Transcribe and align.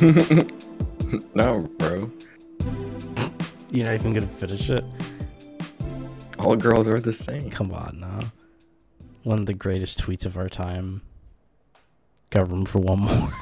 no, 1.34 1.60
bro. 1.78 2.10
You're 3.70 3.86
not 3.86 3.94
even 3.94 4.14
gonna 4.14 4.26
finish 4.26 4.70
it. 4.70 4.84
All 6.38 6.56
girls 6.56 6.88
are 6.88 6.98
the 7.00 7.12
same. 7.12 7.50
Come 7.50 7.72
on 7.72 8.00
now. 8.00 8.32
One 9.22 9.40
of 9.40 9.46
the 9.46 9.54
greatest 9.54 10.00
tweets 10.02 10.24
of 10.24 10.36
our 10.36 10.48
time. 10.48 11.02
Got 12.30 12.50
room 12.50 12.64
for 12.64 12.78
one 12.78 13.00
more. 13.00 13.32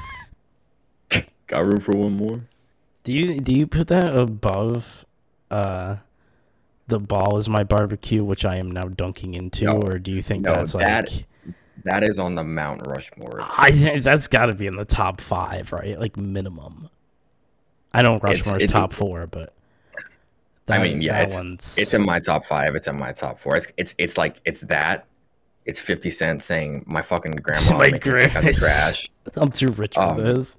Got 1.47 1.65
room 1.65 1.79
for 1.79 1.95
one 1.95 2.13
more? 2.17 2.41
Do 3.03 3.13
you 3.13 3.39
do 3.39 3.53
you 3.53 3.65
put 3.67 3.87
that 3.87 4.15
above 4.15 5.05
uh 5.49 5.97
the 6.87 6.99
ball 6.99 7.37
is 7.37 7.47
my 7.47 7.63
barbecue, 7.63 8.23
which 8.23 8.43
I 8.43 8.55
am 8.57 8.71
now 8.71 8.83
dunking 8.83 9.33
into, 9.35 9.65
No. 9.65 9.79
or 9.79 9.99
do 9.99 10.11
you 10.11 10.21
think 10.21 10.43
No, 10.43 10.53
that's 10.53 10.73
that- 10.73 11.11
like 11.11 11.25
That 11.85 12.03
is 12.03 12.19
on 12.19 12.35
the 12.35 12.43
Mount 12.43 12.85
Rushmore. 12.87 13.39
I 13.41 13.99
that's 13.99 14.27
got 14.27 14.47
to 14.47 14.53
be 14.53 14.67
in 14.67 14.75
the 14.75 14.85
top 14.85 15.21
five, 15.21 15.71
right? 15.71 15.99
Like 15.99 16.17
minimum. 16.17 16.89
I 17.93 18.01
know 18.01 18.19
Rushmore's 18.19 18.63
it- 18.63 18.69
top 18.69 18.93
four, 18.93 19.27
but 19.27 19.53
I 20.67 20.77
mean, 20.83 21.01
yeah, 21.01 21.13
that 21.13 21.21
it's- 21.27 21.37
one's 21.39 21.77
It's 21.77 21.93
in 21.93 22.03
my 22.03 22.19
top 22.19 22.45
five. 22.45 22.75
It's 22.75 22.87
in 22.87 22.97
my 22.97 23.11
top 23.11 23.39
four. 23.39 23.55
It's 23.55 23.67
it's, 23.77 23.95
it's 23.97 24.17
like 24.17 24.39
it's 24.45 24.61
that. 24.61 25.05
It's 25.65 25.79
Fifty 25.79 26.09
Cent 26.09 26.41
saying 26.41 26.83
my 26.87 27.01
fucking 27.01 27.31
grandma 27.43 27.77
my 27.77 27.89
make 27.91 28.05
me 28.05 28.11
take 28.11 28.35
out 28.35 28.43
the 28.43 28.53
trash. 28.53 29.09
I'm 29.35 29.51
too 29.51 29.69
rich 29.69 29.95
for 29.95 30.01
Um, 30.03 30.17
this. 30.17 30.57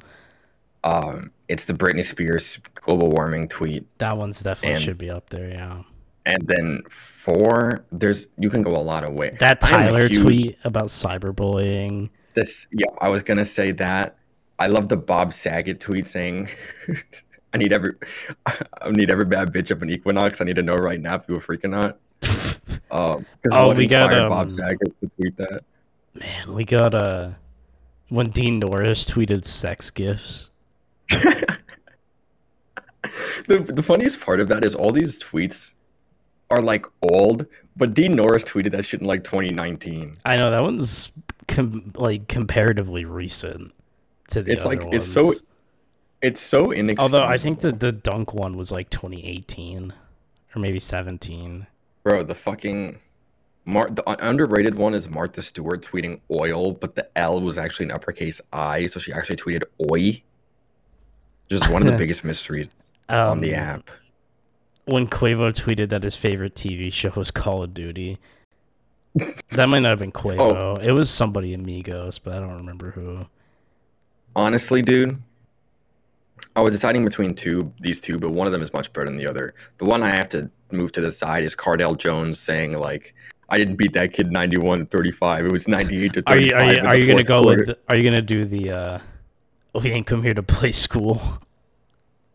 Um, 0.85 1.31
it's 1.49 1.65
the 1.65 1.75
Britney 1.75 2.05
Spears 2.05 2.59
global 2.75 3.11
warming 3.11 3.49
tweet, 3.49 3.87
That 3.99 4.17
one's 4.17 4.41
definitely 4.41 4.77
and- 4.77 4.85
should 4.85 4.99
be 4.99 5.11
up 5.11 5.29
there. 5.31 5.49
Yeah, 5.51 5.83
and 6.31 6.47
then 6.47 6.83
four. 6.89 7.85
There's 7.93 8.29
you 8.39 8.51
can 8.51 8.63
go 8.63 8.71
a 8.71 8.81
lot 8.83 9.05
of 9.05 9.15
ways. 9.15 9.37
that 9.41 9.61
Tyler 9.61 10.09
huge- 10.09 10.23
tweet 10.23 10.59
about 10.65 10.87
cyberbullying. 10.87 12.11
This 12.35 12.69
yeah, 12.73 12.87
I 13.01 13.09
was 13.09 13.23
gonna 13.23 13.45
say 13.45 13.73
that. 13.73 14.17
I 14.59 14.67
love 14.69 14.89
the 14.89 14.97
Bob 14.97 15.33
Saget 15.33 15.81
tweet 15.81 16.07
saying, 16.07 16.49
"I 17.55 17.59
need 17.59 17.73
every, 17.73 17.95
I 18.47 18.91
need 18.91 19.11
every 19.11 19.25
bad 19.25 19.53
bitch 19.53 19.73
up 19.73 19.83
an 19.83 19.91
Equinox. 19.91 20.41
I 20.41 20.45
need 20.45 20.57
to 20.57 20.63
know 20.63 20.75
right 20.75 21.01
now 21.01 21.17
if 21.17 21.25
you 21.29 21.35
were 21.35 21.41
freaking 21.41 21.75
out." 21.75 21.99
Um, 22.93 23.25
Oh, 23.53 23.73
we 23.73 23.87
got, 23.87 24.13
um, 24.13 24.29
Bob 24.31 24.51
Saget 24.51 24.81
to 25.01 25.11
tweet 25.17 25.37
that. 25.37 25.63
Man, 26.15 26.55
we 26.55 26.65
got 26.65 26.93
uh 26.93 27.31
when 28.09 28.31
Dean 28.31 28.59
Norris 28.59 29.09
tweeted 29.09 29.45
sex 29.45 29.91
gifts. 29.91 30.51
The 33.49 33.59
the 33.61 33.83
funniest 33.83 34.21
part 34.21 34.41
of 34.41 34.49
that 34.49 34.65
is 34.65 34.75
all 34.75 34.91
these 34.93 35.23
tweets 35.23 35.73
are 36.51 36.61
like 36.63 36.87
old, 37.03 37.47
but 37.77 37.95
Dean 37.95 38.13
Norris 38.13 38.45
tweeted 38.45 38.73
that 38.73 38.85
shit 38.85 39.01
in 39.01 39.07
like 39.07 39.25
2019. 39.25 40.17
I 40.25 40.37
know 40.37 40.51
that 40.51 40.63
one's 40.63 41.11
com- 41.49 41.93
like 41.95 42.29
comparatively 42.29 43.05
recent 43.05 43.73
to 44.31 44.43
the 44.43 44.53
It's 44.53 44.65
other 44.67 44.77
like 44.77 44.95
it's 44.95 45.07
so 45.07 45.33
it's 46.23 46.41
so 46.43 46.71
inexcusable. 46.71 47.19
Although 47.19 47.33
I 47.33 47.39
think 47.39 47.61
that 47.61 47.81
the 47.81 47.93
dunk 47.93 48.35
one 48.35 48.57
was 48.57 48.71
like 48.71 48.91
2018 48.91 49.93
or 50.55 50.61
maybe 50.61 50.81
17. 50.81 51.67
bro, 52.03 52.23
the 52.23 52.35
fucking 52.35 52.99
Mar- 53.67 53.91
the 53.91 54.03
underrated 54.27 54.77
one 54.77 54.95
is 54.95 55.09
Martha 55.09 55.43
Stewart 55.43 55.83
tweeting 55.83 56.21
oil, 56.31 56.73
but 56.73 56.95
the 56.95 57.07
L 57.17 57.41
was 57.41 57.59
actually 57.59 57.87
an 57.87 57.93
uppercase 57.93 58.41
I, 58.53 58.87
so 58.87 58.99
she 58.99 59.13
actually 59.13 59.37
tweeted 59.37 59.63
oi. 59.93 60.23
Just 61.51 61.69
one 61.71 61.83
of 61.83 61.89
the 61.93 61.97
biggest 61.99 62.25
mysteries 62.25 62.75
on 63.09 63.41
the 63.41 63.55
Um, 63.55 63.61
app. 63.61 63.91
When 64.85 65.07
Quavo 65.07 65.53
tweeted 65.53 65.89
that 65.91 66.03
his 66.03 66.17
favorite 66.17 66.55
TV 66.55 66.93
show 66.93 67.13
was 67.15 67.31
Call 67.31 67.63
of 67.63 67.75
Duty. 67.75 68.19
that 69.15 69.69
might 69.69 69.81
not 69.81 69.91
have 69.91 69.99
been 69.99 70.13
Quavo. 70.13 70.39
Oh. 70.41 70.77
It 70.81 70.93
was 70.93 71.11
somebody 71.11 71.53
in 71.53 71.61
Amigos, 71.61 72.19
but 72.19 72.35
I 72.35 72.41
don't 72.41 72.57
remember 72.57 72.93
who. 72.93 73.27
Honestly, 74.37 74.83
dude, 74.83 75.21
I 76.57 76.61
was 76.61 76.75
deciding 76.75 77.05
between 77.05 77.35
two 77.35 77.73
these 77.81 78.01
two, 78.01 78.19
but 78.19 78.31
one 78.31 78.47
of 78.47 78.53
them 78.53 78.63
is 78.63 78.73
much 78.73 78.93
better 78.93 79.07
than 79.07 79.17
the 79.17 79.29
other. 79.29 79.55
The 79.79 79.85
one 79.85 80.03
I 80.03 80.15
have 80.15 80.29
to 80.31 80.51
move 80.73 80.93
to 80.93 81.01
the 81.01 81.11
side 81.11 81.45
is 81.45 81.55
Cardale 81.55 81.97
Jones 81.97 82.39
saying 82.39 82.73
like, 82.73 83.15
"I 83.49 83.59
didn't 83.59 83.77
beat 83.77 83.93
that 83.95 84.13
kid 84.13 84.33
91 84.33 84.79
to 84.81 84.85
35. 84.87 85.47
It 85.47 85.53
was 85.53 85.69
98 85.69 86.13
to 86.15 86.23
35." 86.23 86.37
Are 86.37 86.41
you 86.41 86.55
are 86.55 86.75
you 86.75 86.89
are 86.89 86.97
you 86.97 87.07
gonna 87.07 87.25
go 87.25 87.43
quarter." 87.43 87.65
with 87.67 87.79
are 87.89 87.97
you 87.97 88.09
gonna 88.09 88.23
do 88.23 88.45
the 88.45 88.71
uh 88.71 88.99
we 89.75 89.91
ain't 89.91 90.07
come 90.07 90.23
here 90.23 90.35
to 90.35 90.43
play 90.43 90.73
school? 90.73 91.41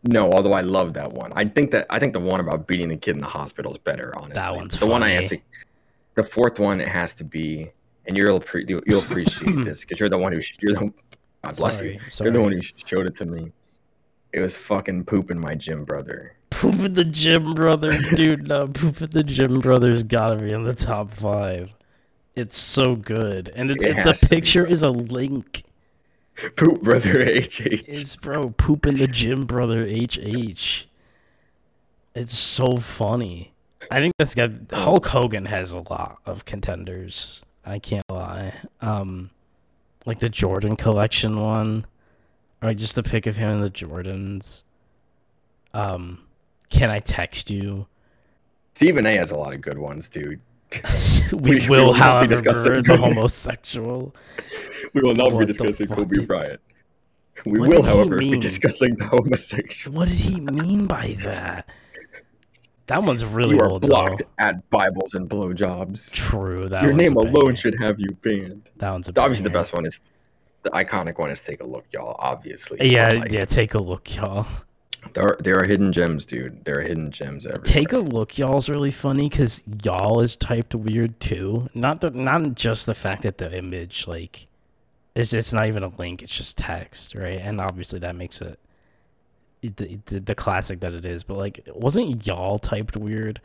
No, 0.06 0.30
although 0.32 0.52
I 0.52 0.60
love 0.60 0.94
that 0.94 1.12
one. 1.12 1.32
I 1.34 1.44
think 1.44 1.70
that 1.72 1.86
I 1.90 1.98
think 1.98 2.12
the 2.12 2.20
one 2.20 2.40
about 2.40 2.66
beating 2.66 2.88
the 2.88 2.96
kid 2.96 3.16
in 3.16 3.20
the 3.20 3.26
hospital 3.28 3.72
is 3.72 3.78
better. 3.78 4.12
Honestly, 4.16 4.34
that 4.34 4.54
one's 4.54 4.78
the 4.78 4.86
one 4.86 5.02
I 5.02 5.10
have 5.12 5.26
to. 5.30 5.38
The 6.14 6.22
fourth 6.22 6.58
one 6.58 6.80
it 6.80 6.88
has 6.88 7.12
to 7.14 7.24
be, 7.24 7.70
and 8.06 8.16
you'll 8.16 8.42
you'll, 8.86 8.98
appreciate 9.02 9.56
this 9.64 9.80
because 9.80 9.98
you're 10.00 10.08
the 10.08 10.18
one 10.18 10.32
who 10.32 10.40
you're 10.60 10.74
the 10.74 10.92
God 11.44 11.56
bless 11.56 11.78
Sorry, 11.78 11.94
you. 11.94 12.00
sorry. 12.10 12.26
You're 12.30 12.34
the 12.34 12.40
one 12.40 12.52
who 12.52 12.60
showed 12.62 13.06
it 13.06 13.14
to 13.16 13.26
me. 13.26 13.52
It 14.32 14.40
was 14.40 14.56
fucking 14.56 15.04
pooping 15.04 15.38
my 15.40 15.54
gym 15.54 15.84
brother. 15.84 16.34
Poop 16.50 16.76
at 16.80 16.94
the 16.94 17.04
gym 17.04 17.54
brother, 17.54 17.98
dude. 17.98 18.48
No, 18.48 18.68
poop 18.68 19.02
at 19.02 19.10
the 19.10 19.22
gym 19.24 19.60
brother's 19.60 20.02
gotta 20.02 20.36
be 20.36 20.52
in 20.52 20.64
the 20.64 20.74
top 20.74 21.12
five. 21.12 21.72
It's 22.34 22.58
so 22.58 22.96
good, 22.96 23.50
and 23.56 23.70
it, 23.70 23.80
It 23.82 23.98
it- 23.98 24.04
the 24.04 24.12
to 24.12 24.26
be, 24.26 24.36
picture 24.36 24.64
is 24.66 24.82
a 24.82 24.90
link. 24.90 25.62
Poop 26.56 26.82
brother 26.82 27.24
HH. 27.24 27.60
It's 27.88 28.16
bro 28.16 28.50
poop 28.50 28.86
in 28.86 28.96
the 28.96 29.06
gym 29.06 29.46
brother 29.46 29.84
HH. 29.84 30.86
It's 32.14 32.38
so 32.38 32.76
funny. 32.76 33.52
I 33.90 34.00
think 34.00 34.14
that's 34.18 34.34
got 34.34 34.50
Hulk 34.72 35.06
Hogan 35.06 35.46
has 35.46 35.72
a 35.72 35.80
lot 35.80 36.18
of 36.26 36.44
contenders. 36.44 37.42
I 37.64 37.78
can't 37.78 38.04
lie. 38.10 38.54
Um, 38.80 39.30
like 40.04 40.18
the 40.18 40.28
Jordan 40.28 40.76
collection 40.76 41.40
one, 41.40 41.86
or 42.62 42.74
just 42.74 42.96
the 42.96 43.02
pic 43.02 43.26
of 43.26 43.36
him 43.36 43.50
in 43.50 43.60
the 43.60 43.70
Jordans. 43.70 44.62
Um, 45.72 46.24
can 46.70 46.90
I 46.90 47.00
text 47.00 47.50
you? 47.50 47.86
Stephen 48.74 49.06
A 49.06 49.16
has 49.16 49.30
a 49.30 49.36
lot 49.36 49.54
of 49.54 49.60
good 49.60 49.78
ones, 49.78 50.08
dude. 50.08 50.40
we, 51.32 51.60
We- 51.60 51.68
will, 51.68 51.86
will 51.86 51.92
not 51.94 51.94
be 51.94 51.98
however, 51.98 52.26
discussing 52.28 52.82
the 52.82 52.96
homosexual. 52.96 54.14
We 54.92 55.00
will 55.02 55.14
not 55.14 55.32
What 55.32 55.40
be 55.40 55.46
discussing 55.52 55.86
Kobe 55.88 56.16
did- 56.16 56.28
Bryant. 56.28 56.60
We 57.44 57.60
what 57.60 57.68
will, 57.68 57.82
however, 57.82 58.16
be 58.16 58.38
discussing 58.40 58.96
the 58.96 59.06
homosexual. 59.06 59.96
What 59.96 60.08
did 60.08 60.18
he 60.18 60.40
mean 60.40 60.86
by 60.86 61.16
that? 61.20 61.68
That 62.88 63.02
one's 63.02 63.24
really 63.24 63.56
You 63.56 63.60
are 63.62 63.68
old. 63.68 63.82
blocked 63.82 64.18
though. 64.20 64.44
at 64.44 64.68
Bibles 64.70 65.14
and 65.14 65.28
blowjobs. 65.28 66.10
True. 66.12 66.68
That 66.68 66.84
Your 66.84 66.92
name 66.92 67.16
alone 67.16 67.54
should 67.56 67.74
have 67.80 67.98
you 68.00 68.08
banned. 68.22 68.68
That 68.76 68.90
one's 68.92 69.08
Obviously, 69.08 69.42
the 69.44 69.50
best 69.50 69.74
one 69.74 69.84
is 69.86 70.00
the 70.62 70.70
iconic 70.70 71.18
one 71.18 71.30
is 71.30 71.42
"Take 71.44 71.60
a 71.60 71.66
Look, 71.66 71.84
Y'all." 71.92 72.16
Obviously, 72.18 72.90
Yeah, 72.90 73.08
like, 73.10 73.32
yeah. 73.32 73.44
Take 73.44 73.74
a 73.74 73.78
look, 73.78 74.14
y'all. 74.16 74.46
There 75.16 75.24
are, 75.24 75.36
there 75.40 75.58
are 75.58 75.64
hidden 75.64 75.94
gems, 75.94 76.26
dude. 76.26 76.62
There 76.66 76.78
are 76.78 76.82
hidden 76.82 77.10
gems 77.10 77.46
everywhere. 77.46 77.64
Take 77.64 77.94
a 77.94 77.98
look, 78.00 78.36
y'all's 78.36 78.68
really 78.68 78.90
funny 78.90 79.30
because 79.30 79.62
y'all 79.82 80.20
is 80.20 80.36
typed 80.36 80.74
weird 80.74 81.18
too. 81.20 81.70
Not 81.72 82.02
the 82.02 82.10
not 82.10 82.54
just 82.54 82.84
the 82.84 82.94
fact 82.94 83.22
that 83.22 83.38
the 83.38 83.56
image 83.56 84.06
like 84.06 84.46
it's 85.14 85.32
it's 85.32 85.54
not 85.54 85.68
even 85.68 85.82
a 85.82 85.88
link; 85.96 86.20
it's 86.22 86.36
just 86.36 86.58
text, 86.58 87.14
right? 87.14 87.38
And 87.40 87.62
obviously 87.62 87.98
that 88.00 88.14
makes 88.14 88.42
it 88.42 88.58
the, 89.62 89.98
the, 90.04 90.20
the 90.20 90.34
classic 90.34 90.80
that 90.80 90.92
it 90.92 91.06
is. 91.06 91.24
But 91.24 91.38
like, 91.38 91.66
wasn't 91.74 92.26
y'all 92.26 92.58
typed 92.58 92.94
weird? 92.94 93.40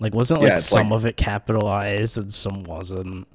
Like, 0.00 0.12
wasn't 0.12 0.42
Yeah, 0.42 0.50
like 0.50 0.58
some 0.58 0.90
like- 0.90 0.96
of 0.98 1.06
it 1.06 1.16
capitalized 1.16 2.18
and 2.18 2.34
some 2.34 2.64
wasn't? 2.64 3.26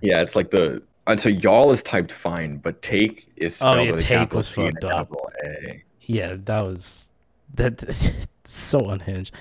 Yeah, 0.00 0.20
it's 0.22 0.34
like 0.34 0.50
the 0.50 0.82
and 1.06 1.20
so 1.20 1.28
y'all 1.28 1.70
is 1.70 1.84
typed 1.84 2.10
fine, 2.10 2.56
but 2.56 2.82
take 2.82 3.28
is 3.36 3.62
Oh, 3.62 3.70
spelled 3.70 3.86
yeah, 3.86 3.92
with 3.92 4.00
a 4.00 4.04
take 4.04 4.34
was 4.34 4.52
T 4.52 4.62
and 4.62 4.70
a 4.70 4.80
fucked 4.88 5.12
up. 5.12 5.12
A. 5.44 5.84
Yeah, 6.00 6.34
that 6.46 6.64
was 6.64 7.10
that. 7.54 7.82
it's 7.82 8.10
so 8.44 8.78
unhinged. 8.90 9.34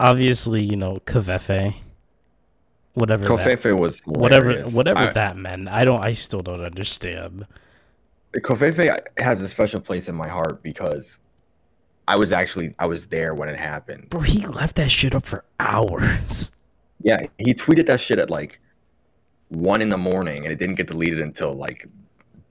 Obviously, 0.00 0.62
you 0.62 0.76
know, 0.76 0.98
covfefe. 1.06 1.74
Whatever. 2.94 3.26
covfefe 3.26 3.76
was 3.76 4.00
whatever 4.04 4.50
hilarious. 4.50 4.72
whatever 4.74 5.00
I- 5.08 5.12
that 5.14 5.36
meant 5.36 5.66
i 5.68 5.84
don't 5.84 6.04
i 6.04 6.12
still 6.12 6.42
don't 6.42 6.60
understand 6.60 7.44
covfefe 8.36 8.98
has 9.18 9.42
a 9.42 9.48
special 9.48 9.80
place 9.80 10.08
in 10.08 10.14
my 10.14 10.28
heart 10.28 10.62
because 10.62 11.18
I 12.06 12.16
was 12.16 12.30
actually 12.32 12.74
I 12.78 12.86
was 12.86 13.06
there 13.06 13.34
when 13.34 13.48
it 13.48 13.58
happened. 13.58 14.10
bro 14.10 14.20
he 14.20 14.46
left 14.46 14.76
that 14.76 14.90
shit 14.92 15.12
up 15.14 15.24
for 15.26 15.42
hours 15.58 16.52
Yeah, 17.02 17.16
he 17.38 17.52
tweeted 17.54 17.86
that 17.86 17.98
shit 18.00 18.18
at 18.20 18.30
like 18.30 18.60
one 19.48 19.80
in 19.82 19.88
the 19.88 19.96
morning, 19.98 20.44
and 20.44 20.52
it 20.52 20.58
didn't 20.58 20.74
get 20.76 20.86
deleted 20.86 21.20
until 21.20 21.52
like 21.54 21.88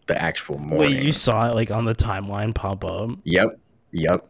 the 0.07 0.19
actual 0.21 0.57
morning. 0.57 0.91
wait 0.95 1.03
you 1.03 1.11
saw 1.13 1.47
it 1.49 1.55
like 1.55 1.69
on 1.71 1.85
the 1.85 1.95
timeline 1.95 2.53
pop 2.53 2.83
up 2.83 3.11
Yep, 3.23 3.59
yep, 3.91 4.27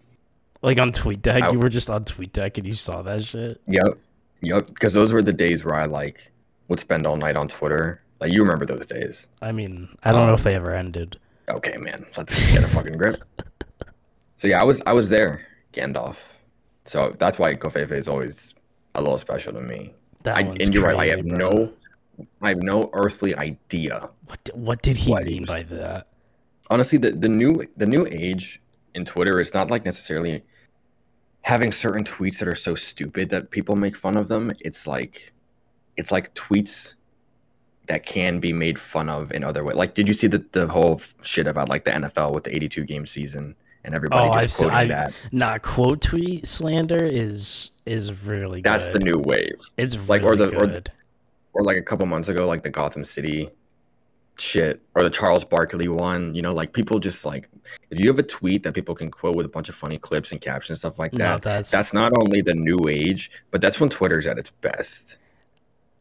like 0.63 0.79
on 0.79 0.91
tweetdeck 0.91 1.41
I- 1.43 1.51
you 1.51 1.59
were 1.59 1.69
just 1.69 1.89
on 1.89 2.03
tweetdeck 2.05 2.57
and 2.57 2.65
you 2.65 2.73
saw 2.75 3.01
that 3.03 3.23
shit 3.23 3.61
yep, 3.67 3.97
yep. 4.41 4.65
Because 4.67 4.93
those 4.93 5.13
were 5.13 5.21
the 5.21 5.33
days 5.33 5.63
where 5.63 5.75
I 5.75 5.83
like 5.85 6.31
would 6.69 6.79
spend 6.79 7.05
all 7.05 7.15
night 7.17 7.35
on 7.35 7.47
Twitter. 7.47 8.01
Like 8.19 8.31
you 8.33 8.41
remember 8.41 8.65
those 8.65 8.87
days? 8.87 9.27
i 9.41 9.51
mean 9.51 9.89
i 10.03 10.11
don't 10.13 10.25
know 10.27 10.33
if 10.33 10.39
um, 10.39 10.43
they 10.51 10.55
ever 10.55 10.73
ended 10.73 11.19
Okay, 11.49 11.75
man, 11.77 12.05
let's 12.15 12.33
get 12.53 12.63
a 12.63 12.67
fucking 12.67 12.97
grip. 12.97 13.21
So 14.35 14.47
yeah, 14.47 14.59
I 14.59 14.63
was 14.63 14.81
I 14.87 14.93
was 14.93 15.09
there, 15.09 15.45
Gandalf. 15.73 16.17
So 16.85 17.15
that's 17.19 17.37
why 17.39 17.53
covfefe 17.53 17.91
is 17.91 18.07
always 18.07 18.53
a 18.95 19.01
little 19.01 19.17
special 19.17 19.53
to 19.53 19.61
me. 19.61 19.93
that 20.23 20.35
I, 20.37 20.41
and 20.41 20.73
you're 20.73 20.83
right. 20.83 20.97
I 20.97 21.07
have 21.15 21.25
bro. 21.25 21.37
no, 21.37 21.71
I 22.41 22.49
have 22.49 22.63
no 22.63 22.89
earthly 22.93 23.35
idea. 23.35 24.09
What 24.25 24.49
what 24.53 24.81
did 24.81 24.97
he 24.97 25.11
What 25.11 25.25
mean 25.25 25.41
was- 25.41 25.49
by 25.49 25.63
that? 25.63 26.07
Honestly, 26.69 26.97
the, 26.97 27.11
the 27.11 27.29
new 27.29 27.65
the 27.77 27.85
new 27.85 28.07
age 28.07 28.61
in 28.95 29.05
Twitter 29.05 29.39
is 29.39 29.53
not 29.53 29.69
like 29.69 29.85
necessarily 29.85 30.43
having 31.43 31.71
certain 31.71 32.03
tweets 32.03 32.39
that 32.39 32.47
are 32.47 32.55
so 32.55 32.73
stupid 32.75 33.29
that 33.29 33.51
people 33.51 33.75
make 33.75 33.95
fun 33.95 34.17
of 34.17 34.27
them. 34.27 34.51
It's 34.61 34.87
like 34.87 35.31
it's 35.97 36.11
like 36.11 36.33
tweets 36.33 36.95
that 37.87 38.05
can 38.05 38.39
be 38.39 38.51
made 38.53 38.79
fun 38.79 39.09
of 39.09 39.31
in 39.31 39.43
other 39.43 39.63
ways. 39.63 39.75
Like, 39.75 39.93
did 39.93 40.07
you 40.07 40.13
see 40.13 40.27
the 40.27 40.43
the 40.53 40.67
whole 40.67 41.01
shit 41.21 41.47
about 41.47 41.69
like 41.69 41.83
the 41.85 41.91
NFL 41.91 42.33
with 42.33 42.45
the 42.45 42.55
82 42.55 42.83
game 42.85 43.05
season 43.05 43.55
and 43.83 43.93
everybody 43.93 44.27
Oh, 44.27 44.33
just 44.33 44.43
I've 44.45 44.53
seen- 44.53 44.69
I- 44.69 44.85
that? 44.85 45.13
Not 45.31 45.61
quote 45.61 46.01
tweet 46.01 46.47
slander 46.47 47.03
is 47.03 47.71
is 47.85 48.25
really 48.25 48.61
That's 48.61 48.87
good. 48.87 49.01
the 49.01 49.05
new 49.05 49.19
wave. 49.25 49.59
It's 49.77 49.95
like, 50.07 50.21
really 50.23 50.33
or 50.33 50.35
the- 50.37 50.55
or 50.57 50.67
the- 50.67 50.73
good. 50.73 50.91
or 51.53 51.63
like 51.63 51.77
a 51.77 51.81
couple 51.81 52.05
months 52.05 52.29
ago, 52.29 52.47
like 52.47 52.63
the 52.63 52.69
Gotham 52.69 53.03
City 53.03 53.49
shit, 54.37 54.81
or 54.95 55.03
the 55.03 55.09
Charles 55.09 55.43
Barkley 55.43 55.87
one. 55.87 56.33
You 56.35 56.41
know, 56.41 56.53
like 56.53 56.73
people 56.73 56.99
just 56.99 57.25
like 57.25 57.49
if 57.89 57.99
you 57.99 58.07
have 58.09 58.19
a 58.19 58.23
tweet 58.23 58.63
that 58.63 58.73
people 58.73 58.95
can 58.95 59.09
quote 59.11 59.35
with 59.35 59.45
a 59.45 59.49
bunch 59.49 59.69
of 59.69 59.75
funny 59.75 59.97
clips 59.97 60.31
and 60.31 60.41
captions 60.41 60.69
and 60.69 60.77
stuff 60.79 60.99
like 60.99 61.13
no, 61.13 61.33
that. 61.33 61.41
that's 61.41 61.71
That's 61.71 61.93
not 61.93 62.11
only 62.17 62.41
the 62.41 62.53
new 62.53 62.79
age, 62.89 63.31
but 63.51 63.61
that's 63.61 63.79
when 63.79 63.89
Twitter's 63.89 64.27
at 64.27 64.37
its 64.37 64.49
best. 64.61 65.17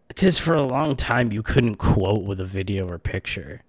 because 0.09 0.39
for 0.39 0.55
a 0.55 0.63
long 0.63 0.95
time 0.97 1.33
you 1.33 1.43
couldn't 1.43 1.77
quote 1.77 2.25
with 2.25 2.41
a 2.41 2.45
video 2.45 2.89
or 2.89 2.99
picture. 2.99 3.63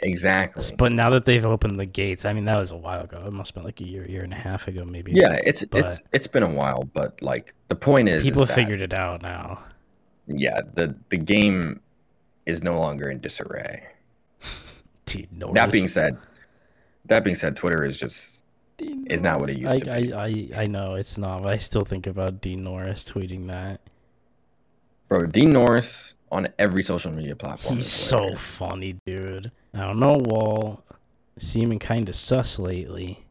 Exactly. 0.00 0.62
But 0.76 0.92
now 0.92 1.08
that 1.10 1.24
they've 1.24 1.46
opened 1.46 1.80
the 1.80 1.86
gates, 1.86 2.24
I 2.26 2.32
mean 2.34 2.44
that 2.44 2.58
was 2.58 2.70
a 2.70 2.76
while 2.76 3.00
ago. 3.02 3.24
It 3.26 3.32
must 3.32 3.50
have 3.50 3.54
been 3.54 3.64
like 3.64 3.80
a 3.80 3.84
year, 3.86 4.06
year 4.06 4.22
and 4.22 4.32
a 4.32 4.36
half 4.36 4.68
ago, 4.68 4.84
maybe. 4.84 5.12
Yeah, 5.14 5.38
it's 5.44 5.64
it's 5.72 6.02
it's 6.12 6.26
been 6.26 6.42
a 6.42 6.50
while, 6.50 6.82
but 6.92 7.20
like 7.22 7.54
the 7.68 7.74
point 7.74 8.08
is, 8.08 8.22
people 8.22 8.42
is 8.42 8.48
have 8.50 8.56
that, 8.56 8.62
figured 8.62 8.80
it 8.82 8.92
out 8.92 9.22
now. 9.22 9.62
Yeah, 10.26 10.58
the 10.74 10.94
the 11.08 11.16
game 11.16 11.80
is 12.46 12.62
no 12.62 12.78
longer 12.78 13.10
in 13.10 13.20
disarray. 13.20 13.86
Dean 15.06 15.28
That 15.52 15.72
being 15.72 15.88
said, 15.88 16.16
that 17.06 17.24
being 17.24 17.36
said, 17.36 17.56
Twitter 17.56 17.84
is 17.84 17.96
just 17.96 18.42
Dean 18.76 19.06
is 19.08 19.22
not 19.22 19.40
what 19.40 19.50
it 19.50 19.58
used 19.58 19.78
to 19.80 19.84
be. 19.84 20.12
I, 20.12 20.24
I, 20.24 20.62
I 20.62 20.66
know 20.66 20.94
it's 20.94 21.18
not, 21.18 21.42
but 21.42 21.52
I 21.52 21.58
still 21.58 21.84
think 21.84 22.06
about 22.06 22.40
Dean 22.40 22.64
Norris 22.64 23.04
tweeting 23.04 23.46
that. 23.48 23.80
bro. 25.08 25.26
Dean 25.26 25.50
Norris 25.50 26.14
on 26.32 26.48
every 26.58 26.82
social 26.82 27.12
media 27.12 27.36
platform. 27.36 27.76
He's 27.76 27.86
so 27.86 28.34
funny, 28.34 28.96
dude. 29.06 29.52
I 29.72 29.82
don't 29.82 30.00
know, 30.00 30.16
Wall. 30.18 30.82
Seeming 31.38 31.78
kind 31.78 32.08
of 32.08 32.14
sus 32.14 32.58
lately. 32.58 33.24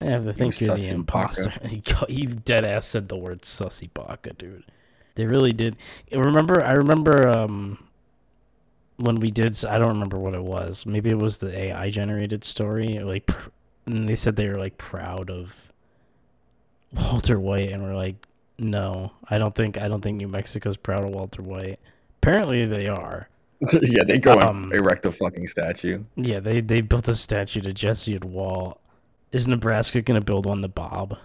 I 0.00 0.06
have 0.06 0.24
to 0.24 0.32
think 0.32 0.60
you're 0.60 0.76
the 0.76 0.88
imposter. 0.88 1.52
He, 1.68 1.82
he 2.08 2.26
dead 2.26 2.64
ass 2.66 2.86
said 2.86 3.08
the 3.08 3.16
word 3.16 3.42
sussy 3.42 3.88
baka, 3.92 4.32
dude. 4.32 4.64
They 5.14 5.24
really 5.26 5.52
did. 5.52 5.76
Remember, 6.12 6.62
I 6.62 6.72
remember 6.72 7.28
um 7.28 7.85
when 8.96 9.16
we 9.16 9.30
did. 9.30 9.64
I 9.64 9.78
don't 9.78 9.88
remember 9.88 10.18
what 10.18 10.34
it 10.34 10.42
was. 10.42 10.86
Maybe 10.86 11.10
it 11.10 11.18
was 11.18 11.38
the 11.38 11.56
AI 11.56 11.90
generated 11.90 12.44
story. 12.44 12.98
Like, 13.00 13.26
pr- 13.26 13.50
and 13.86 14.08
they 14.08 14.16
said 14.16 14.36
they 14.36 14.48
were 14.48 14.58
like 14.58 14.78
proud 14.78 15.30
of 15.30 15.70
Walter 16.92 17.38
White, 17.38 17.72
and 17.72 17.82
we're 17.82 17.94
like, 17.94 18.16
no, 18.58 19.12
I 19.28 19.38
don't 19.38 19.54
think. 19.54 19.78
I 19.78 19.88
don't 19.88 20.00
think 20.00 20.16
New 20.16 20.28
Mexico's 20.28 20.76
proud 20.76 21.04
of 21.04 21.10
Walter 21.10 21.42
White. 21.42 21.78
Apparently, 22.22 22.66
they 22.66 22.88
are. 22.88 23.28
yeah, 23.82 24.04
they 24.04 24.18
go 24.18 24.38
Um, 24.40 24.64
and 24.64 24.74
erect 24.74 25.06
a 25.06 25.12
fucking 25.12 25.46
statue. 25.48 26.02
Yeah, 26.16 26.40
they 26.40 26.60
they 26.60 26.80
built 26.80 27.08
a 27.08 27.14
statue 27.14 27.60
to 27.62 27.72
Jesse 27.72 28.14
and 28.14 28.24
Walt. 28.24 28.80
Is 29.32 29.48
Nebraska 29.48 30.02
gonna 30.02 30.20
build 30.20 30.46
one 30.46 30.62
to 30.62 30.68
Bob? 30.68 31.18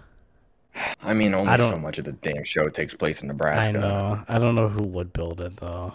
I 1.02 1.12
mean, 1.12 1.34
only 1.34 1.52
I 1.52 1.56
so 1.58 1.78
much 1.78 1.98
of 1.98 2.06
the 2.06 2.12
damn 2.12 2.44
show 2.44 2.68
takes 2.68 2.94
place 2.94 3.20
in 3.22 3.28
Nebraska. 3.28 3.68
I 3.68 3.80
know. 3.80 4.24
I 4.28 4.38
don't 4.38 4.54
know 4.54 4.68
who 4.68 4.84
would 4.84 5.12
build 5.12 5.40
it 5.40 5.56
though. 5.58 5.94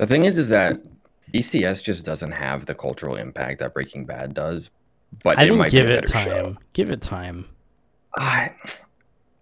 The 0.00 0.06
thing 0.06 0.24
is, 0.24 0.38
is 0.38 0.48
that 0.48 0.80
BCS 1.30 1.84
just 1.84 2.06
doesn't 2.06 2.32
have 2.32 2.64
the 2.64 2.74
cultural 2.74 3.16
impact 3.16 3.58
that 3.58 3.74
Breaking 3.74 4.06
Bad 4.06 4.32
does. 4.32 4.70
But 5.22 5.38
I 5.38 5.44
it 5.44 5.50
think 5.50 5.68
give 5.68 5.90
it 5.90 6.06
time. 6.06 6.26
show. 6.26 6.56
Give 6.72 6.88
it 6.88 7.02
time. 7.02 7.44
I, 8.16 8.54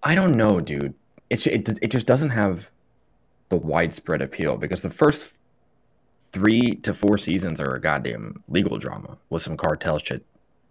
I 0.03 0.17
don't 0.17 0.35
know, 0.35 0.59
dude. 0.59 0.95
It, 1.31 1.47
it 1.47 1.79
it 1.81 1.91
just 1.93 2.07
doesn't 2.07 2.31
have 2.31 2.71
the 3.51 3.57
widespread 3.57 4.21
appeal 4.21 4.57
because 4.57 4.83
the 4.83 4.91
first 4.91 5.37
three 6.33 6.73
to 6.83 6.93
four 6.93 7.19
seasons 7.19 7.61
are 7.61 7.77
a 7.77 7.81
goddamn 7.81 8.43
legal 8.49 8.79
drama 8.79 9.17
with 9.31 9.43
some 9.43 9.57
cartel 9.57 9.99
shit 9.99 10.25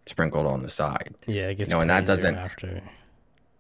sprinkled 0.05 0.47
on 0.47 0.63
the 0.63 0.69
side. 0.69 1.15
Yeah, 1.27 1.47
it 1.47 1.55
gets 1.55 1.71
No, 1.71 1.79
and 1.79 1.89
that 1.89 2.05
doesn't- 2.05 2.35
after. 2.35 2.81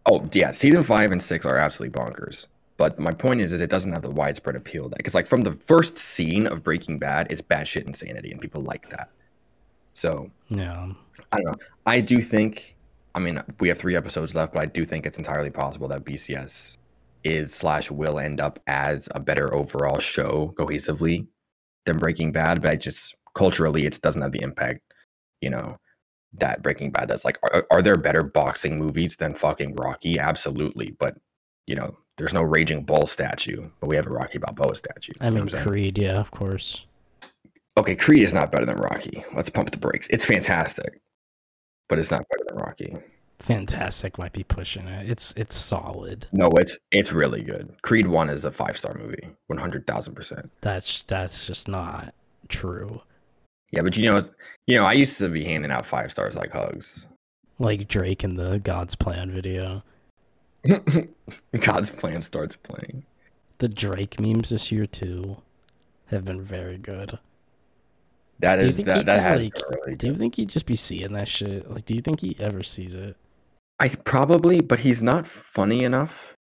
Oh 0.05 0.27
yeah, 0.33 0.51
season 0.51 0.83
five 0.83 1.11
and 1.11 1.23
six 1.23 1.45
are 1.45 1.57
absolutely 1.57 1.97
bonkers. 1.97 2.47
But 2.77 2.99
my 2.99 3.11
point 3.11 3.41
is, 3.41 3.53
is 3.53 3.61
it 3.61 3.71
doesn't 3.71 3.91
have 3.91 4.03
the 4.03 4.11
widespread 4.11 4.55
appeal 4.55 4.87
that 4.89 4.97
because 4.97 5.15
like 5.15 5.27
from 5.27 5.41
the 5.41 5.53
first 5.53 5.97
scene 5.97 6.45
of 6.45 6.63
Breaking 6.63 6.99
Bad, 6.99 7.31
it's 7.31 7.41
batshit 7.41 7.85
insanity, 7.85 8.31
and 8.31 8.39
people 8.39 8.61
like 8.61 8.89
that. 8.89 9.09
So 9.93 10.29
Yeah. 10.49 10.91
I 11.31 11.37
don't 11.37 11.45
know. 11.45 11.65
I 11.85 12.01
do 12.01 12.21
think. 12.21 12.75
I 13.15 13.19
mean, 13.19 13.35
we 13.59 13.67
have 13.69 13.79
three 13.79 13.95
episodes 13.95 14.35
left, 14.35 14.53
but 14.53 14.61
I 14.61 14.67
do 14.67 14.85
think 14.85 15.07
it's 15.07 15.17
entirely 15.17 15.49
possible 15.49 15.87
that 15.87 16.05
BCS 16.05 16.77
is 17.23 17.51
slash 17.51 17.89
will 17.89 18.19
end 18.19 18.39
up 18.39 18.59
as 18.67 19.09
a 19.15 19.19
better 19.19 19.51
overall 19.55 19.97
show 19.97 20.53
cohesively 20.55 21.25
than 21.85 21.97
Breaking 21.97 22.31
Bad. 22.31 22.61
But 22.61 22.69
I 22.69 22.75
just 22.75 23.15
culturally, 23.33 23.87
it 23.87 23.99
doesn't 24.01 24.21
have 24.21 24.31
the 24.31 24.43
impact, 24.43 24.81
you 25.41 25.49
know, 25.49 25.77
that 26.33 26.61
Breaking 26.61 26.91
Bad 26.91 27.09
does. 27.09 27.25
Like, 27.25 27.39
are, 27.41 27.65
are 27.71 27.81
there 27.81 27.97
better 27.97 28.21
boxing 28.21 28.77
movies 28.77 29.15
than 29.15 29.33
fucking 29.33 29.75
Rocky? 29.75 30.19
Absolutely, 30.19 30.91
but 30.99 31.17
you 31.65 31.75
know, 31.75 31.97
there's 32.17 32.33
no 32.33 32.41
Raging 32.41 32.83
Bull 32.83 33.05
statue, 33.07 33.69
but 33.79 33.87
we 33.87 33.95
have 33.95 34.07
a 34.07 34.11
Rocky 34.11 34.37
Balboa 34.39 34.75
statue. 34.75 35.13
I 35.21 35.25
You 35.29 35.35
know 35.35 35.43
mean? 35.45 35.55
Creed, 35.63 35.97
yeah, 35.97 36.19
of 36.19 36.31
course. 36.31 36.85
okay, 37.77 37.95
Creed 37.95 38.23
is 38.23 38.33
not 38.33 38.51
better 38.51 38.65
than 38.65 38.77
Rocky. 38.77 39.23
Let's 39.35 39.49
pump 39.49 39.71
the 39.71 39.77
brakes. 39.77 40.07
It's 40.09 40.25
fantastic, 40.25 40.99
but 41.89 41.99
it's 41.99 42.11
not 42.11 42.23
better 42.29 42.43
than 42.47 42.57
Rocky. 42.57 42.97
Fantastic 43.39 44.17
might 44.17 44.33
be 44.33 44.43
pushing 44.43 44.87
it. 44.87 45.09
It's 45.09 45.31
it's 45.37 45.55
solid. 45.55 46.25
No, 46.31 46.47
it's 46.57 46.75
it's 46.91 47.11
really 47.11 47.43
good. 47.43 47.71
Creed 47.83 48.07
One 48.07 48.31
is 48.31 48.45
a 48.45 48.51
five 48.51 48.77
star 48.77 48.95
movie, 48.97 49.29
one 49.45 49.59
hundred 49.59 49.85
thousand 49.85 50.15
percent. 50.15 50.49
That's 50.61 51.03
that's 51.03 51.45
just 51.45 51.67
not 51.67 52.15
true. 52.47 53.03
Yeah, 53.71 53.81
but 53.83 53.95
you 53.95 54.09
know, 54.11 54.21
you 54.65 54.75
know, 54.75 54.85
I 54.85 54.93
used 54.93 55.19
to 55.19 55.29
be 55.29 55.43
handing 55.43 55.69
out 55.71 55.85
five 55.85 56.11
stars 56.11 56.35
like 56.35 56.51
hugs. 56.51 57.05
Like 57.59 57.87
Drake 57.87 58.23
in 58.23 58.37
the 58.37 58.57
God's 58.59 58.95
Plan 58.95 59.29
video. 59.29 59.83
God's 61.59 61.89
plan 61.89 62.21
starts 62.21 62.55
playing. 62.55 63.05
The 63.59 63.67
Drake 63.67 64.19
memes 64.19 64.49
this 64.49 64.71
year 64.71 64.85
too 64.85 65.37
have 66.07 66.25
been 66.25 66.43
very 66.43 66.77
good. 66.77 67.19
That 68.39 68.61
is 68.61 68.77
that 68.77 69.05
that 69.07 69.21
has 69.21 69.43
like, 69.43 69.53
really 69.69 69.95
Do 69.95 70.07
you 70.07 70.15
think 70.15 70.35
he'd 70.35 70.49
just 70.49 70.67
be 70.67 70.75
seeing 70.75 71.13
that 71.13 71.27
shit? 71.27 71.69
Like, 71.69 71.85
do 71.85 71.95
you 71.95 72.01
think 72.01 72.21
he 72.21 72.35
ever 72.39 72.61
sees 72.63 72.93
it? 72.93 73.15
I 73.79 73.89
probably, 73.89 74.61
but 74.61 74.79
he's 74.79 75.01
not 75.01 75.27
funny 75.27 75.83
enough. 75.83 76.35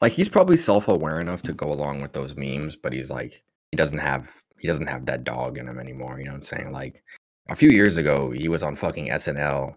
Like 0.00 0.12
he's 0.12 0.28
probably 0.28 0.56
self 0.56 0.88
aware 0.88 1.20
enough 1.20 1.42
to 1.42 1.52
go 1.52 1.72
along 1.72 2.00
with 2.00 2.12
those 2.12 2.34
memes, 2.36 2.76
but 2.76 2.92
he's 2.92 3.10
like 3.10 3.42
he 3.70 3.76
doesn't 3.76 3.98
have 3.98 4.32
he 4.58 4.68
doesn't 4.68 4.86
have 4.86 5.06
that 5.06 5.24
dog 5.24 5.58
in 5.58 5.68
him 5.68 5.78
anymore. 5.78 6.18
You 6.18 6.26
know 6.26 6.32
what 6.32 6.38
I'm 6.38 6.42
saying? 6.42 6.72
Like 6.72 7.02
a 7.48 7.54
few 7.54 7.70
years 7.70 7.98
ago, 7.98 8.30
he 8.30 8.48
was 8.48 8.62
on 8.62 8.76
fucking 8.76 9.08
SNL. 9.08 9.76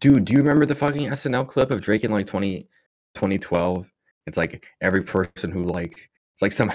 Dude, 0.00 0.24
do 0.24 0.32
you 0.32 0.40
remember 0.40 0.66
the 0.66 0.74
fucking 0.74 1.08
SNL 1.08 1.46
clip 1.46 1.70
of 1.70 1.80
Drake 1.80 2.04
in 2.04 2.10
like 2.10 2.26
20, 2.26 2.68
2012? 3.14 3.86
It's 4.26 4.36
like 4.36 4.64
every 4.80 5.02
person 5.02 5.50
who 5.50 5.64
like 5.64 6.10
it's 6.34 6.42
like 6.42 6.52
some 6.52 6.72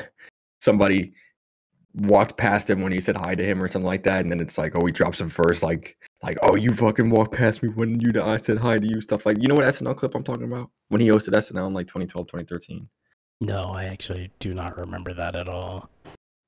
somebody 0.59 1.13
walked 1.93 2.37
past 2.37 2.69
him 2.69 2.81
when 2.81 2.91
he 2.91 2.99
said 2.99 3.17
hi 3.17 3.35
to 3.35 3.43
him 3.43 3.61
or 3.61 3.67
something 3.67 3.87
like 3.87 4.03
that, 4.03 4.19
and 4.19 4.31
then 4.31 4.39
it's 4.39 4.57
like, 4.57 4.73
oh, 4.75 4.85
he 4.85 4.91
drops 4.91 5.19
him 5.19 5.29
first, 5.29 5.63
like 5.63 5.97
like, 6.21 6.37
oh, 6.41 6.55
you 6.55 6.73
fucking 6.73 7.09
walked 7.09 7.33
past 7.33 7.63
me 7.63 7.69
when 7.69 7.99
you 7.99 8.11
I 8.21 8.37
said 8.37 8.57
hi 8.57 8.77
to 8.77 8.87
you, 8.87 9.01
stuff 9.01 9.25
like 9.25 9.37
you 9.39 9.47
know 9.47 9.55
what 9.55 9.65
SNL 9.65 9.95
clip 9.95 10.15
I'm 10.15 10.23
talking 10.23 10.43
about? 10.43 10.69
When 10.89 11.01
he 11.01 11.07
hosted 11.07 11.33
SNL 11.33 11.67
in 11.67 11.73
like 11.73 11.87
2012, 11.87 12.27
2013. 12.27 12.87
No, 13.41 13.63
I 13.63 13.85
actually 13.85 14.31
do 14.39 14.53
not 14.53 14.77
remember 14.77 15.13
that 15.13 15.35
at 15.35 15.47
all. 15.47 15.89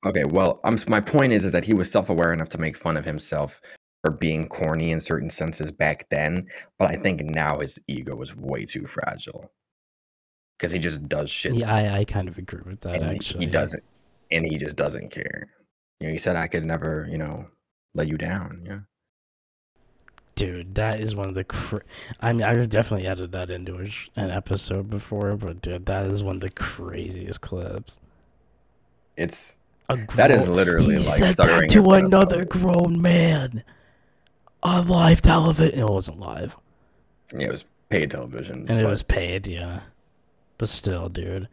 Okay, 0.04 0.24
well, 0.24 0.60
um, 0.64 0.76
my 0.88 1.00
point 1.00 1.32
is 1.32 1.44
is 1.44 1.52
that 1.52 1.64
he 1.64 1.74
was 1.74 1.90
self-aware 1.90 2.32
enough 2.32 2.50
to 2.50 2.58
make 2.58 2.76
fun 2.76 2.96
of 2.96 3.04
himself 3.04 3.60
for 4.02 4.10
being 4.10 4.48
corny 4.48 4.90
in 4.90 5.00
certain 5.00 5.30
senses 5.30 5.70
back 5.70 6.08
then, 6.10 6.48
but 6.78 6.90
I 6.90 6.96
think 6.96 7.22
now 7.22 7.60
his 7.60 7.78
ego 7.86 8.20
is 8.20 8.34
way 8.36 8.64
too 8.64 8.86
fragile 8.86 9.50
because 10.58 10.72
he 10.72 10.78
just 10.78 11.08
does 11.08 11.30
shit. 11.30 11.54
Yeah, 11.54 11.72
I, 11.72 11.98
I 11.98 12.04
kind 12.04 12.28
of 12.28 12.36
agree 12.36 12.62
with 12.64 12.80
that 12.80 13.02
actually. 13.02 13.44
he 13.44 13.50
doesn't, 13.50 13.82
and 14.30 14.44
he 14.44 14.58
just 14.58 14.76
doesn't 14.76 15.10
care. 15.10 15.48
You 16.00 16.08
know, 16.08 16.12
he 16.12 16.18
said 16.18 16.36
I 16.36 16.48
could 16.48 16.64
never, 16.64 17.06
you 17.10 17.18
know, 17.18 17.46
let 17.94 18.08
you 18.08 18.18
down. 18.18 18.64
Yeah. 18.66 18.80
Dude, 20.34 20.74
that 20.74 20.98
is 20.98 21.14
one 21.14 21.28
of 21.28 21.34
the. 21.34 21.44
Cr- 21.44 21.78
I 22.20 22.32
mean, 22.32 22.42
I've 22.42 22.68
definitely 22.68 23.06
added 23.06 23.30
that 23.32 23.50
into 23.50 23.76
a 23.76 23.86
sh- 23.86 24.10
an 24.16 24.30
episode 24.30 24.90
before, 24.90 25.36
but 25.36 25.62
dude, 25.62 25.86
that 25.86 26.06
is 26.06 26.22
one 26.22 26.36
of 26.36 26.40
the 26.40 26.50
craziest 26.50 27.40
clips. 27.40 28.00
It's 29.16 29.58
A 29.88 29.98
that 30.16 30.30
is 30.32 30.48
literally 30.48 30.96
he 30.96 31.06
like 31.06 31.18
said 31.18 31.32
stuttering 31.32 31.60
that 31.60 31.68
to 31.70 31.78
in 31.78 31.84
front 31.84 32.04
of 32.04 32.06
another 32.06 32.44
grown 32.44 33.00
man 33.00 33.62
on 34.62 34.86
live 34.88 35.22
television. 35.22 35.78
It 35.78 35.88
wasn't 35.88 36.20
live, 36.20 36.56
Yeah, 37.36 37.46
it 37.46 37.50
was 37.50 37.64
paid 37.88 38.10
television. 38.10 38.66
and 38.68 38.78
it 38.80 38.86
was 38.86 39.02
paid. 39.02 39.46
Yeah, 39.46 39.80
but 40.58 40.68
still, 40.68 41.08
dude. 41.08 41.48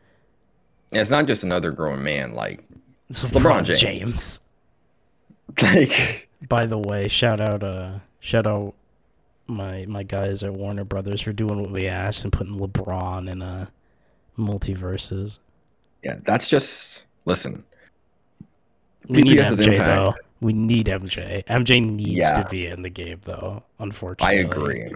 Yeah, 0.91 1.01
it's 1.01 1.09
not 1.09 1.27
just 1.27 1.43
another 1.43 1.71
grown 1.71 2.01
man. 2.03 2.33
Like 2.33 2.63
It's 3.09 3.23
It's 3.23 3.33
LeBron, 3.33 3.61
LeBron 3.61 3.65
James. 3.65 3.79
James. 3.81 4.39
Like, 5.63 6.29
By 6.47 6.65
the 6.67 6.77
way, 6.77 7.07
shout 7.07 7.41
out 7.41 7.63
uh 7.63 7.99
shout 8.19 8.45
out 8.45 8.75
my 9.47 9.85
my 9.87 10.03
guys 10.03 10.43
at 10.43 10.53
Warner 10.53 10.83
Brothers 10.83 11.21
for 11.21 11.33
doing 11.33 11.59
what 11.61 11.71
we 11.71 11.87
asked 11.87 12.23
and 12.23 12.31
putting 12.31 12.55
LeBron 12.59 13.29
in 13.29 13.41
uh 13.41 13.65
multiverses. 14.37 15.39
yeah, 16.03 16.17
that's 16.23 16.47
just 16.47 17.03
listen. 17.25 17.63
We 19.07 19.21
need 19.23 19.37
PPS's 19.39 19.59
MJ 19.59 19.73
impact- 19.73 19.85
though. 19.95 20.13
We 20.41 20.53
need 20.53 20.87
MJ. 20.87 21.43
MJ 21.45 21.81
needs 21.85 22.11
Yeah. 22.19 22.41
to 22.43 22.49
be 22.49 22.65
in 22.67 22.81
the 22.81 22.89
game 22.89 23.19
though. 23.25 23.63
Unfortunately, 23.79 24.37
I 24.37 24.39
agree. 24.41 24.93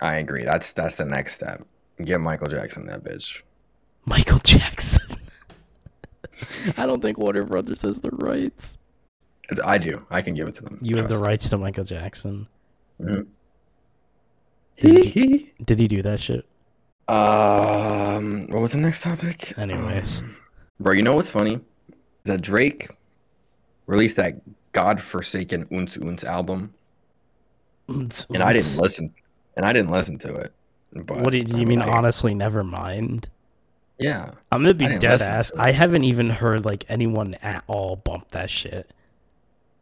I 0.00 0.16
agree. 0.16 0.44
That's 0.44 0.72
that's 0.72 0.94
the 0.96 1.04
next 1.06 1.34
step. 1.36 1.64
Get 2.04 2.20
Michael 2.20 2.48
Jackson 2.48 2.86
that 2.86 3.02
bitch. 3.04 3.42
Michael 4.04 4.38
Jackson. 4.40 5.16
I 6.76 6.84
don't 6.86 7.00
think 7.00 7.16
Warner 7.18 7.44
Brothers 7.44 7.82
has 7.82 8.00
the 8.00 8.10
rights. 8.10 8.76
It's- 9.50 9.66
I 9.66 9.78
do. 9.78 10.04
I 10.10 10.20
can 10.20 10.34
give 10.34 10.48
it 10.48 10.54
to 10.54 10.62
them. 10.64 10.78
You 10.82 10.96
have 10.96 11.08
the 11.08 11.18
rights 11.18 11.48
to 11.50 11.58
Michael 11.58 11.84
Jackson. 11.84 12.48
Mhm. 13.00 13.26
Did 14.80 15.04
he, 15.06 15.52
did 15.64 15.78
he 15.78 15.86
do 15.86 16.02
that 16.02 16.18
shit? 16.20 16.44
Um, 17.06 18.46
what 18.48 18.60
was 18.60 18.72
the 18.72 18.78
next 18.78 19.02
topic? 19.02 19.56
Anyways. 19.56 20.22
Um, 20.22 20.36
bro, 20.80 20.92
you 20.94 21.02
know 21.02 21.14
what's 21.14 21.30
funny? 21.30 21.54
Is 21.54 21.60
that 22.24 22.42
Drake 22.42 22.88
released 23.86 24.16
that 24.16 24.34
godforsaken 24.74 25.64
Unz 25.66 25.96
Unz 25.98 26.22
album, 26.24 26.74
and 27.88 28.12
I 28.42 28.52
didn't 28.52 28.78
listen, 28.78 29.14
and 29.56 29.64
I 29.64 29.72
didn't 29.72 29.90
listen 29.90 30.18
to 30.18 30.34
it. 30.34 30.52
But 30.92 31.22
What 31.22 31.30
do 31.30 31.38
you, 31.38 31.58
you 31.58 31.66
mean? 31.66 31.80
I- 31.80 31.88
honestly, 31.96 32.34
never 32.34 32.62
mind. 32.62 33.28
Yeah, 33.98 34.32
I'm 34.52 34.62
gonna 34.62 34.74
be 34.74 34.88
dead 34.98 35.22
ass. 35.22 35.52
I 35.56 35.70
haven't 35.70 36.04
even 36.04 36.28
heard 36.28 36.64
like 36.64 36.84
anyone 36.88 37.34
at 37.42 37.62
all 37.68 37.96
bump 37.96 38.28
that 38.30 38.50
shit. 38.50 38.90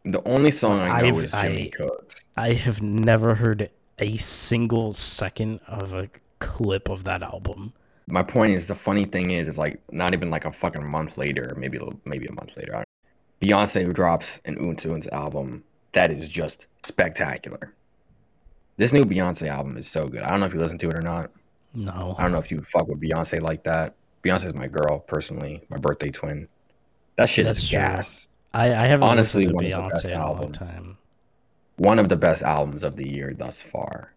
the 0.04 0.20
only 0.28 0.50
song 0.50 0.80
I 0.80 1.00
know 1.02 1.08
I've- 1.16 1.25
is 1.25 1.30
Jimmy 1.30 1.66
I- 1.72 1.76
Cooks. 1.76 2.25
I 2.37 2.52
have 2.54 2.82
never 2.82 3.37
heard 3.37 3.70
a 4.00 4.16
single 4.16 4.92
second 4.92 5.61
of 5.68 5.92
a 5.94 6.08
clip 6.40 6.88
of 6.88 7.04
that 7.04 7.22
album. 7.22 7.72
My 8.08 8.22
point 8.25 8.50
is, 8.52 8.66
the 8.66 8.75
funny 8.75 9.04
thing 9.04 9.30
is, 9.30 9.46
it's 9.46 9.58
like 9.58 9.80
not 9.92 10.12
even 10.12 10.28
like 10.28 10.44
a 10.44 10.50
fucking 10.50 10.84
month 10.84 11.18
later, 11.18 11.54
maybe 11.56 11.78
a 11.78 11.84
maybe 12.04 12.26
a 12.26 12.32
month 12.32 12.56
later. 12.56 12.84
Beyonce 13.42 13.92
drops 13.92 14.40
an 14.44 14.56
Unz 14.56 15.11
album 15.11 15.64
that 15.94 16.12
is 16.12 16.28
just 16.28 16.68
spectacular. 16.84 17.75
This 18.76 18.92
new 18.92 19.02
Beyonce 19.02 19.49
album 19.49 19.76
is 19.76 19.88
so 19.88 20.06
good. 20.06 20.22
I 20.22 20.30
don't 20.30 20.40
know 20.40 20.46
if 20.46 20.54
you 20.54 20.61
listen 20.61 20.78
to 20.78 20.88
it 20.88 20.94
or 20.94 21.02
not. 21.02 21.30
No, 21.75 22.14
I 22.18 22.22
don't 22.22 22.32
know 22.32 22.38
if 22.38 22.52
you 22.52 22.62
fuck 22.62 22.87
with 22.87 23.00
Beyonce 23.00 23.40
like 23.42 23.64
that. 23.64 23.94
Beyonce's 24.22 24.54
my 24.54 24.68
girl, 24.68 25.00
personally, 25.00 25.62
my 25.68 25.76
birthday 25.76 26.11
twin. 26.11 26.46
That 27.16 27.28
shit 27.28 27.44
That's 27.44 27.58
is 27.58 27.68
true. 27.68 27.78
gas. 27.78 28.28
I, 28.54 28.66
I 28.66 28.87
haven't 28.87 29.08
honestly, 29.08 29.49
one 29.49 29.64
of 29.64 29.70
the 29.70 29.88
best 29.88 30.04
in 30.04 30.12
a 30.12 30.18
long 30.18 30.37
albums. 30.37 30.58
time. 30.58 30.99
One 31.78 31.99
of 31.99 32.08
the 32.08 32.16
best 32.16 32.42
albums 32.42 32.84
of 32.84 32.94
the 32.94 33.08
year 33.08 33.34
thus 33.37 33.61
far. 33.61 34.12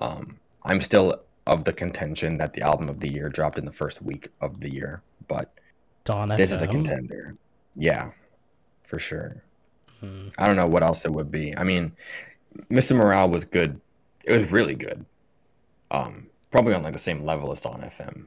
Um, 0.00 0.38
I'm 0.64 0.80
still 0.80 1.20
of 1.46 1.64
the 1.64 1.72
contention 1.72 2.38
that 2.38 2.54
the 2.54 2.62
album 2.62 2.88
of 2.88 3.00
the 3.00 3.12
year 3.12 3.28
dropped 3.28 3.58
in 3.58 3.66
the 3.66 3.72
first 3.72 4.00
week 4.00 4.28
of 4.40 4.60
the 4.60 4.72
year, 4.72 5.02
but 5.28 5.52
Dawn 6.04 6.28
this 6.30 6.52
is 6.52 6.62
a 6.62 6.66
contender. 6.66 7.36
Yeah, 7.76 8.12
for 8.82 8.98
sure. 8.98 9.42
Hmm. 10.00 10.28
I 10.38 10.46
don't 10.46 10.56
know 10.56 10.66
what 10.66 10.82
else 10.82 11.04
it 11.04 11.12
would 11.12 11.30
be. 11.30 11.56
I 11.56 11.64
mean, 11.64 11.92
Mr. 12.70 12.96
Morale 12.96 13.28
was 13.28 13.44
good. 13.44 13.80
It 14.24 14.32
was 14.32 14.52
really 14.52 14.74
good. 14.74 15.04
Um, 15.90 16.26
probably 16.50 16.74
on 16.74 16.82
like 16.82 16.92
the 16.92 16.98
same 16.98 17.24
level 17.24 17.52
as 17.52 17.60
Dawn 17.60 17.80
FM. 17.82 18.24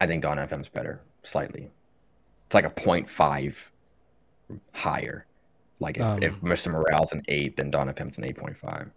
I 0.00 0.06
think 0.06 0.22
Dawn 0.22 0.38
FM's 0.38 0.68
better 0.68 1.00
slightly. 1.22 1.70
It's 2.46 2.54
like 2.54 2.64
a 2.64 2.70
0.5 2.70 3.54
higher. 4.72 5.26
Like 5.78 5.96
if, 5.96 6.02
Um, 6.02 6.22
if 6.22 6.40
Mr. 6.40 6.70
Morale's 6.70 7.12
an 7.12 7.22
eight, 7.28 7.56
then 7.56 7.70
Dawn 7.70 7.88
FM's 7.88 8.18
an 8.18 8.24
eight 8.24 8.36
point 8.36 8.56
five. 8.56 8.90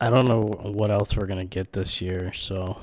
I 0.00 0.08
don't 0.10 0.26
know 0.26 0.42
what 0.70 0.90
else 0.90 1.16
we're 1.16 1.26
gonna 1.26 1.44
get 1.44 1.72
this 1.74 2.00
year. 2.00 2.32
So, 2.32 2.80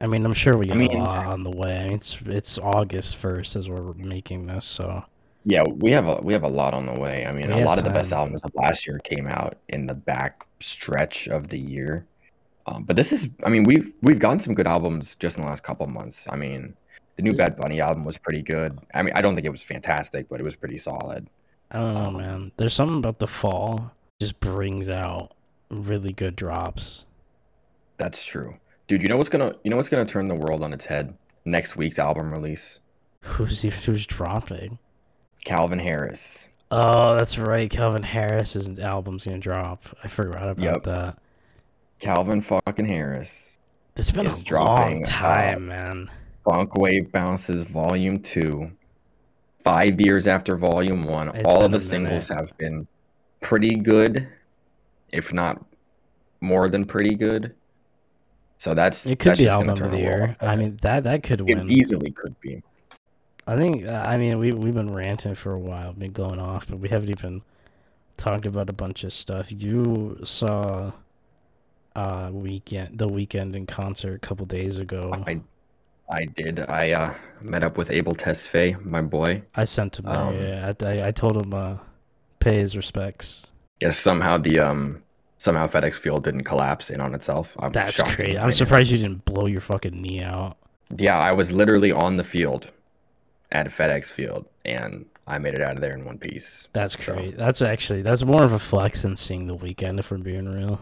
I 0.00 0.06
mean, 0.06 0.24
I'm 0.24 0.34
sure 0.34 0.56
we 0.56 0.66
get 0.66 0.76
mean- 0.76 0.96
a 1.00 1.04
lot 1.04 1.26
on 1.26 1.42
the 1.42 1.50
way. 1.50 1.88
It's 1.92 2.18
it's 2.24 2.56
August 2.58 3.16
first 3.16 3.56
as 3.56 3.68
we're 3.68 3.92
making 3.94 4.46
this, 4.46 4.64
so 4.64 5.04
Yeah, 5.44 5.62
we 5.76 5.90
have 5.92 6.06
a 6.06 6.16
we 6.16 6.32
have 6.32 6.42
a 6.42 6.48
lot 6.48 6.74
on 6.74 6.86
the 6.86 6.98
way. 7.00 7.26
I 7.26 7.32
mean, 7.32 7.48
We 7.48 7.62
a 7.62 7.64
lot 7.64 7.78
of 7.78 7.84
the 7.84 7.90
best 7.90 8.12
albums 8.12 8.44
of 8.44 8.54
last 8.54 8.86
year 8.86 8.98
came 8.98 9.26
out 9.26 9.56
in 9.68 9.86
the 9.86 9.94
back 9.94 10.46
stretch 10.60 11.28
of 11.28 11.48
the 11.48 11.58
year. 11.58 12.06
Um, 12.66 12.84
but 12.84 12.94
this 12.94 13.12
is, 13.12 13.30
I 13.44 13.48
mean, 13.48 13.64
we've 13.64 13.92
we've 14.02 14.18
gotten 14.18 14.38
some 14.38 14.54
good 14.54 14.66
albums 14.66 15.14
just 15.16 15.36
in 15.36 15.42
the 15.42 15.48
last 15.48 15.62
couple 15.62 15.84
of 15.84 15.90
months. 15.90 16.26
I 16.30 16.36
mean, 16.36 16.74
the 17.16 17.22
new 17.22 17.32
Bad 17.32 17.56
Bunny 17.56 17.80
album 17.80 18.04
was 18.04 18.18
pretty 18.18 18.42
good. 18.42 18.78
I 18.94 19.02
mean, 19.02 19.14
I 19.14 19.22
don't 19.22 19.34
think 19.34 19.46
it 19.46 19.50
was 19.50 19.62
fantastic, 19.62 20.28
but 20.28 20.40
it 20.40 20.44
was 20.44 20.54
pretty 20.56 20.76
solid. 20.78 21.28
I 21.70 21.78
don't 21.78 21.94
know, 21.94 22.00
Um, 22.00 22.16
man. 22.18 22.52
There's 22.58 22.74
something 22.74 22.98
about 22.98 23.18
the 23.18 23.26
fall 23.26 23.92
just 24.20 24.40
brings 24.40 24.90
out 24.90 25.32
really 25.70 26.12
good 26.12 26.36
drops. 26.36 27.06
That's 27.96 28.24
true, 28.24 28.56
dude. 28.88 29.02
You 29.02 29.08
know 29.08 29.16
what's 29.16 29.28
gonna 29.30 29.54
you 29.64 29.70
know 29.70 29.76
what's 29.76 29.88
gonna 29.88 30.04
turn 30.04 30.28
the 30.28 30.34
world 30.34 30.62
on 30.62 30.72
its 30.74 30.84
head? 30.84 31.14
Next 31.46 31.76
week's 31.76 31.98
album 31.98 32.30
release, 32.30 32.80
Who's 33.22 33.62
who's 33.62 34.06
dropping? 34.06 34.78
Calvin 35.44 35.78
Harris. 35.78 36.38
Oh, 36.70 37.14
that's 37.16 37.36
right. 37.38 37.68
Calvin 37.70 38.02
Harris's 38.02 38.78
album's 38.78 39.24
gonna 39.24 39.38
drop. 39.38 39.84
I 40.04 40.08
forgot 40.08 40.50
about 40.50 40.62
Yep. 40.62 40.82
that. 40.84 41.18
Calvin 41.98 42.40
fucking 42.40 42.86
Harris. 42.86 43.56
It's 43.96 44.10
been 44.10 44.26
a 44.26 44.34
long 44.54 45.02
uh, 45.02 45.04
time, 45.04 45.68
man. 45.68 46.10
Funk 46.44 46.70
Wav 46.72 47.10
Bounces 47.12 47.64
Volume 47.64 48.18
2. 48.20 48.70
Five 49.62 50.00
years 50.00 50.26
after 50.26 50.56
Volume 50.56 51.02
1, 51.02 51.28
It's 51.36 51.44
all 51.46 51.62
of 51.64 51.72
the 51.72 51.80
singles 51.80 52.28
have 52.28 52.56
been 52.56 52.86
pretty 53.40 53.74
good, 53.76 54.26
if 55.12 55.34
not 55.34 55.62
more 56.40 56.70
than 56.70 56.86
pretty 56.86 57.14
good. 57.14 57.54
So 58.56 58.72
that's 58.72 59.04
It 59.04 59.18
could 59.18 59.30
that's 59.30 59.38
be 59.40 59.44
just 59.44 59.54
album 59.54 59.82
of 59.84 59.90
the 59.90 59.98
year. 59.98 60.36
I 60.40 60.56
mean, 60.56 60.78
that 60.82 61.04
that 61.04 61.22
could 61.22 61.40
it 61.40 61.56
win. 61.56 61.70
easily 61.70 62.10
could 62.12 62.38
be. 62.40 62.62
I 63.50 63.56
think. 63.56 63.84
uh, 63.84 64.04
I 64.06 64.16
mean, 64.16 64.38
we 64.38 64.52
we've 64.52 64.74
been 64.74 64.94
ranting 64.94 65.34
for 65.34 65.52
a 65.52 65.58
while, 65.58 65.92
been 65.92 66.12
going 66.12 66.38
off, 66.38 66.68
but 66.68 66.78
we 66.78 66.88
haven't 66.88 67.10
even 67.10 67.42
talked 68.16 68.46
about 68.46 68.70
a 68.70 68.72
bunch 68.72 69.02
of 69.02 69.12
stuff. 69.12 69.50
You 69.50 70.20
saw, 70.22 70.92
uh, 71.96 72.28
Weeknd 72.28 72.96
the 72.96 73.08
Weeknd 73.08 73.56
in 73.56 73.66
concert 73.66 74.14
a 74.14 74.18
couple 74.20 74.46
days 74.46 74.78
ago. 74.78 75.12
I 75.26 75.40
I 76.08 76.26
did. 76.26 76.60
I 76.60 76.92
uh, 76.92 77.14
met 77.40 77.64
up 77.64 77.76
with 77.76 77.90
Abel 77.90 78.14
Tesfaye, 78.14 78.84
my 78.84 79.02
boy. 79.02 79.42
I 79.56 79.64
sent 79.64 79.98
him. 79.98 80.06
Um, 80.06 80.36
yeah, 80.36 80.72
I, 80.80 80.86
I 80.86 81.08
I 81.08 81.10
told 81.10 81.36
him 81.36 81.52
uh, 81.52 81.78
pay 82.38 82.60
his 82.60 82.76
respects. 82.76 83.46
Yes, 83.80 83.98
somehow 83.98 84.38
the 84.38 84.60
um 84.60 85.02
somehow 85.38 85.66
FedEx 85.66 85.94
Field 85.94 86.22
didn't 86.22 86.44
collapse 86.44 86.88
in 86.88 87.00
on 87.00 87.16
itself. 87.16 87.56
I'm 87.58 87.72
That's 87.72 88.00
crazy. 88.00 88.38
I'm 88.38 88.52
surprised 88.52 88.92
you 88.92 88.98
didn't 88.98 89.24
blow 89.24 89.46
your 89.46 89.60
fucking 89.60 90.00
knee 90.00 90.22
out. 90.22 90.56
Yeah, 90.96 91.18
I 91.18 91.32
was 91.32 91.50
literally 91.50 91.90
on 91.90 92.16
the 92.16 92.24
field 92.24 92.70
at 93.52 93.66
a 93.66 93.70
FedEx 93.70 94.10
Field, 94.10 94.46
and 94.64 95.04
I 95.26 95.38
made 95.38 95.54
it 95.54 95.60
out 95.60 95.72
of 95.74 95.80
there 95.80 95.94
in 95.94 96.04
one 96.04 96.18
piece. 96.18 96.68
That's 96.72 97.02
So- 97.02 97.32
That's 97.36 97.62
actually 97.62 98.02
that's 98.02 98.24
more 98.24 98.42
of 98.42 98.52
a 98.52 98.58
flex 98.58 99.02
than 99.02 99.16
seeing 99.16 99.46
the 99.46 99.56
Weeknd, 99.56 99.98
if 99.98 100.10
we're 100.10 100.18
being 100.18 100.48
real. 100.48 100.80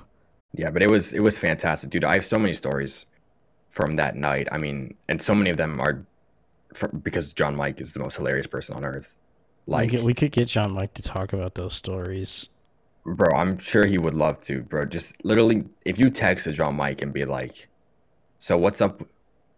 Yeah, 0.55 0.71
but 0.71 0.83
it 0.83 0.91
was 0.91 1.13
it 1.15 1.23
was 1.23 1.37
fantastic, 1.39 1.91
dude. 1.91 2.05
I 2.05 2.15
have 2.15 2.25
so 2.25 2.39
many 2.39 2.55
stories 2.55 3.07
from 3.71 3.97
that 3.97 4.17
night. 4.17 4.49
I 4.51 4.59
mean, 4.59 4.95
and 5.09 5.21
so 5.21 5.35
many 5.35 5.51
of 5.51 5.57
them 5.59 5.79
are 5.81 6.05
from, 6.75 7.01
because 7.03 7.33
John 7.33 7.55
Mike 7.55 7.81
is 7.81 7.93
the 7.93 8.01
most 8.01 8.17
hilarious 8.17 8.47
person 8.47 8.75
on 8.75 8.85
earth. 8.85 9.15
Like, 9.67 9.91
we 9.91 9.97
could, 9.99 10.07
we 10.07 10.15
could 10.15 10.33
get 10.33 10.49
John 10.49 10.73
Mike 10.73 10.95
to 10.95 11.03
talk 11.03 11.35
about 11.35 11.55
those 11.55 11.75
stories. 11.75 12.49
bro, 13.05 13.29
I'm 13.37 13.59
sure 13.59 13.85
he 13.87 13.99
would 13.99 14.15
love 14.15 14.41
to, 14.43 14.63
bro. 14.63 14.85
Just 14.87 15.23
literally, 15.25 15.65
if 15.85 15.99
you 15.99 16.07
texted 16.07 16.55
John 16.55 16.77
Mike 16.77 17.03
and 17.03 17.13
be 17.13 17.25
like, 17.27 17.69
"So 18.39 18.57
what's 18.57 18.81
up? 18.81 19.03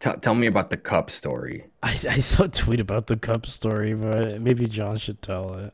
T- 0.00 0.10
tell 0.20 0.34
me 0.34 0.46
about 0.46 0.70
the 0.70 0.76
cup 0.76 1.10
story." 1.10 1.66
I, 1.82 1.92
I 2.08 2.20
saw 2.20 2.44
a 2.44 2.48
tweet 2.48 2.80
about 2.80 3.06
the 3.06 3.16
cup 3.16 3.46
story, 3.46 3.94
but 3.94 4.40
maybe 4.40 4.66
John 4.66 4.96
should 4.96 5.22
tell 5.22 5.54
it. 5.54 5.72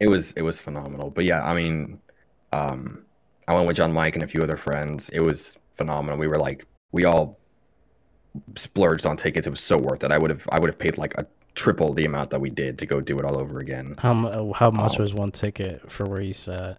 It 0.00 0.08
was 0.08 0.32
it 0.32 0.42
was 0.42 0.58
phenomenal. 0.60 1.10
But 1.10 1.24
yeah, 1.24 1.42
I 1.42 1.54
mean, 1.54 2.00
um, 2.52 3.02
I 3.46 3.54
went 3.54 3.66
with 3.68 3.76
John 3.76 3.92
Mike 3.92 4.14
and 4.14 4.22
a 4.22 4.26
few 4.28 4.40
other 4.42 4.56
friends. 4.56 5.08
It 5.10 5.20
was 5.20 5.56
phenomenal. 5.72 6.18
We 6.18 6.26
were 6.28 6.38
like, 6.38 6.64
we 6.92 7.04
all 7.04 7.38
splurged 8.56 9.06
on 9.06 9.16
tickets. 9.16 9.46
It 9.46 9.50
was 9.50 9.60
so 9.60 9.76
worth 9.76 10.04
it. 10.04 10.12
I 10.12 10.18
would 10.18 10.30
have 10.30 10.46
I 10.52 10.60
would 10.60 10.68
have 10.70 10.78
paid 10.78 10.98
like 10.98 11.14
a 11.18 11.26
triple 11.54 11.92
the 11.92 12.04
amount 12.04 12.30
that 12.30 12.40
we 12.40 12.50
did 12.50 12.78
to 12.78 12.86
go 12.86 13.00
do 13.00 13.18
it 13.18 13.24
all 13.24 13.40
over 13.40 13.58
again. 13.58 13.94
How 13.98 14.52
how 14.54 14.70
much 14.70 14.98
Oh. 14.98 15.02
was 15.02 15.12
one 15.14 15.32
ticket 15.32 15.90
for 15.90 16.04
where 16.06 16.20
you 16.20 16.34
sat? 16.34 16.78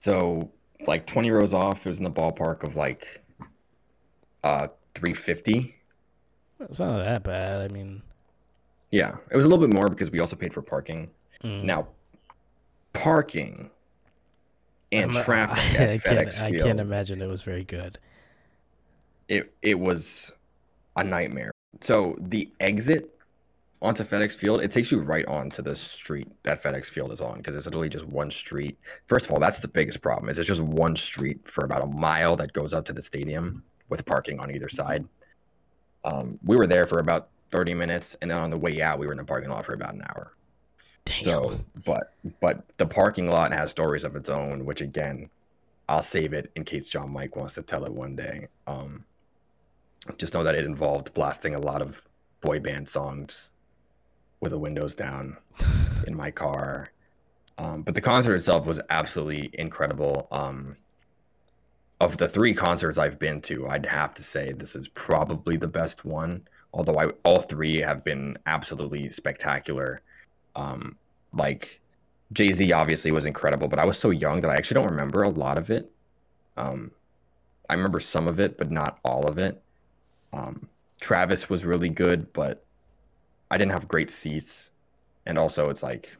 So 0.00 0.50
like 0.86 1.06
20 1.06 1.30
rows 1.30 1.54
off, 1.54 1.84
it 1.84 1.88
was 1.88 1.98
in 1.98 2.04
the 2.04 2.10
ballpark 2.10 2.62
of 2.62 2.76
like 2.76 3.22
uh 4.44 4.68
350. 4.94 5.73
It's 6.60 6.78
not 6.78 7.04
that 7.04 7.22
bad. 7.22 7.62
I 7.62 7.72
mean, 7.72 8.02
Yeah, 8.90 9.16
it 9.30 9.36
was 9.36 9.44
a 9.44 9.48
little 9.48 9.66
bit 9.66 9.74
more 9.74 9.88
because 9.88 10.10
we 10.10 10.20
also 10.20 10.36
paid 10.36 10.52
for 10.52 10.62
parking. 10.62 11.10
mm. 11.42 11.64
Now, 11.64 11.88
parking 12.92 13.70
and 14.92 15.16
I'm 15.16 15.24
traffic 15.24 15.58
I, 15.80 15.84
at 15.94 16.02
can't. 16.04 16.40
I 16.40 16.50
can't 16.52 16.80
imagine 16.80 17.20
it 17.20 17.26
was 17.26 17.42
very 17.42 17.64
good. 17.64 17.98
it 19.28 19.52
it 19.62 19.78
was 19.78 20.32
a 20.96 21.04
nightmare. 21.04 21.50
So 21.80 22.16
the 22.20 22.48
exit 22.60 23.10
onto 23.82 24.04
FedEx 24.04 24.32
Field, 24.32 24.62
it 24.62 24.70
takes 24.70 24.90
you 24.90 25.00
right 25.00 25.26
onto 25.26 25.60
the 25.60 25.74
street 25.74 26.28
that 26.44 26.62
FedEx 26.62 26.86
Field 26.86 27.12
is 27.12 27.20
on 27.20 27.38
because 27.38 27.54
it's 27.56 27.66
literally 27.66 27.88
just 27.88 28.06
one 28.06 28.30
street. 28.30 28.78
First 29.06 29.26
of 29.26 29.32
all, 29.32 29.40
that's 29.40 29.58
the 29.58 29.68
biggest 29.68 30.00
problem. 30.00 30.30
Is 30.30 30.38
it's 30.38 30.48
just 30.48 30.60
one 30.60 30.96
street 30.96 31.40
for 31.46 31.64
about 31.64 31.82
a 31.82 31.86
mile 31.86 32.36
that 32.36 32.52
goes 32.52 32.72
up 32.72 32.84
to 32.86 32.92
the 32.92 33.02
stadium 33.02 33.62
with 33.88 34.04
parking 34.06 34.38
on 34.38 34.50
either 34.54 34.68
side. 34.68 35.04
Um, 36.04 36.38
we 36.44 36.56
were 36.56 36.66
there 36.66 36.86
for 36.86 36.98
about 36.98 37.28
30 37.50 37.74
minutes, 37.74 38.16
and 38.20 38.30
then 38.30 38.38
on 38.38 38.50
the 38.50 38.58
way 38.58 38.82
out, 38.82 38.98
we 38.98 39.06
were 39.06 39.12
in 39.12 39.18
the 39.18 39.24
parking 39.24 39.50
lot 39.50 39.64
for 39.64 39.74
about 39.74 39.94
an 39.94 40.02
hour. 40.08 40.32
Damn. 41.04 41.24
So, 41.24 41.60
but 41.84 42.14
but 42.40 42.64
the 42.78 42.86
parking 42.86 43.28
lot 43.28 43.52
has 43.52 43.70
stories 43.70 44.04
of 44.04 44.16
its 44.16 44.28
own, 44.28 44.64
which 44.64 44.80
again, 44.80 45.28
I'll 45.88 46.02
save 46.02 46.32
it 46.32 46.50
in 46.56 46.64
case 46.64 46.88
John 46.88 47.12
Mike 47.12 47.36
wants 47.36 47.54
to 47.54 47.62
tell 47.62 47.84
it 47.84 47.92
one 47.92 48.16
day. 48.16 48.48
Um, 48.66 49.04
just 50.16 50.34
know 50.34 50.42
that 50.44 50.54
it 50.54 50.64
involved 50.64 51.12
blasting 51.14 51.54
a 51.54 51.58
lot 51.58 51.82
of 51.82 52.02
boy 52.40 52.60
band 52.60 52.88
songs 52.88 53.50
with 54.40 54.50
the 54.50 54.58
windows 54.58 54.94
down 54.94 55.36
in 56.06 56.14
my 56.14 56.30
car. 56.30 56.90
Um, 57.58 57.82
but 57.82 57.94
the 57.94 58.00
concert 58.00 58.34
itself 58.34 58.66
was 58.66 58.80
absolutely 58.90 59.50
incredible. 59.54 60.26
Um, 60.32 60.76
of 62.00 62.16
the 62.18 62.28
three 62.28 62.54
concerts 62.54 62.98
I've 62.98 63.18
been 63.18 63.40
to, 63.42 63.68
I'd 63.68 63.86
have 63.86 64.14
to 64.14 64.22
say 64.22 64.52
this 64.52 64.76
is 64.76 64.88
probably 64.88 65.56
the 65.56 65.68
best 65.68 66.04
one. 66.04 66.46
Although 66.72 66.98
I, 66.98 67.06
all 67.24 67.40
three 67.40 67.78
have 67.78 68.02
been 68.02 68.36
absolutely 68.46 69.08
spectacular. 69.10 70.02
Um, 70.56 70.96
like 71.32 71.80
Jay 72.32 72.50
Z 72.50 72.72
obviously 72.72 73.12
was 73.12 73.26
incredible, 73.26 73.68
but 73.68 73.78
I 73.78 73.86
was 73.86 73.98
so 73.98 74.10
young 74.10 74.40
that 74.40 74.50
I 74.50 74.54
actually 74.54 74.82
don't 74.82 74.90
remember 74.90 75.22
a 75.22 75.28
lot 75.28 75.58
of 75.58 75.70
it. 75.70 75.90
Um, 76.56 76.90
I 77.70 77.74
remember 77.74 78.00
some 78.00 78.28
of 78.28 78.40
it, 78.40 78.58
but 78.58 78.70
not 78.70 78.98
all 79.04 79.24
of 79.26 79.38
it. 79.38 79.62
Um, 80.32 80.68
Travis 81.00 81.48
was 81.48 81.64
really 81.64 81.88
good, 81.88 82.32
but 82.32 82.64
I 83.50 83.56
didn't 83.56 83.72
have 83.72 83.86
great 83.86 84.10
seats. 84.10 84.70
And 85.26 85.38
also, 85.38 85.68
it's 85.70 85.82
like, 85.82 86.10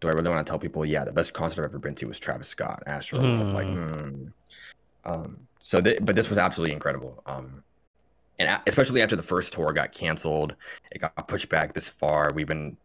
do 0.00 0.08
I 0.08 0.12
really 0.12 0.28
want 0.28 0.46
to 0.46 0.50
tell 0.50 0.58
people? 0.58 0.84
Yeah, 0.84 1.04
the 1.04 1.12
best 1.12 1.32
concert 1.32 1.62
I've 1.62 1.70
ever 1.70 1.78
been 1.78 1.94
to 1.96 2.06
was 2.06 2.18
Travis 2.18 2.48
Scott, 2.48 2.82
Astro. 2.86 3.20
I'm 3.20 3.52
like, 3.52 3.66
hmm. 3.66 4.28
Um, 5.06 5.38
so, 5.62 5.80
th- 5.80 6.00
but 6.02 6.14
this 6.14 6.28
was 6.28 6.38
absolutely 6.38 6.74
incredible. 6.74 7.22
Um, 7.24 7.62
and 8.38 8.50
a- 8.50 8.62
especially 8.66 9.02
after 9.02 9.16
the 9.16 9.22
first 9.22 9.54
tour 9.54 9.72
got 9.72 9.92
canceled, 9.92 10.54
it 10.90 11.00
got 11.00 11.28
pushed 11.28 11.48
back 11.48 11.72
this 11.72 11.88
far. 11.88 12.30
We've 12.34 12.46
been 12.46 12.76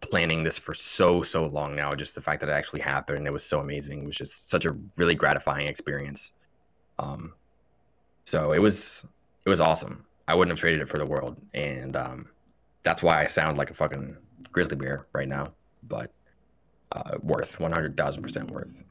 planning 0.00 0.42
this 0.42 0.58
for 0.58 0.74
so 0.74 1.22
so 1.22 1.46
long 1.46 1.76
now. 1.76 1.90
Just 1.92 2.14
the 2.14 2.20
fact 2.20 2.40
that 2.40 2.48
it 2.48 2.56
actually 2.56 2.80
happened, 2.80 3.26
it 3.26 3.32
was 3.32 3.44
so 3.44 3.60
amazing. 3.60 4.02
It 4.02 4.06
was 4.06 4.16
just 4.16 4.50
such 4.50 4.66
a 4.66 4.76
really 4.96 5.14
gratifying 5.14 5.68
experience. 5.68 6.32
Um, 6.98 7.32
so 8.24 8.52
it 8.52 8.60
was 8.60 9.06
it 9.44 9.48
was 9.48 9.60
awesome. 9.60 10.04
I 10.28 10.34
wouldn't 10.34 10.52
have 10.52 10.60
traded 10.60 10.82
it 10.82 10.88
for 10.88 10.98
the 10.98 11.06
world, 11.06 11.36
and 11.54 11.96
um, 11.96 12.28
that's 12.82 13.02
why 13.02 13.20
I 13.20 13.26
sound 13.26 13.58
like 13.58 13.70
a 13.70 13.74
fucking 13.74 14.16
grizzly 14.52 14.76
bear 14.76 15.06
right 15.12 15.28
now. 15.28 15.52
But 15.88 16.12
uh, 16.92 17.18
worth 17.22 17.58
one 17.58 17.72
hundred 17.72 17.96
thousand 17.96 18.22
percent 18.22 18.50
worth. 18.50 18.82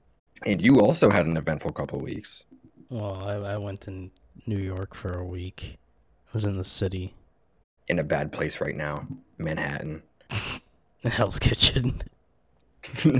And 0.45 0.61
you 0.61 0.79
also 0.79 1.09
had 1.09 1.25
an 1.25 1.37
eventful 1.37 1.71
couple 1.71 1.99
weeks. 1.99 2.43
Well, 2.89 3.23
I, 3.23 3.53
I 3.53 3.57
went 3.57 3.81
to 3.81 4.09
New 4.47 4.57
York 4.57 4.95
for 4.95 5.13
a 5.13 5.25
week. 5.25 5.77
I 6.27 6.31
was 6.33 6.45
in 6.45 6.57
the 6.57 6.63
city, 6.63 7.13
in 7.87 7.99
a 7.99 8.03
bad 8.03 8.31
place 8.31 8.61
right 8.61 8.75
now, 8.75 9.07
Manhattan. 9.37 10.03
Hell's 11.03 11.39
Kitchen. 11.39 12.01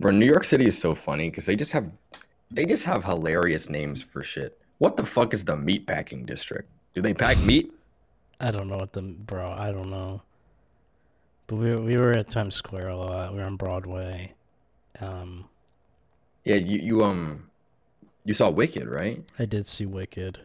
Bro, 0.00 0.12
New 0.12 0.26
York 0.26 0.44
City 0.44 0.66
is 0.66 0.78
so 0.78 0.94
funny 0.94 1.30
because 1.30 1.46
they 1.46 1.56
just 1.56 1.72
have 1.72 1.90
they 2.50 2.66
just 2.66 2.84
have 2.84 3.04
hilarious 3.04 3.70
names 3.70 4.02
for 4.02 4.22
shit. 4.22 4.58
What 4.78 4.96
the 4.96 5.06
fuck 5.06 5.32
is 5.32 5.44
the 5.44 5.56
meat 5.56 5.86
packing 5.86 6.24
district? 6.26 6.68
Do 6.94 7.00
they 7.00 7.14
pack 7.14 7.38
meat? 7.44 7.72
I 8.40 8.50
don't 8.50 8.68
know 8.68 8.78
what 8.78 8.92
the 8.92 9.02
bro. 9.02 9.52
I 9.52 9.70
don't 9.70 9.90
know. 9.90 10.22
But 11.46 11.56
we 11.56 11.76
we 11.76 11.96
were 11.96 12.10
at 12.10 12.28
Times 12.28 12.56
Square 12.56 12.88
a 12.88 12.96
lot. 12.96 13.32
We 13.32 13.38
were 13.38 13.44
on 13.44 13.56
Broadway. 13.56 14.34
Um, 15.00 15.48
Yeah, 16.44 16.56
you, 16.56 16.78
you 16.78 17.00
um 17.02 17.50
you 18.24 18.34
saw 18.34 18.50
Wicked, 18.50 18.88
right? 18.88 19.22
I 19.38 19.44
did 19.44 19.66
see 19.66 19.86
Wicked. 19.86 20.40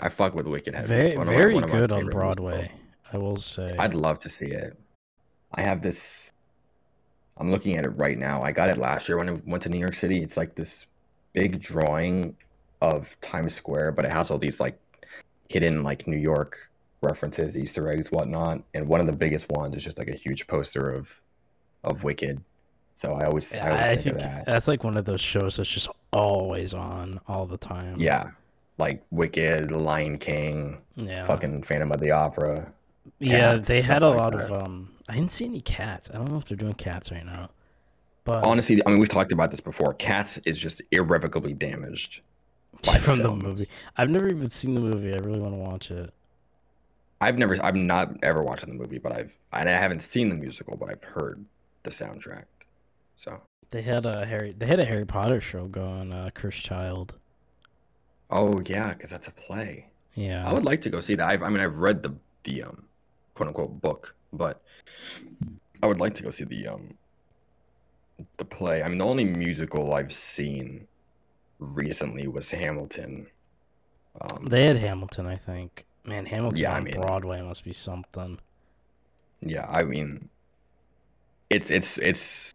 I 0.00 0.08
fuck 0.08 0.34
with 0.34 0.46
Wicked 0.46 0.74
heavy. 0.74 0.88
Very 0.88 1.16
my- 1.16 1.24
very 1.24 1.60
good 1.60 1.92
on 1.92 2.06
Broadway. 2.10 2.70
I 3.12 3.18
will 3.18 3.36
say. 3.36 3.76
I'd 3.78 3.94
love 3.94 4.18
to 4.20 4.28
see 4.28 4.46
it. 4.46 4.76
I 5.54 5.62
have 5.62 5.82
this. 5.82 6.32
I'm 7.36 7.50
looking 7.50 7.76
at 7.76 7.84
it 7.84 7.90
right 7.90 8.18
now. 8.18 8.42
I 8.42 8.52
got 8.52 8.70
it 8.70 8.78
last 8.78 9.08
year 9.08 9.18
when 9.18 9.28
I 9.28 9.32
went 9.44 9.62
to 9.64 9.68
New 9.68 9.78
York 9.78 9.94
City. 9.94 10.22
It's 10.22 10.36
like 10.36 10.54
this 10.54 10.86
big 11.32 11.60
drawing 11.60 12.36
of 12.80 13.16
Times 13.20 13.54
Square, 13.54 13.92
but 13.92 14.04
it 14.04 14.12
has 14.12 14.30
all 14.30 14.38
these 14.38 14.60
like 14.60 14.78
hidden 15.48 15.82
like 15.82 16.06
New 16.06 16.16
York 16.16 16.58
references, 17.02 17.56
Easter 17.56 17.88
eggs, 17.88 18.10
whatnot. 18.10 18.62
And 18.72 18.88
one 18.88 19.00
of 19.00 19.06
the 19.06 19.12
biggest 19.12 19.48
ones 19.50 19.76
is 19.76 19.84
just 19.84 19.98
like 19.98 20.08
a 20.08 20.14
huge 20.16 20.46
poster 20.46 20.90
of 20.92 21.20
of 21.84 22.02
Wicked. 22.02 22.42
So 22.94 23.14
I 23.14 23.24
always, 23.26 23.52
I 23.54 23.60
always 23.70 23.80
I 23.80 23.96
think, 23.96 24.18
that. 24.18 24.46
that's 24.46 24.68
like 24.68 24.84
one 24.84 24.96
of 24.96 25.04
those 25.04 25.20
shows 25.20 25.56
that's 25.56 25.68
just 25.70 25.88
always 26.12 26.72
on 26.74 27.20
all 27.26 27.44
the 27.46 27.56
time. 27.56 27.98
Yeah, 27.98 28.30
like 28.78 29.02
Wicked, 29.10 29.70
Lion 29.72 30.18
King, 30.18 30.78
Yeah. 30.96 31.26
fucking 31.26 31.62
Phantom 31.64 31.90
of 31.92 32.00
the 32.00 32.12
Opera. 32.12 32.72
yeah, 33.18 33.54
Cats, 33.56 33.68
they 33.68 33.82
had 33.82 34.02
a 34.02 34.08
like 34.10 34.18
lot 34.18 34.32
that. 34.36 34.50
of 34.50 34.62
um 34.66 34.90
I 35.08 35.14
didn't 35.14 35.32
see 35.32 35.44
any 35.44 35.60
cats. 35.60 36.10
I 36.12 36.16
don't 36.16 36.30
know 36.30 36.38
if 36.38 36.44
they're 36.46 36.56
doing 36.56 36.72
cats 36.74 37.10
right 37.10 37.26
now. 37.26 37.50
But 38.24 38.42
Honestly, 38.44 38.80
I 38.86 38.90
mean, 38.90 39.00
we've 39.00 39.08
talked 39.10 39.32
about 39.32 39.50
this 39.50 39.60
before. 39.60 39.92
Cats 39.94 40.38
is 40.46 40.58
just 40.58 40.80
irrevocably 40.92 41.52
damaged 41.52 42.22
by 42.86 42.96
from 42.98 43.18
the 43.18 43.24
film. 43.24 43.40
movie. 43.40 43.68
I've 43.98 44.08
never 44.08 44.28
even 44.28 44.48
seen 44.48 44.74
the 44.74 44.80
movie. 44.80 45.12
I 45.12 45.18
really 45.18 45.40
want 45.40 45.52
to 45.52 45.58
watch 45.58 45.90
it. 45.90 46.10
I've 47.20 47.36
never, 47.36 47.62
I've 47.62 47.74
not 47.76 48.16
ever 48.22 48.42
watched 48.42 48.66
the 48.66 48.72
movie, 48.72 48.96
but 48.98 49.12
I've, 49.12 49.36
and 49.52 49.68
I 49.68 49.72
haven't 49.72 50.00
seen 50.00 50.30
the 50.30 50.34
musical, 50.34 50.74
but 50.76 50.88
I've 50.90 51.04
heard 51.04 51.44
the 51.82 51.90
soundtrack. 51.90 52.44
So, 53.14 53.40
They 53.70 53.82
had 53.82 54.06
a 54.06 54.26
Harry 54.26 54.52
they 54.56 54.66
had 54.66 54.80
a 54.80 54.84
Harry 54.84 55.04
Potter 55.06 55.40
show 55.40 55.66
going, 55.66 56.12
uh 56.12 56.30
Cursed 56.34 56.64
Child. 56.64 57.14
oh 58.30 58.60
yeah, 58.66 58.92
because 58.94 59.10
that's 59.10 59.28
a 59.28 59.32
play. 59.32 59.86
Yeah. 60.14 60.48
I 60.48 60.52
would 60.52 60.64
like 60.64 60.80
to 60.82 60.90
go 60.90 61.00
see 61.00 61.14
that. 61.16 61.28
I've, 61.28 61.42
I 61.42 61.48
mean, 61.48 61.60
I've 61.60 61.78
read 61.78 62.02
the 62.02 62.14
the 62.44 62.62
um, 62.64 62.84
quote 63.34 63.48
unquote 63.48 63.80
book, 63.80 64.14
but 64.32 64.60
I 65.82 65.86
would 65.86 65.98
like 66.00 66.14
to 66.14 66.22
go 66.22 66.30
see 66.30 66.44
the 66.44 66.68
um, 66.68 66.94
the 68.36 68.44
play. 68.44 68.82
I 68.82 68.88
mean, 68.88 68.98
the 68.98 69.04
only 69.06 69.24
musical 69.24 69.92
I've 69.94 70.12
seen 70.12 70.86
recently 71.58 72.26
was 72.28 72.50
Hamilton. 72.50 73.26
Um, 74.20 74.44
They 74.46 74.66
had 74.66 74.76
Hamilton, 74.76 75.26
I 75.26 75.36
think. 75.36 75.84
Man, 76.04 76.26
Hamilton 76.26 76.58
Yeah, 76.60 76.72
I 76.74 76.76
on 76.76 76.84
mean- 76.84 77.00
Broadway 77.00 77.40
must 77.42 77.64
be 77.64 77.72
something. 77.72 78.38
yeah, 79.40 79.66
I 79.68 79.82
mean, 79.82 80.28
it's 81.50 81.70
it's 81.70 81.98
it's 81.98 82.53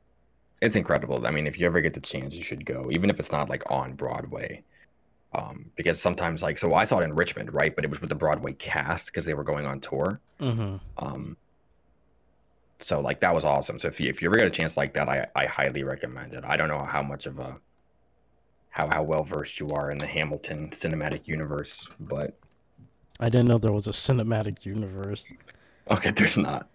it's 0.62 0.76
incredible. 0.76 1.26
I 1.26 1.32
mean, 1.32 1.48
if 1.48 1.60
you 1.60 1.66
ever 1.66 1.82
get 1.82 1.94
the 1.94 2.02
chance, 2.02 2.34
you 2.34 2.44
should 2.44 2.66
go, 2.66 2.90
even 2.92 3.10
if 3.10 3.20
it's 3.20 3.32
not 3.32 3.50
like 3.50 3.64
on 3.70 3.94
Broadway. 3.94 4.64
Um, 5.34 5.70
because 5.76 6.02
sometimes, 6.02 6.42
like, 6.42 6.58
so 6.58 6.74
I 6.74 6.86
saw 6.86 7.00
it 7.00 7.04
in 7.04 7.14
Richmond, 7.14 7.54
right? 7.54 7.76
But 7.76 7.86
it 7.86 7.92
was 7.92 8.02
with 8.02 8.10
the 8.10 8.16
Broadway 8.16 8.54
cast 8.54 9.08
because 9.08 9.26
they 9.26 9.36
were 9.36 9.44
going 9.44 9.66
on 9.68 9.80
tour. 9.80 10.20
Mm-hmm. 10.40 10.78
Um, 10.98 11.38
so 12.80 13.02
like 13.02 13.20
that 13.20 13.36
was 13.36 13.44
awesome. 13.44 13.78
So 13.78 13.88
if 13.90 14.00
you 14.00 14.10
if 14.10 14.22
you 14.22 14.30
ever 14.30 14.38
get 14.38 14.48
a 14.48 14.52
chance 14.52 14.78
like 14.78 14.94
that, 14.94 15.08
I 15.08 15.28
I 15.36 15.46
highly 15.46 15.84
recommend 15.84 16.34
it. 16.34 16.44
I 16.46 16.58
don't 16.58 16.70
know 16.70 16.80
how 16.80 17.04
much 17.04 17.26
of 17.26 17.38
a 17.40 17.58
how 18.70 18.88
how 18.88 19.04
well 19.04 19.24
versed 19.24 19.60
you 19.60 19.72
are 19.72 19.92
in 19.92 19.98
the 19.98 20.08
Hamilton 20.08 20.70
cinematic 20.70 21.28
universe, 21.28 21.90
but 22.00 22.38
I 23.20 23.30
didn't 23.30 23.50
know 23.50 23.58
there 23.58 23.74
was 23.74 23.88
a 23.88 23.92
cinematic 23.92 24.66
universe. 24.66 25.32
okay, 25.92 26.12
there's 26.12 26.38
not. 26.38 26.70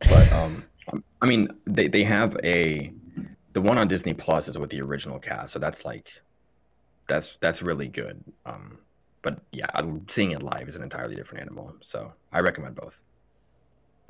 But 0.00 0.30
um, 0.32 0.64
um, 0.92 1.02
I 1.22 1.26
mean, 1.26 1.48
they 1.66 1.88
they 1.88 2.04
have 2.04 2.36
a 2.44 2.92
the 3.52 3.60
one 3.60 3.78
on 3.78 3.88
Disney 3.88 4.14
Plus 4.14 4.48
is 4.48 4.58
with 4.58 4.70
the 4.70 4.80
original 4.80 5.18
cast, 5.18 5.52
so 5.52 5.58
that's 5.58 5.84
like 5.84 6.10
that's 7.08 7.36
that's 7.36 7.62
really 7.62 7.88
good. 7.88 8.22
Um, 8.46 8.78
but 9.22 9.40
yeah, 9.52 9.66
seeing 10.08 10.32
it 10.32 10.42
live 10.42 10.68
is 10.68 10.76
an 10.76 10.82
entirely 10.82 11.14
different 11.14 11.42
animal. 11.42 11.74
So 11.80 12.12
I 12.32 12.40
recommend 12.40 12.74
both. 12.74 13.00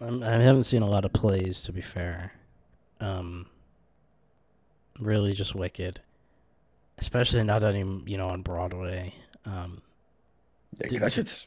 I 0.01 0.39
haven't 0.39 0.65
seen 0.65 0.83
a 0.83 0.89
lot 0.89 1.05
of 1.05 1.13
plays, 1.13 1.63
to 1.63 1.73
be 1.73 1.81
fair. 1.81 2.33
Um, 3.01 3.47
really 4.99 5.33
just 5.33 5.55
Wicked, 5.55 6.01
especially 6.99 7.45
not 7.45 7.63
any 7.63 7.81
you 8.07 8.17
know 8.17 8.29
on 8.29 8.43
Broadway. 8.43 9.15
Um, 9.45 9.83
Yeah, 10.81 10.89
Dude, 10.89 11.01
that 11.01 11.13
shit's 11.13 11.47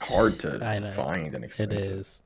hard 0.00 0.38
to, 0.40 0.58
to 0.58 0.92
find 0.96 1.34
and 1.34 1.44
expensive. 1.44 1.78
is. 1.78 2.22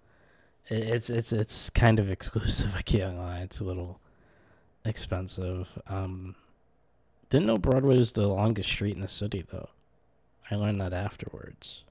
It, 0.68 0.84
it's 0.84 1.10
it's 1.10 1.32
it's 1.32 1.70
kind 1.70 1.98
of 1.98 2.10
exclusive. 2.10 2.74
I 2.76 2.82
can't 2.82 3.16
lie. 3.18 3.40
It's 3.40 3.60
a 3.60 3.64
little 3.64 4.00
expensive. 4.84 5.68
Um, 5.86 6.34
didn't 7.30 7.46
know 7.46 7.58
Broadway 7.58 7.96
was 7.96 8.12
the 8.12 8.28
longest 8.28 8.68
street 8.70 8.94
in 8.96 9.02
the 9.02 9.08
city 9.08 9.44
though. 9.50 9.70
I 10.50 10.56
learned 10.56 10.80
that 10.80 10.92
afterwards. 10.92 11.84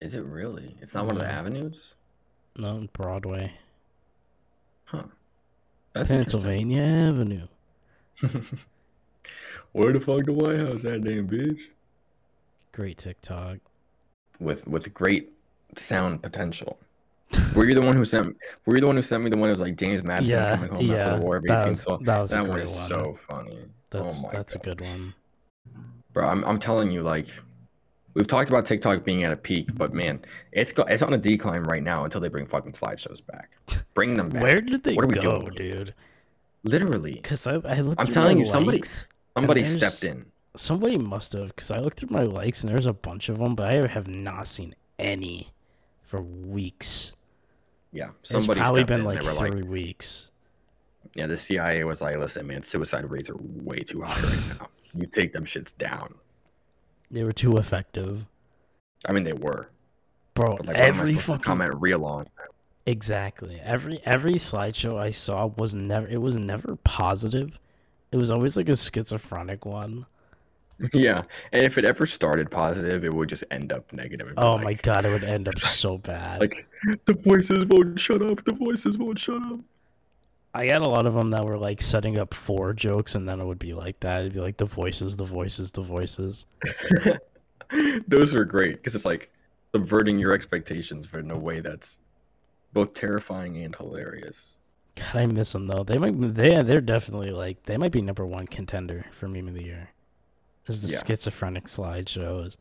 Is 0.00 0.14
it 0.14 0.24
really? 0.24 0.76
It's 0.80 0.94
not 0.94 1.06
one 1.06 1.16
of 1.16 1.22
the 1.22 1.30
avenues? 1.30 1.94
No, 2.56 2.88
Broadway, 2.92 3.52
Huh. 4.88 5.02
That's 5.92 6.10
Pennsylvania 6.10 6.82
Avenue. 6.82 7.46
Where 9.72 9.92
the 9.92 10.00
fuck 10.00 10.24
the 10.24 10.32
White 10.32 10.58
House 10.60 10.84
at, 10.86 11.04
damn 11.04 11.28
bitch? 11.28 11.60
Great 12.72 12.96
TikTok. 12.96 13.58
With 14.40 14.66
with 14.66 14.94
great 14.94 15.32
sound 15.76 16.22
potential. 16.22 16.78
Were 17.54 17.64
you 17.66 17.74
the 17.74 17.82
one 17.86 17.96
who 17.96 18.04
sent? 18.04 18.36
Were 18.66 18.74
you 18.76 18.80
the 18.80 18.86
one 18.86 18.96
who 18.96 19.02
sent 19.02 19.22
me 19.22 19.30
the 19.30 19.36
one 19.36 19.44
that 19.48 19.52
was 19.52 19.60
like 19.60 19.76
James 19.76 20.02
Madison 20.02 20.38
Yeah, 20.38 20.54
coming 20.56 20.70
home 20.70 20.80
yeah, 20.86 20.94
after 21.08 21.18
the 21.20 21.24
War 21.24 21.36
of 21.36 21.42
that 21.44 21.66
1812? 21.66 22.00
was- 22.00 22.06
that 22.06 22.20
was 22.20 22.30
that 22.30 22.42
one 22.42 22.50
great 22.52 22.64
is 22.64 22.72
one. 22.72 22.88
so 22.88 23.14
funny. 23.14 23.58
Oh 23.60 23.68
that's, 23.90 24.04
oh 24.18 24.22
my 24.22 24.32
that's 24.32 24.54
a 24.54 24.58
good 24.58 24.80
one. 24.80 25.14
Bro, 26.12 26.26
I'm, 26.28 26.44
I'm 26.44 26.58
telling 26.58 26.90
you, 26.90 27.02
like, 27.02 27.28
we've 28.14 28.26
talked 28.26 28.48
about 28.48 28.64
TikTok 28.66 29.04
being 29.04 29.24
at 29.24 29.32
a 29.32 29.36
peak, 29.36 29.68
but 29.76 29.92
man, 29.92 30.20
it's 30.52 30.72
go, 30.72 30.82
it's 30.84 31.02
on 31.02 31.12
a 31.14 31.18
decline 31.18 31.62
right 31.64 31.82
now 31.82 32.04
until 32.04 32.20
they 32.20 32.28
bring 32.28 32.46
fucking 32.46 32.72
slideshows 32.72 33.24
back. 33.26 33.50
Bring 33.94 34.14
them 34.16 34.28
back. 34.30 34.42
Where 34.42 34.60
did 34.60 34.82
they 34.82 34.94
What 34.94 35.04
are 35.04 35.08
we 35.08 35.14
go, 35.14 35.40
doing? 35.40 35.54
dude? 35.54 35.94
Literally, 36.64 37.12
Because 37.14 37.46
I, 37.46 37.54
I 37.64 37.80
looked 37.80 38.00
I'm 38.00 38.08
telling 38.08 38.38
you, 38.38 38.44
somebody- 38.44 38.78
likes. 38.78 39.06
somebody 39.36 39.62
there's- 39.62 39.76
stepped 39.76 40.02
in. 40.04 40.26
Somebody 40.56 40.98
must 40.98 41.34
have, 41.34 41.48
because 41.48 41.70
I 41.70 41.78
looked 41.78 42.00
through 42.00 42.08
my 42.10 42.24
likes 42.24 42.62
and 42.62 42.68
there's 42.70 42.86
a 42.86 42.92
bunch 42.92 43.28
of 43.28 43.38
them, 43.38 43.54
but 43.54 43.72
I 43.72 43.86
have 43.86 44.08
not 44.08 44.48
seen 44.48 44.74
any 44.98 45.52
for 46.02 46.20
weeks. 46.20 47.12
Yeah, 47.92 48.10
It's 48.20 48.30
somebody 48.30 48.60
probably 48.60 48.84
been 48.84 49.04
like 49.04 49.20
they 49.20 49.26
were 49.26 49.32
like, 49.32 49.52
three 49.52 49.62
weeks. 49.62 50.28
yeah, 51.14 51.26
the 51.26 51.38
CIA 51.38 51.84
was 51.84 52.00
like, 52.02 52.16
listen, 52.16 52.46
man, 52.46 52.62
suicide 52.62 53.10
rates 53.10 53.30
are 53.30 53.36
way 53.38 53.78
too 53.80 54.02
high 54.02 54.20
right 54.20 54.58
now. 54.60 54.68
You 54.94 55.06
take 55.06 55.32
them 55.32 55.44
shits 55.44 55.76
down. 55.76 56.14
They 57.10 57.24
were 57.24 57.32
too 57.32 57.56
effective, 57.56 58.26
I 59.08 59.12
mean, 59.12 59.24
they 59.24 59.32
were, 59.32 59.70
bro. 60.34 60.56
but 60.56 60.66
like, 60.66 60.76
what 60.76 60.76
am 60.76 60.82
I 60.82 61.00
every 61.00 61.14
fucking 61.14 61.42
comment 61.42 61.72
real 61.80 62.04
on? 62.04 62.24
exactly 62.86 63.60
every 63.62 64.00
every 64.06 64.32
slideshow 64.36 64.96
I 64.98 65.10
saw 65.10 65.44
was 65.58 65.74
never 65.74 66.06
it 66.08 66.22
was 66.22 66.36
never 66.36 66.76
positive. 66.76 67.58
It 68.10 68.16
was 68.16 68.30
always 68.30 68.56
like 68.56 68.68
a 68.70 68.76
schizophrenic 68.76 69.66
one. 69.66 70.06
Yeah, 70.92 71.22
and 71.52 71.62
if 71.62 71.78
it 71.78 71.84
ever 71.84 72.06
started 72.06 72.50
positive, 72.50 73.04
it 73.04 73.12
would 73.12 73.28
just 73.28 73.44
end 73.50 73.72
up 73.72 73.92
negative. 73.92 74.32
Oh 74.36 74.54
like, 74.54 74.64
my 74.64 74.74
god, 74.74 75.04
it 75.04 75.10
would 75.10 75.24
end 75.24 75.48
up 75.48 75.58
so 75.58 75.98
bad. 75.98 76.40
Like 76.40 76.66
the 77.04 77.14
voices 77.14 77.64
won't 77.68 77.98
shut 77.98 78.22
up. 78.22 78.44
The 78.44 78.52
voices 78.52 78.96
won't 78.96 79.18
shut 79.18 79.42
up. 79.42 79.60
I 80.54 80.66
had 80.66 80.82
a 80.82 80.88
lot 80.88 81.06
of 81.06 81.14
them 81.14 81.30
that 81.30 81.44
were 81.44 81.58
like 81.58 81.82
setting 81.82 82.18
up 82.18 82.32
four 82.32 82.72
jokes, 82.72 83.14
and 83.14 83.28
then 83.28 83.40
it 83.40 83.44
would 83.44 83.58
be 83.58 83.74
like 83.74 84.00
that. 84.00 84.20
It'd 84.20 84.34
be 84.34 84.40
like 84.40 84.56
the 84.56 84.64
voices, 84.64 85.16
the 85.16 85.24
voices, 85.24 85.72
the 85.72 85.82
voices. 85.82 86.46
Those 88.08 88.32
were 88.32 88.44
great 88.44 88.76
because 88.76 88.94
it's 88.94 89.04
like 89.04 89.30
subverting 89.72 90.18
your 90.18 90.32
expectations, 90.32 91.06
but 91.06 91.20
in 91.20 91.30
a 91.30 91.38
way 91.38 91.60
that's 91.60 91.98
both 92.72 92.94
terrifying 92.94 93.56
and 93.58 93.74
hilarious. 93.74 94.54
God, 94.94 95.16
I 95.16 95.26
miss 95.26 95.52
them 95.52 95.66
though. 95.66 95.84
They 95.84 95.98
might, 95.98 96.34
they, 96.34 96.62
they're 96.62 96.80
definitely 96.80 97.30
like 97.30 97.64
they 97.64 97.76
might 97.76 97.92
be 97.92 98.02
number 98.02 98.26
one 98.26 98.46
contender 98.46 99.06
for 99.12 99.28
meme 99.28 99.48
of 99.48 99.54
the 99.54 99.64
year. 99.64 99.90
Is 100.68 100.82
the 100.82 100.88
Yeah. 100.88 101.02
schizophrenic 101.06 101.64
slideshows. 101.64 102.56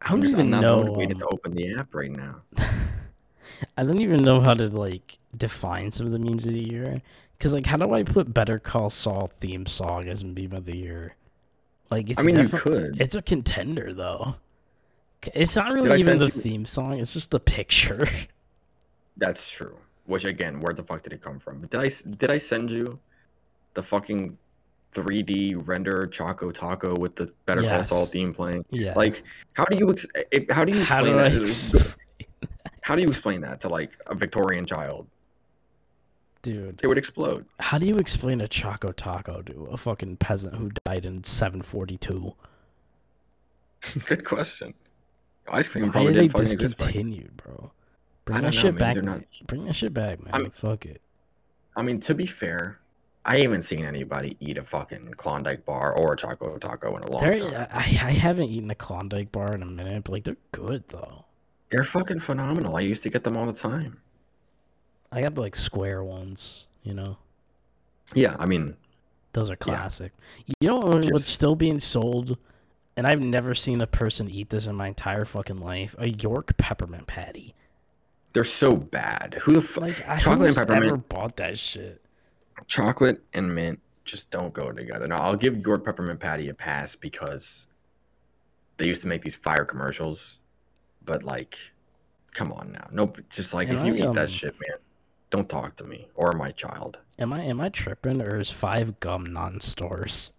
I 0.00 0.06
I'm, 0.12 0.20
don't 0.20 0.22
just, 0.22 0.34
I'm 0.34 0.40
even 0.40 0.50
not 0.50 0.62
know. 0.62 0.76
motivated 0.84 1.18
to 1.18 1.26
open 1.26 1.54
the 1.54 1.74
app 1.74 1.94
right 1.94 2.10
now. 2.10 2.42
I 3.76 3.84
don't 3.84 4.00
even 4.00 4.22
know 4.22 4.40
how 4.40 4.54
to 4.54 4.68
like 4.68 5.18
define 5.36 5.90
some 5.92 6.06
of 6.06 6.12
the 6.12 6.18
memes 6.18 6.46
of 6.46 6.52
the 6.52 6.60
year. 6.60 7.02
Cause 7.38 7.52
like, 7.52 7.66
how 7.66 7.76
do 7.76 7.92
I 7.92 8.02
put 8.04 8.32
Better 8.32 8.58
Call 8.58 8.88
Saul 8.90 9.30
theme 9.40 9.66
song 9.66 10.08
as 10.08 10.24
meme 10.24 10.52
of 10.52 10.64
the 10.64 10.76
year? 10.76 11.16
Like, 11.90 12.08
it's 12.08 12.20
I 12.20 12.22
mean, 12.24 12.38
you 12.38 12.48
could. 12.48 13.00
It's 13.00 13.14
a 13.16 13.22
contender 13.22 13.92
though. 13.92 14.36
It's 15.34 15.54
not 15.56 15.66
I 15.66 15.72
really 15.72 16.00
even 16.00 16.18
the 16.18 16.26
you- 16.26 16.30
theme 16.30 16.66
song. 16.66 16.98
It's 16.98 17.12
just 17.12 17.30
the 17.30 17.40
picture. 17.40 18.06
That's 19.16 19.48
true. 19.50 19.76
Which 20.06 20.24
again, 20.24 20.60
where 20.60 20.74
the 20.74 20.82
fuck 20.82 21.02
did 21.02 21.12
it 21.12 21.20
come 21.20 21.38
from? 21.38 21.66
Did 21.66 21.80
I 21.80 21.90
did 22.16 22.30
I 22.30 22.38
send 22.38 22.70
you 22.70 22.98
the 23.74 23.82
fucking 23.82 24.36
3D 24.92 25.66
render 25.66 26.06
Choco 26.06 26.50
Taco 26.50 26.94
with 26.96 27.16
the 27.16 27.28
Better 27.46 27.62
Call 27.62 27.82
Saul 27.82 28.06
theme 28.06 28.32
playing? 28.32 28.64
yeah. 28.70 28.92
Like, 28.94 29.22
how 29.54 29.64
do 29.64 29.76
you 29.76 29.90
ex- 29.90 30.06
if- 30.30 30.50
how 30.50 30.64
do 30.64 30.72
you 30.72 30.82
how 30.84 31.00
explain 31.04 31.16
do 31.16 31.30
that? 31.30 31.40
Explain? 31.42 31.84
How 32.84 32.96
do 32.96 33.02
you 33.02 33.06
explain 33.08 33.40
that 33.42 33.60
to 33.60 33.68
like 33.68 33.96
a 34.08 34.14
Victorian 34.16 34.66
child? 34.66 35.06
Dude, 36.42 36.80
It 36.82 36.88
would 36.88 36.98
explode. 36.98 37.46
how 37.60 37.78
do 37.78 37.86
you 37.86 37.94
explain 37.94 38.40
a 38.40 38.48
Choco 38.48 38.90
Taco 38.90 39.40
to 39.42 39.68
a 39.70 39.76
fucking 39.76 40.16
peasant 40.16 40.56
who 40.56 40.72
died 40.84 41.04
in 41.04 41.22
742? 41.22 42.34
Good 44.06 44.24
question. 44.24 44.74
Ice 45.48 45.68
cream 45.68 45.84
Why 45.84 45.90
probably 45.90 46.08
are 46.10 46.12
they 46.14 46.18
didn't 46.22 46.32
fucking 46.32 46.42
exist 46.52 46.76
back 46.78 46.86
discontinued, 46.88 47.36
bro? 47.36 47.70
Bring 48.24 48.36
that 48.38 48.44
know, 48.46 48.50
shit 48.50 48.74
man. 48.74 48.78
back. 48.80 48.96
Man. 48.96 49.04
not- 49.04 49.46
Bring 49.46 49.64
that 49.66 49.74
shit 49.76 49.94
back, 49.94 50.20
man. 50.24 50.34
I'm- 50.34 50.50
Fuck 50.50 50.84
it. 50.86 51.00
I 51.76 51.82
mean, 51.82 52.00
to 52.00 52.14
be 52.16 52.26
fair, 52.26 52.80
I 53.24 53.38
haven't 53.38 53.62
seen 53.62 53.84
anybody 53.84 54.36
eat 54.40 54.58
a 54.58 54.64
fucking 54.64 55.14
Klondike 55.16 55.64
bar 55.64 55.92
or 55.96 56.14
a 56.14 56.16
Choco 56.16 56.58
Taco 56.58 56.96
in 56.96 57.04
a 57.04 57.10
long 57.10 57.20
They're, 57.22 57.38
time. 57.38 57.68
I, 57.72 57.78
I 57.78 58.10
haven't 58.10 58.48
eaten 58.48 58.70
a 58.70 58.74
Klondike 58.74 59.30
bar 59.30 59.54
in 59.54 59.62
a 59.62 59.66
minute, 59.66 60.02
but 60.04 60.12
like 60.12 60.24
they're 60.24 60.36
good 60.50 60.84
though. 60.88 61.24
They're 61.70 61.84
fucking 61.84 62.20
phenomenal. 62.20 62.76
I 62.76 62.80
used 62.80 63.02
to 63.04 63.10
get 63.10 63.22
them 63.24 63.36
all 63.36 63.46
the 63.46 63.52
time. 63.52 64.00
I 65.12 65.20
got 65.22 65.34
the 65.36 65.40
like 65.40 65.54
square 65.56 66.02
ones, 66.02 66.66
you 66.82 66.94
know. 66.94 67.18
Yeah, 68.14 68.36
I 68.38 68.46
mean, 68.46 68.76
Those 69.34 69.48
are 69.50 69.56
classic. 69.56 70.12
You 70.60 70.68
know 70.68 70.76
what- 70.78 70.94
what's 70.96 71.06
Just- 71.06 71.28
still 71.28 71.54
being 71.54 71.78
sold, 71.78 72.36
and 72.98 73.06
I've 73.06 73.22
never 73.22 73.54
seen 73.54 73.80
a 73.80 73.86
person 73.86 74.28
eat 74.28 74.50
this 74.50 74.66
in 74.66 74.74
my 74.74 74.88
entire 74.88 75.24
fucking 75.24 75.56
life. 75.58 75.94
A 75.96 76.08
York 76.10 76.56
peppermint 76.58 77.06
patty. 77.06 77.54
they're 78.34 78.44
so 78.44 78.74
bad. 78.76 79.34
Who 79.42 79.52
the 79.54 79.60
fuck? 79.62 79.82
Like 79.84 80.20
Chocolate 80.22 80.48
and 80.48 80.56
peppermint. 80.56 80.86
ever 80.86 80.96
bought 80.98 81.36
that 81.36 81.56
shit. 81.58 82.01
Chocolate 82.66 83.22
and 83.34 83.54
mint 83.54 83.80
just 84.04 84.30
don't 84.30 84.52
go 84.52 84.72
together. 84.72 85.06
Now, 85.06 85.18
I'll 85.18 85.36
give 85.36 85.56
York 85.64 85.84
Peppermint 85.84 86.18
Patty 86.20 86.48
a 86.48 86.54
pass 86.54 86.96
because 86.96 87.66
they 88.78 88.86
used 88.86 89.02
to 89.02 89.08
make 89.08 89.22
these 89.22 89.36
fire 89.36 89.64
commercials, 89.64 90.40
but 91.04 91.22
like, 91.22 91.56
come 92.34 92.52
on 92.52 92.72
now. 92.72 92.88
Nope. 92.90 93.20
Just 93.30 93.54
like, 93.54 93.68
And 93.68 93.78
if 93.78 93.84
you 93.84 93.94
I, 93.94 93.96
eat 93.98 94.04
um, 94.04 94.14
that 94.14 94.30
shit, 94.30 94.54
man, 94.66 94.78
don't 95.30 95.48
talk 95.48 95.76
to 95.76 95.84
me 95.84 96.08
or 96.14 96.32
my 96.32 96.50
child. 96.50 96.98
Am 97.18 97.32
I 97.32 97.42
am 97.42 97.60
I 97.60 97.68
tripping 97.68 98.20
or 98.20 98.38
is 98.40 98.50
Five 98.50 98.98
Gum 99.00 99.24
non 99.26 99.60
stores? 99.60 100.32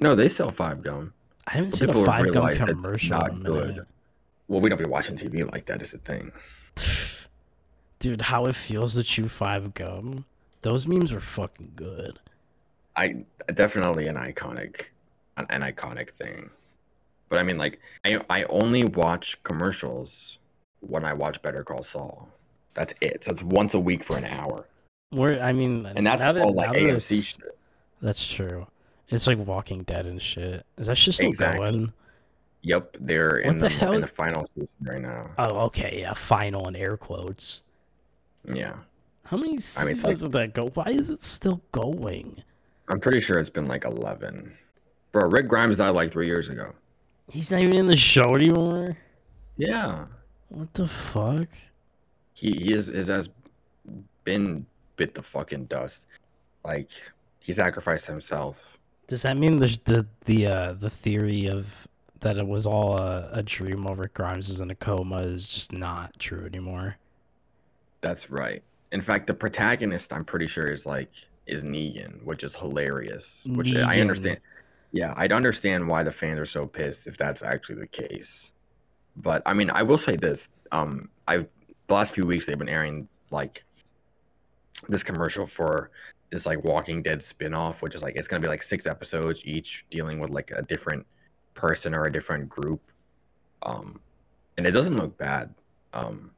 No, 0.00 0.14
they 0.14 0.28
sell 0.28 0.50
five 0.50 0.82
gum. 0.82 1.12
I 1.46 1.52
haven't 1.52 1.70
But 1.70 1.78
seen 1.78 1.90
a 1.90 2.04
Five 2.04 2.32
Gum 2.32 2.48
commercial. 2.54 3.10
not 3.18 3.30
in 3.30 3.36
a 3.40 3.44
good. 3.44 3.68
minute. 3.68 3.86
Well, 4.48 4.60
we 4.60 4.68
don't 4.68 4.78
be 4.78 4.84
watching 4.88 5.16
TV 5.16 5.50
like 5.50 5.66
that. 5.66 5.80
Is 5.80 5.92
the 5.92 5.98
thing. 5.98 6.32
Dude, 8.00 8.22
how 8.22 8.44
it 8.46 8.54
feels 8.56 8.94
to 8.94 9.02
chew 9.02 9.28
five 9.28 9.72
gum. 9.72 10.24
Those 10.64 10.86
memes 10.86 11.12
were 11.12 11.20
fucking 11.20 11.72
good. 11.76 12.18
I 12.96 13.24
definitely 13.52 14.06
an 14.08 14.16
iconic, 14.16 14.86
an, 15.36 15.46
iconic 15.60 16.10
thing. 16.10 16.48
But 17.28 17.38
I 17.38 17.42
mean, 17.42 17.58
like, 17.58 17.80
I 18.06 18.18
I 18.30 18.44
only 18.44 18.84
watch 18.84 19.42
commercials 19.42 20.38
when 20.80 21.04
I 21.04 21.12
watch 21.12 21.42
Better 21.42 21.62
Call 21.64 21.82
Saul. 21.82 22.28
That's 22.72 22.94
it. 23.02 23.24
So 23.24 23.32
it's 23.32 23.42
once 23.42 23.74
a 23.74 23.78
week 23.78 24.02
for 24.02 24.16
an 24.16 24.24
hour, 24.24 24.66
Where 25.10 25.38
I 25.42 25.52
mean, 25.52 25.84
and 25.84 26.06
that's 26.06 26.22
that- 26.22 26.38
all 26.38 26.54
like 26.54 26.70
that 26.72 26.76
AMC 26.78 26.94
it's- 27.12 27.24
shit. 27.24 27.58
That's 28.00 28.26
true. 28.26 28.66
It's 29.08 29.26
like 29.26 29.38
Walking 29.38 29.82
Dead 29.82 30.06
and 30.06 30.20
shit. 30.20 30.64
Is 30.78 30.86
that 30.86 30.96
shit 30.96 31.12
still 31.14 31.28
Exactly. 31.28 31.58
going? 31.58 31.92
Yep, 32.62 32.96
they're 33.00 33.36
in 33.38 33.58
the 33.58 33.68
the, 33.68 33.92
in 33.92 34.00
the 34.00 34.06
final 34.06 34.44
season 34.46 34.68
right 34.82 35.00
now. 35.02 35.30
Oh, 35.36 35.58
okay, 35.66 36.00
yeah. 36.00 36.14
Final 36.14 36.66
in 36.68 36.74
air 36.76 36.96
quotes. 36.96 37.62
Yeah, 38.50 38.76
How 39.24 39.36
many 39.36 39.50
I 39.50 39.52
mean, 39.52 39.58
seasons 39.60 40.04
like- 40.04 40.18
did 40.18 40.32
that 40.32 40.54
go? 40.54 40.68
Why 40.74 40.86
is 40.86 41.10
it 41.10 41.24
still 41.24 41.60
going? 41.72 42.42
I'm 42.88 43.00
pretty 43.00 43.20
sure 43.20 43.38
it's 43.38 43.48
been 43.50 43.66
like 43.66 43.84
11. 43.84 44.52
Bro, 45.12 45.28
Rick 45.28 45.48
Grimes 45.48 45.78
died 45.78 45.90
like 45.90 46.10
three 46.10 46.26
years 46.26 46.48
ago. 46.48 46.72
He's 47.30 47.50
not 47.50 47.60
even 47.60 47.76
in 47.76 47.86
the 47.86 47.96
show 47.96 48.34
anymore. 48.34 48.98
Yeah, 49.56 50.06
What 50.48 50.74
the 50.74 50.86
fuck? 50.88 51.48
he 52.34 52.50
he 52.52 52.72
is 52.72 52.88
his 52.88 53.06
has 53.06 53.30
been 54.24 54.66
bit 54.96 55.14
the 55.14 55.22
fucking 55.22 55.66
dust. 55.66 56.06
Like 56.64 56.90
he 57.38 57.52
sacrificed 57.52 58.06
himself. 58.06 58.78
Does 59.06 59.22
that 59.22 59.36
mean 59.36 59.56
the 59.58 59.78
the 59.84 60.06
the 60.24 60.46
uh, 60.48 60.72
the 60.74 60.90
theory 60.90 61.46
of 61.46 61.86
that 62.20 62.36
it 62.36 62.46
was 62.46 62.66
all 62.66 62.98
a, 62.98 63.30
a 63.32 63.42
dream 63.42 63.86
over 63.86 64.08
Grimes 64.12 64.48
is 64.50 64.60
in 64.60 64.70
a 64.70 64.74
coma 64.74 65.18
is 65.18 65.48
just 65.48 65.72
not 65.72 66.18
true 66.18 66.44
anymore? 66.44 66.96
That's 68.00 68.28
right. 68.30 68.62
In 68.92 69.00
fact, 69.00 69.26
the 69.26 69.34
protagonist, 69.34 70.12
I'm 70.12 70.24
pretty 70.24 70.46
sure, 70.46 70.66
is 70.66 70.86
like 70.86 71.10
is 71.46 71.64
Negan, 71.64 72.22
which 72.22 72.44
is 72.44 72.54
hilarious. 72.54 73.44
Which 73.46 73.74
I 73.74 74.00
understand. 74.00 74.38
Yeah, 74.92 75.12
I'd 75.16 75.32
understand 75.32 75.88
why 75.88 76.04
the 76.04 76.12
fans 76.12 76.38
are 76.38 76.46
so 76.46 76.66
pissed 76.66 77.06
if 77.06 77.18
that's 77.18 77.42
actually 77.42 77.76
the 77.76 77.88
case. 77.88 78.52
But 79.16 79.42
I 79.44 79.52
mean, 79.52 79.70
I 79.70 79.82
will 79.82 79.98
say 79.98 80.16
this: 80.16 80.50
um, 80.72 81.08
I've 81.26 81.48
the 81.86 81.94
last 81.94 82.14
few 82.14 82.24
weeks 82.24 82.46
they've 82.46 82.58
been 82.58 82.68
airing 82.68 83.08
like 83.30 83.64
this 84.88 85.02
commercial 85.02 85.46
for 85.46 85.90
this 86.30 86.46
like 86.46 86.64
Walking 86.64 87.02
Dead 87.02 87.22
spin-off, 87.22 87.82
which 87.82 87.94
is 87.94 88.02
like 88.02 88.16
it's 88.16 88.28
gonna 88.28 88.40
be 88.40 88.48
like 88.48 88.62
six 88.62 88.86
episodes 88.86 89.42
each 89.44 89.84
dealing 89.90 90.20
with 90.20 90.30
like 90.30 90.50
a 90.50 90.62
different 90.62 91.06
person 91.54 91.94
or 91.94 92.06
a 92.06 92.12
different 92.12 92.48
group. 92.48 92.80
Um, 93.62 94.00
and 94.56 94.66
it 94.66 94.72
doesn't 94.72 94.96
look 94.96 95.16
bad. 95.18 95.54
Um, 95.92 96.30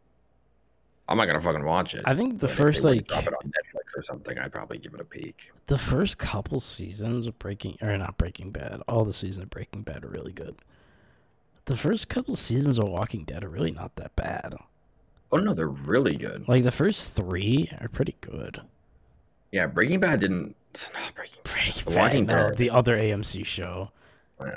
I'm 1.08 1.16
not 1.16 1.26
gonna 1.26 1.40
fucking 1.40 1.64
watch 1.64 1.94
it. 1.94 2.02
I 2.04 2.14
think 2.14 2.40
the 2.40 2.46
but 2.48 2.56
first 2.56 2.84
like 2.84 3.06
drop 3.06 3.26
it 3.26 3.32
on 3.32 3.48
Netflix 3.50 3.96
or 3.96 4.02
something, 4.02 4.38
I'd 4.38 4.52
probably 4.52 4.78
give 4.78 4.94
it 4.94 5.00
a 5.00 5.04
peek. 5.04 5.52
the 5.66 5.78
first 5.78 6.18
couple 6.18 6.58
seasons 6.60 7.26
of 7.26 7.38
Breaking 7.38 7.76
or 7.80 7.96
not 7.96 8.18
Breaking 8.18 8.50
Bad, 8.50 8.82
all 8.88 9.04
the 9.04 9.12
seasons 9.12 9.44
of 9.44 9.50
Breaking 9.50 9.82
Bad 9.82 10.04
are 10.04 10.08
really 10.08 10.32
good. 10.32 10.56
The 11.66 11.76
first 11.76 12.08
couple 12.08 12.36
seasons 12.36 12.78
of 12.78 12.88
Walking 12.88 13.24
Dead 13.24 13.42
are 13.44 13.48
really 13.48 13.70
not 13.72 13.96
that 13.96 14.14
bad. 14.16 14.54
Oh 15.32 15.36
no, 15.38 15.52
they're 15.54 15.68
really 15.68 16.16
good. 16.16 16.46
Like 16.48 16.64
the 16.64 16.70
first 16.72 17.12
three 17.12 17.70
are 17.80 17.88
pretty 17.88 18.14
good. 18.20 18.60
Yeah, 19.52 19.66
Breaking 19.66 20.00
Bad 20.00 20.20
didn't. 20.20 20.54
No, 20.94 21.00
Breaking. 21.14 21.40
Breaking 21.44 21.84
The 21.84 21.90
Bad, 21.90 21.98
Walking 21.98 22.26
no, 22.26 22.48
Dead. 22.48 22.56
the 22.56 22.70
other 22.70 22.96
AMC 22.96 23.44
show. 23.46 23.90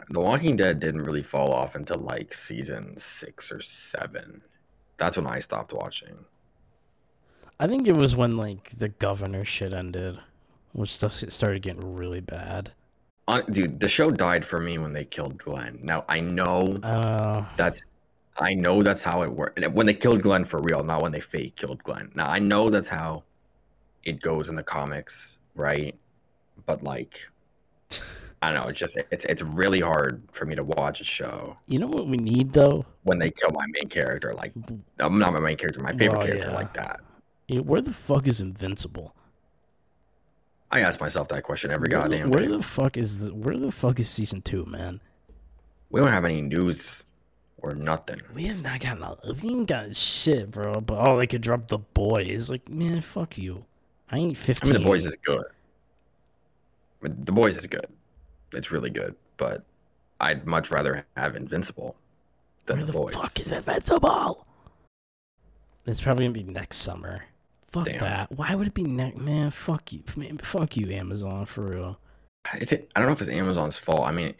The 0.09 0.19
Walking 0.19 0.55
Dead 0.57 0.79
didn't 0.79 1.03
really 1.03 1.23
fall 1.23 1.53
off 1.53 1.75
until 1.75 1.99
like 2.01 2.33
season 2.33 2.97
six 2.97 3.51
or 3.51 3.61
seven. 3.61 4.41
That's 4.97 5.15
when 5.15 5.25
I 5.27 5.39
stopped 5.39 5.71
watching. 5.73 6.17
I 7.59 7.67
think 7.67 7.87
it 7.87 7.95
was 7.97 8.15
when 8.15 8.37
like 8.37 8.77
the 8.77 8.89
governor 8.89 9.43
shit 9.43 9.73
ended, 9.73 10.19
which 10.71 10.91
stuff 10.91 11.21
started 11.29 11.61
getting 11.61 11.93
really 11.95 12.21
bad. 12.21 12.71
On, 13.27 13.43
dude, 13.51 13.79
the 13.79 13.87
show 13.89 14.09
died 14.09 14.45
for 14.45 14.59
me 14.59 14.77
when 14.77 14.93
they 14.93 15.05
killed 15.05 15.37
Glenn. 15.37 15.79
Now 15.83 16.05
I 16.07 16.19
know 16.19 16.79
Uh, 16.81 17.45
that's 17.57 17.83
I 18.37 18.53
know 18.53 18.81
that's 18.81 19.03
how 19.03 19.23
it 19.23 19.31
worked. 19.31 19.67
When 19.71 19.85
they 19.85 19.93
killed 19.93 20.21
Glenn 20.21 20.45
for 20.45 20.61
real, 20.61 20.83
not 20.83 21.01
when 21.01 21.11
they 21.11 21.19
fake 21.19 21.57
killed 21.57 21.83
Glenn. 21.83 22.11
Now 22.15 22.25
I 22.27 22.39
know 22.39 22.69
that's 22.69 22.87
how 22.87 23.23
it 24.03 24.21
goes 24.21 24.49
in 24.49 24.55
the 24.55 24.63
comics, 24.63 25.37
right? 25.55 25.93
But 26.65 26.83
like 26.83 27.19
I 28.41 28.51
don't 28.51 28.63
know, 28.63 28.69
it's 28.69 28.79
just 28.79 28.97
it's 29.11 29.25
it's 29.25 29.41
really 29.41 29.81
hard 29.81 30.23
for 30.31 30.45
me 30.45 30.55
to 30.55 30.63
watch 30.63 31.01
a 31.01 31.03
show 31.03 31.57
you 31.67 31.77
know 31.77 31.87
what 31.87 32.07
we 32.07 32.15
need 32.15 32.53
though? 32.53 32.85
when 33.03 33.19
they 33.19 33.29
kill 33.31 33.49
my 33.51 33.65
main 33.73 33.89
character 33.89 34.33
like 34.33 34.53
I'm 34.99 35.19
not 35.19 35.33
my 35.33 35.41
main 35.41 35.57
character, 35.57 35.81
my 35.81 35.91
favorite 35.91 36.21
character 36.21 36.47
yeah. 36.47 36.55
like 36.55 36.73
that. 36.73 37.01
You 37.49 37.55
know, 37.57 37.61
where 37.63 37.81
the 37.81 37.93
fuck 37.93 38.27
is 38.27 38.39
Invincible? 38.39 39.15
I 40.71 40.81
ask 40.81 41.01
myself 41.01 41.27
that 41.29 41.41
question 41.41 41.71
every 41.71 41.89
Where 41.89 42.01
goddamn 42.01 42.29
Where 42.29 42.43
day. 42.45 42.47
the 42.47 42.61
fuck 42.61 42.95
is 42.95 43.25
the, 43.25 43.33
where 43.33 43.57
the 43.57 43.71
fuck 43.71 43.99
is 43.99 44.07
season 44.07 44.43
two, 44.43 44.65
man? 44.65 45.01
We 45.89 45.99
don't 45.99 46.11
have 46.11 46.25
any 46.25 46.41
news 46.41 47.03
or 47.57 47.73
nothing. 47.73 48.21
We 48.35 48.45
have 48.45 48.61
not 48.61 48.79
gotten 48.81 49.01
a, 49.01 49.17
we 49.41 49.49
ain't 49.49 49.67
got 49.67 49.95
shit, 49.95 50.51
bro. 50.51 50.73
But 50.79 51.07
oh, 51.07 51.17
they 51.17 51.25
could 51.25 51.41
drop 51.41 51.67
the 51.69 51.79
boys. 51.79 52.51
Like, 52.51 52.69
man, 52.69 53.01
fuck 53.01 53.35
you. 53.35 53.65
I 54.11 54.17
ain't 54.17 54.37
fifteen. 54.37 54.69
I 54.69 54.73
mean, 54.73 54.83
the 54.83 54.87
boys 54.87 55.05
is 55.05 55.15
good. 55.23 55.43
I 57.01 57.07
mean, 57.07 57.17
The 57.21 57.31
boys 57.31 57.57
is 57.57 57.65
good. 57.65 57.87
It's 58.53 58.69
really 58.69 58.91
good, 58.91 59.15
but 59.37 59.63
I'd 60.21 60.45
much 60.45 60.69
rather 60.69 61.07
have 61.17 61.35
Invincible 61.35 61.95
than 62.67 62.85
the 62.85 62.85
boys. 62.85 62.93
Where 62.93 63.05
the, 63.05 63.11
the 63.11 63.17
boys. 63.17 63.29
fuck 63.29 63.39
is 63.39 63.51
Invincible? 63.51 64.45
It's 65.87 66.01
probably 66.01 66.25
gonna 66.25 66.33
be 66.33 66.43
next 66.43 66.77
summer. 66.77 67.23
Fuck 67.71 67.85
Damn. 67.85 67.99
that. 67.99 68.31
Why 68.31 68.55
would 68.55 68.67
it 68.67 68.73
be 68.73 68.83
neck? 68.83 69.17
Man, 69.17 69.51
fuck 69.51 69.93
you. 69.93 70.03
Man, 70.15 70.37
fuck 70.39 70.75
you, 70.75 70.89
Amazon, 70.91 71.45
for 71.45 71.61
real. 71.61 71.99
It's, 72.55 72.73
I 72.73 72.77
don't 72.95 73.05
know 73.05 73.11
if 73.11 73.19
it's 73.21 73.29
Amazon's 73.29 73.77
fault. 73.77 74.01
I 74.01 74.11
mean, 74.11 74.33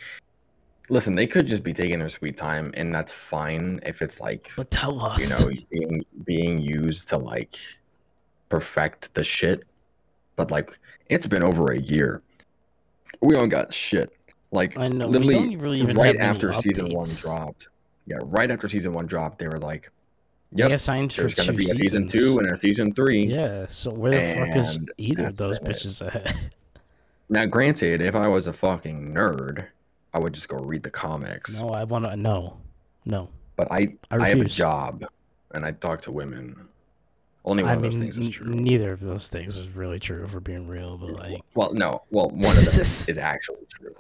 listen, 0.90 1.16
they 1.16 1.28
could 1.28 1.46
just 1.46 1.64
be 1.64 1.74
taking 1.74 2.00
their 2.00 2.10
sweet 2.10 2.38
time, 2.38 2.72
and 2.76 2.94
that's 2.94 3.12
fine 3.12 3.80
if 3.86 4.02
it's 4.02 4.20
like 4.20 4.52
But 4.56 4.72
tell 4.72 5.04
us. 5.04 5.42
you 5.42 5.48
know 5.48 5.62
being 5.70 6.06
being 6.26 6.58
used 6.60 7.08
to 7.10 7.18
like 7.18 7.56
perfect 8.48 9.14
the 9.14 9.24
shit. 9.24 9.64
But 10.36 10.50
like, 10.52 10.70
it's 11.10 11.28
been 11.28 11.44
over 11.44 11.72
a 11.72 11.80
year. 11.80 12.24
We 13.22 13.36
don't 13.36 13.50
got 13.50 13.74
shit. 13.74 14.12
Like 14.52 14.78
I 14.78 14.88
know. 14.88 15.08
literally 15.08 15.36
don't 15.36 15.58
really 15.60 15.84
right 15.94 16.18
after 16.18 16.54
season 16.54 16.94
one 16.94 17.08
dropped. 17.08 17.68
Yeah, 18.08 18.18
right 18.24 18.50
after 18.50 18.68
season 18.68 18.94
one 18.94 19.06
dropped, 19.06 19.38
they 19.38 19.48
were 19.48 19.60
like, 19.60 19.92
They 20.52 20.64
"Yep, 20.64 20.72
assigned 20.72 21.14
for 21.14 21.22
there's 21.22 21.36
gonna 21.36 21.54
be 21.54 21.70
a 21.70 21.76
season 21.76 22.10
seasons. 22.10 22.12
two 22.12 22.40
and 22.40 22.52
a 22.52 22.56
season 22.56 22.94
three. 22.94 23.26
Yeah. 23.28 23.68
So 23.68 23.92
where 23.92 24.12
the 24.12 24.34
fuck 24.48 24.56
is 24.58 24.80
either 24.98 25.28
of 25.28 25.38
those 25.38 25.60
bitches 25.60 26.06
ahead? 26.06 26.52
Now, 27.32 27.46
granted, 27.46 28.02
if 28.02 28.16
I 28.16 28.28
was 28.28 28.48
a 28.48 28.54
fucking 28.54 29.14
nerd, 29.14 29.68
I 30.16 30.20
would 30.20 30.34
just 30.34 30.48
go 30.50 30.58
read 30.58 30.82
the 30.82 30.90
comics. 30.90 31.60
no, 31.60 31.70
I 31.70 31.84
want 31.84 32.06
to. 32.06 32.16
No, 32.18 32.58
no. 33.06 33.30
But 33.56 33.72
I, 33.72 33.90
I 34.10 34.16
I, 34.18 34.30
have 34.30 34.42
a 34.42 34.46
job, 34.46 35.04
and 35.54 35.64
I 35.64 35.74
talk 35.74 36.02
to 36.02 36.12
women. 36.12 36.56
Only 37.46 37.62
one 37.62 37.72
I 37.72 37.76
of 37.76 37.84
those 37.84 37.98
mean, 37.98 38.12
things 38.12 38.18
is 38.18 38.30
true. 38.32 38.52
neither 38.52 38.92
of 38.94 39.02
those 39.02 39.30
things 39.30 39.58
is 39.58 39.68
really 39.70 40.00
true 40.00 40.28
for 40.28 40.40
being 40.40 40.68
real. 40.68 40.98
But 40.98 41.12
like, 41.12 41.42
Well, 41.54 41.72
no. 41.76 42.02
Well, 42.10 42.32
one 42.32 42.58
of 42.58 42.66
them 42.66 42.82
is 42.82 43.18
actually 43.20 43.68
true. 43.78 43.94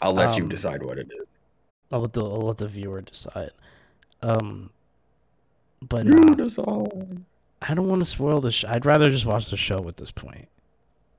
I'll 0.00 0.14
let 0.14 0.38
you 0.38 0.44
Um, 0.44 0.48
decide 0.48 0.82
what 0.82 0.96
it 0.98 1.08
is. 1.20 1.26
I'll 1.92 2.00
let 2.00 2.14
the 2.14 2.24
I'll 2.24 2.40
let 2.46 2.56
the 2.56 2.68
viewer 2.68 3.02
decide. 3.02 3.50
Um, 4.22 4.70
but 5.88 6.04
You 6.04 6.12
nah, 6.12 6.34
decide. 6.34 7.24
I 7.62 7.74
don't 7.74 7.88
want 7.88 8.00
to 8.00 8.06
spoil 8.06 8.40
the. 8.40 8.50
Sh- 8.50 8.64
I'd 8.66 8.86
rather 8.86 9.10
just 9.10 9.26
watch 9.26 9.50
the 9.50 9.56
show 9.56 9.86
at 9.88 9.96
this 9.96 10.10
point. 10.10 10.48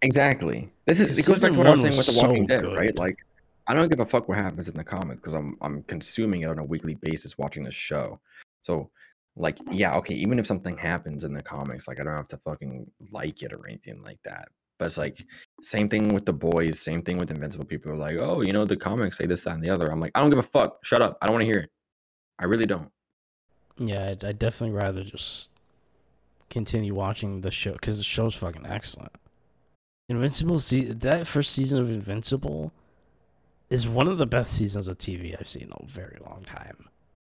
Exactly. 0.01 0.71
This 0.85 0.99
is 0.99 1.07
Because 1.07 1.19
it 1.19 1.25
goes 1.27 1.39
back 1.39 1.51
to 1.53 1.57
what 1.59 1.67
I 1.67 1.71
was 1.71 1.83
one 1.83 1.91
saying 1.91 1.97
with 1.97 2.15
The 2.15 2.27
Walking 2.27 2.47
so 2.47 2.55
Dead, 2.55 2.75
right? 2.75 2.95
Like, 2.95 3.19
I 3.67 3.75
don't 3.75 3.89
give 3.89 3.99
a 3.99 4.05
fuck 4.05 4.27
what 4.27 4.37
happens 4.37 4.67
in 4.67 4.75
the 4.75 4.83
comics 4.83 5.21
because 5.21 5.35
I'm 5.35 5.57
I'm 5.61 5.83
consuming 5.83 6.41
it 6.41 6.49
on 6.49 6.59
a 6.59 6.63
weekly 6.63 6.95
basis, 6.95 7.37
watching 7.37 7.63
the 7.63 7.71
show. 7.71 8.19
So, 8.61 8.89
like, 9.35 9.59
yeah, 9.71 9.95
okay, 9.97 10.15
even 10.15 10.39
if 10.39 10.47
something 10.47 10.77
happens 10.77 11.23
in 11.23 11.33
the 11.33 11.41
comics, 11.41 11.87
like, 11.87 11.99
I 11.99 12.03
don't 12.03 12.15
have 12.15 12.27
to 12.29 12.37
fucking 12.37 12.89
like 13.11 13.43
it 13.43 13.53
or 13.53 13.67
anything 13.67 14.01
like 14.01 14.19
that. 14.23 14.49
But 14.79 14.87
it's 14.87 14.97
like 14.97 15.23
same 15.61 15.87
thing 15.87 16.09
with 16.09 16.25
the 16.25 16.33
boys, 16.33 16.79
same 16.79 17.03
thing 17.03 17.19
with 17.19 17.29
Invincible. 17.29 17.65
People 17.65 17.91
are 17.91 17.97
like, 17.97 18.17
oh, 18.19 18.41
you 18.41 18.51
know, 18.51 18.65
the 18.65 18.75
comics 18.75 19.19
say 19.19 19.27
this, 19.27 19.43
that, 19.43 19.53
and 19.53 19.63
the 19.63 19.69
other. 19.69 19.91
I'm 19.91 19.99
like, 19.99 20.11
I 20.15 20.21
don't 20.21 20.31
give 20.31 20.39
a 20.39 20.43
fuck. 20.43 20.83
Shut 20.83 21.03
up. 21.03 21.19
I 21.21 21.27
don't 21.27 21.35
want 21.35 21.43
to 21.43 21.45
hear 21.45 21.59
it. 21.59 21.69
I 22.39 22.45
really 22.45 22.65
don't. 22.65 22.89
Yeah, 23.87 24.09
I'd, 24.09 24.23
I'd 24.23 24.39
definitely 24.39 24.75
rather 24.75 25.03
just 25.03 25.49
continue 26.49 26.93
watching 26.93 27.41
the 27.41 27.51
show 27.51 27.73
because 27.73 27.97
the 27.97 28.03
show's 28.03 28.35
fucking 28.35 28.65
excellent. 28.65 29.11
Invincible, 30.09 30.59
se- 30.59 30.91
that 30.93 31.25
first 31.25 31.51
season 31.53 31.79
of 31.79 31.89
Invincible 31.89 32.71
is 33.69 33.87
one 33.87 34.07
of 34.07 34.17
the 34.17 34.25
best 34.25 34.53
seasons 34.53 34.87
of 34.87 34.97
TV 34.97 35.35
I've 35.39 35.47
seen 35.47 35.63
in 35.63 35.71
a 35.71 35.85
very 35.85 36.17
long 36.25 36.43
time. 36.45 36.89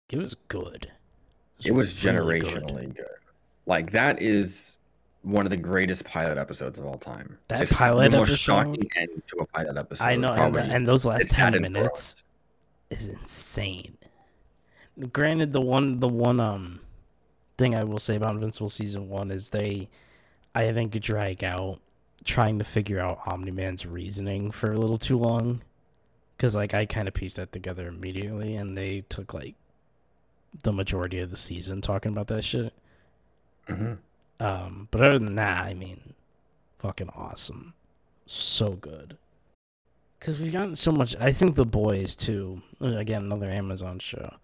It 0.10 0.18
was 0.20 0.36
good. 0.48 0.92
It 1.66 1.72
was 1.72 2.04
really 2.06 2.40
generationally 2.42 2.96
good. 2.96 3.06
Like 3.66 3.92
that 3.92 4.22
is 4.22 4.78
one 5.24 5.46
of 5.46 5.50
the 5.50 5.58
greatest 5.58 6.06
pilot 6.06 6.38
episodes 6.38 6.78
of 6.80 6.86
all 6.86 6.98
time. 7.00 7.40
That 7.48 7.64
It's 7.64 7.74
pilot 7.74 8.12
the 8.12 8.18
most 8.20 8.30
episode- 8.30 8.38
shocking 8.54 8.90
end 8.96 9.24
to 9.28 9.38
a 9.40 9.46
pilot 9.48 9.76
episode. 9.76 10.04
I 10.06 10.16
know, 10.16 10.32
and, 10.32 10.54
the- 10.56 10.62
and 10.62 10.88
those 10.88 11.04
last 11.06 11.30
ten 11.32 11.60
minutes 11.62 12.24
is 12.92 13.08
insane. 13.08 13.97
Granted, 15.14 15.54
the 15.54 15.62
one 15.62 16.00
the 16.00 16.08
one 16.08 16.40
um 16.40 16.80
thing 17.58 17.76
I 17.76 17.84
will 17.84 18.00
say 18.00 18.16
about 18.16 18.36
Invincible 18.36 18.70
season 18.70 19.10
one 19.10 19.32
is 19.32 19.50
they, 19.50 19.90
I 20.56 20.72
think, 20.74 21.00
drag 21.02 21.44
out 21.44 21.80
trying 22.24 22.58
to 22.60 22.66
figure 22.66 23.00
out 23.00 23.20
Omni 23.26 23.52
Man's 23.52 23.86
reasoning 23.86 24.52
for 24.52 24.72
a 24.72 24.78
little 24.78 24.98
too 24.98 25.18
long, 25.18 25.62
because 26.36 26.56
like 26.56 26.74
I 26.74 26.86
kind 26.86 27.08
of 27.08 27.14
pieced 27.14 27.36
that 27.38 27.52
together 27.52 27.88
immediately, 27.88 28.56
and 28.56 28.76
they 28.76 29.02
took 29.10 29.34
like 29.34 29.56
the 30.64 30.74
majority 30.74 31.20
of 31.20 31.30
the 31.30 31.38
season 31.38 31.82
talking 31.82 32.12
about 32.12 32.28
that 32.28 32.44
shit. 32.44 32.74
Mhm. 33.68 33.98
Um, 34.40 34.88
but 34.92 35.02
other 35.02 35.20
than 35.20 35.36
that, 35.36 35.64
I 35.64 35.74
mean, 35.74 36.14
fucking 36.80 37.10
awesome, 37.16 37.74
so 38.26 38.72
good. 38.72 39.18
Cause 40.20 40.40
we've 40.40 40.54
gotten 40.54 40.76
so 40.76 40.92
much. 40.92 41.16
I 41.20 41.32
think 41.32 41.56
the 41.56 41.66
boys 41.66 42.16
too. 42.16 42.64
Again, 42.82 43.24
another 43.26 43.52
Amazon 43.52 44.00
show. 44.00 44.36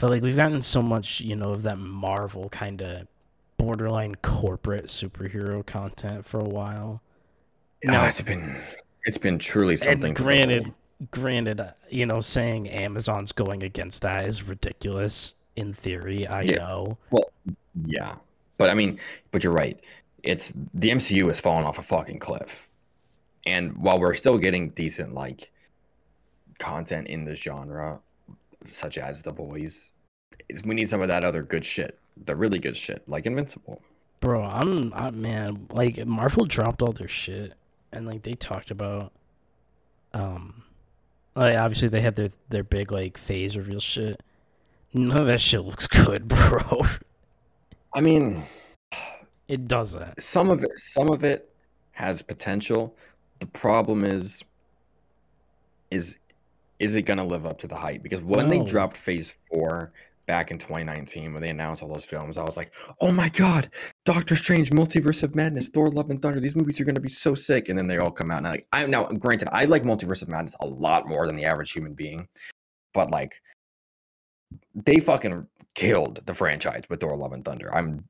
But 0.00 0.10
like 0.10 0.22
we've 0.22 0.36
gotten 0.36 0.62
so 0.62 0.80
much, 0.82 1.20
you 1.20 1.36
know, 1.36 1.52
of 1.52 1.62
that 1.64 1.78
Marvel 1.78 2.48
kind 2.48 2.80
of 2.80 3.06
borderline 3.58 4.14
corporate 4.16 4.86
superhero 4.86 5.64
content 5.64 6.24
for 6.24 6.40
a 6.40 6.48
while. 6.48 7.02
Yeah, 7.84 7.90
No. 7.92 8.04
it's 8.06 8.22
been 8.22 8.56
it's 9.04 9.18
been 9.18 9.38
truly 9.38 9.76
something. 9.76 10.08
and 10.10 10.16
granted, 10.16 10.72
granted, 11.10 11.60
uh, 11.60 11.72
you 11.90 12.06
know, 12.06 12.20
saying 12.22 12.68
Amazon's 12.68 13.32
going 13.32 13.62
against 13.62 14.02
that 14.02 14.24
is 14.24 14.42
ridiculous. 14.42 15.34
In 15.56 15.74
theory, 15.74 16.26
I 16.26 16.42
Yeah. 16.42 16.56
know. 16.56 16.98
Well, 17.10 17.30
yeah, 17.84 18.16
but 18.56 18.70
I 18.70 18.74
mean, 18.74 18.98
but 19.30 19.44
you're 19.44 19.52
right. 19.52 19.78
It's 20.22 20.52
the 20.72 20.90
MCU 20.90 21.28
has 21.28 21.40
fallen 21.40 21.64
off 21.64 21.78
a 21.78 21.82
fucking 21.82 22.20
cliff, 22.20 22.68
and 23.44 23.76
while 23.76 23.98
we're 24.00 24.14
still 24.14 24.38
getting 24.38 24.70
decent 24.70 25.12
like 25.12 25.50
content 26.58 27.08
in 27.08 27.24
the 27.24 27.34
genre, 27.34 28.00
such 28.64 28.98
as 28.98 29.22
The 29.22 29.32
Boys, 29.32 29.90
it's, 30.48 30.62
we 30.64 30.74
need 30.74 30.88
some 30.88 31.02
of 31.02 31.08
that 31.08 31.24
other 31.24 31.42
good 31.42 31.64
shit, 31.64 31.98
the 32.16 32.36
really 32.36 32.58
good 32.58 32.76
shit, 32.76 33.02
like 33.08 33.26
Invincible. 33.26 33.80
Bro, 34.20 34.42
I'm, 34.44 34.92
I 34.94 35.10
man, 35.10 35.66
like 35.70 36.04
Marvel 36.06 36.44
dropped 36.44 36.82
all 36.82 36.92
their 36.92 37.08
shit, 37.08 37.54
and 37.92 38.06
like 38.06 38.22
they 38.22 38.34
talked 38.34 38.70
about, 38.70 39.12
um, 40.12 40.62
like 41.34 41.56
obviously 41.56 41.88
they 41.88 42.02
had 42.02 42.16
their 42.16 42.30
their 42.50 42.64
big 42.64 42.92
like 42.92 43.16
phase 43.16 43.56
reveal 43.56 43.80
shit. 43.80 44.22
None 44.92 45.16
of 45.16 45.26
that 45.26 45.40
shit 45.40 45.62
looks 45.62 45.86
good, 45.86 46.28
bro. 46.28 46.82
I 47.94 48.00
mean, 48.02 48.44
It 49.48 49.66
doesn't. 49.66 50.20
some 50.20 50.50
of 50.50 50.62
it 50.62 50.70
some 50.76 51.08
of 51.08 51.24
it 51.24 51.50
has 51.92 52.20
potential 52.22 52.94
the 53.40 53.46
problem 53.46 54.04
is 54.04 54.42
is 55.90 56.16
is 56.80 56.96
it 56.96 57.02
going 57.02 57.18
to 57.18 57.24
live 57.24 57.46
up 57.46 57.58
to 57.60 57.68
the 57.68 57.76
hype 57.76 58.02
because 58.02 58.20
when 58.22 58.48
they 58.48 58.58
dropped 58.64 58.96
phase 58.96 59.38
4 59.50 59.92
back 60.26 60.50
in 60.50 60.58
2019 60.58 61.32
when 61.32 61.42
they 61.42 61.50
announced 61.50 61.82
all 61.82 61.92
those 61.92 62.04
films 62.04 62.38
i 62.38 62.42
was 62.42 62.56
like 62.56 62.72
oh 63.00 63.10
my 63.12 63.28
god 63.28 63.70
doctor 64.04 64.36
strange 64.36 64.70
multiverse 64.70 65.22
of 65.22 65.34
madness 65.34 65.68
thor 65.68 65.90
love 65.90 66.10
and 66.10 66.22
thunder 66.22 66.40
these 66.40 66.56
movies 66.56 66.80
are 66.80 66.84
going 66.84 66.94
to 66.94 67.00
be 67.00 67.08
so 67.08 67.34
sick 67.34 67.68
and 67.68 67.76
then 67.76 67.86
they 67.86 67.98
all 67.98 68.10
come 68.10 68.30
out 68.30 68.38
and 68.38 68.46
I, 68.46 68.50
like 68.50 68.66
i 68.72 68.86
now 68.86 69.04
granted 69.06 69.48
i 69.52 69.64
like 69.64 69.82
multiverse 69.82 70.22
of 70.22 70.28
madness 70.28 70.54
a 70.60 70.66
lot 70.66 71.08
more 71.08 71.26
than 71.26 71.36
the 71.36 71.44
average 71.44 71.72
human 71.72 71.94
being 71.94 72.28
but 72.94 73.10
like 73.10 73.34
they 74.74 75.00
fucking 75.00 75.46
killed 75.74 76.20
the 76.26 76.34
franchise 76.34 76.84
with 76.88 77.00
Thor: 77.00 77.16
Love 77.16 77.32
and 77.32 77.44
Thunder. 77.44 77.74
I'm 77.74 78.04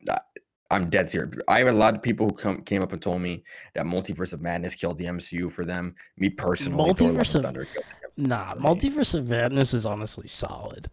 I'm 0.70 0.88
dead 0.88 1.08
serious. 1.08 1.34
I 1.48 1.58
have 1.58 1.68
a 1.68 1.72
lot 1.72 1.94
of 1.94 2.02
people 2.02 2.28
who 2.28 2.34
come 2.34 2.62
came 2.62 2.82
up 2.82 2.92
and 2.92 3.02
told 3.02 3.20
me 3.20 3.42
that 3.74 3.84
Multiverse 3.86 4.32
of 4.32 4.40
Madness 4.40 4.74
killed 4.74 4.98
the 4.98 5.06
MCU 5.06 5.50
for 5.50 5.64
them. 5.64 5.94
Me 6.16 6.28
personally, 6.30 6.76
Thor: 6.94 7.08
Love 7.08 7.16
Multiverse 7.16 7.34
and 7.34 7.44
of- 7.44 7.48
Thunder 7.48 7.64
killed 7.66 7.84
Nah. 8.20 8.54
Multiverse 8.54 9.14
of 9.14 9.28
Madness 9.28 9.74
is 9.74 9.86
honestly 9.86 10.28
solid. 10.28 10.88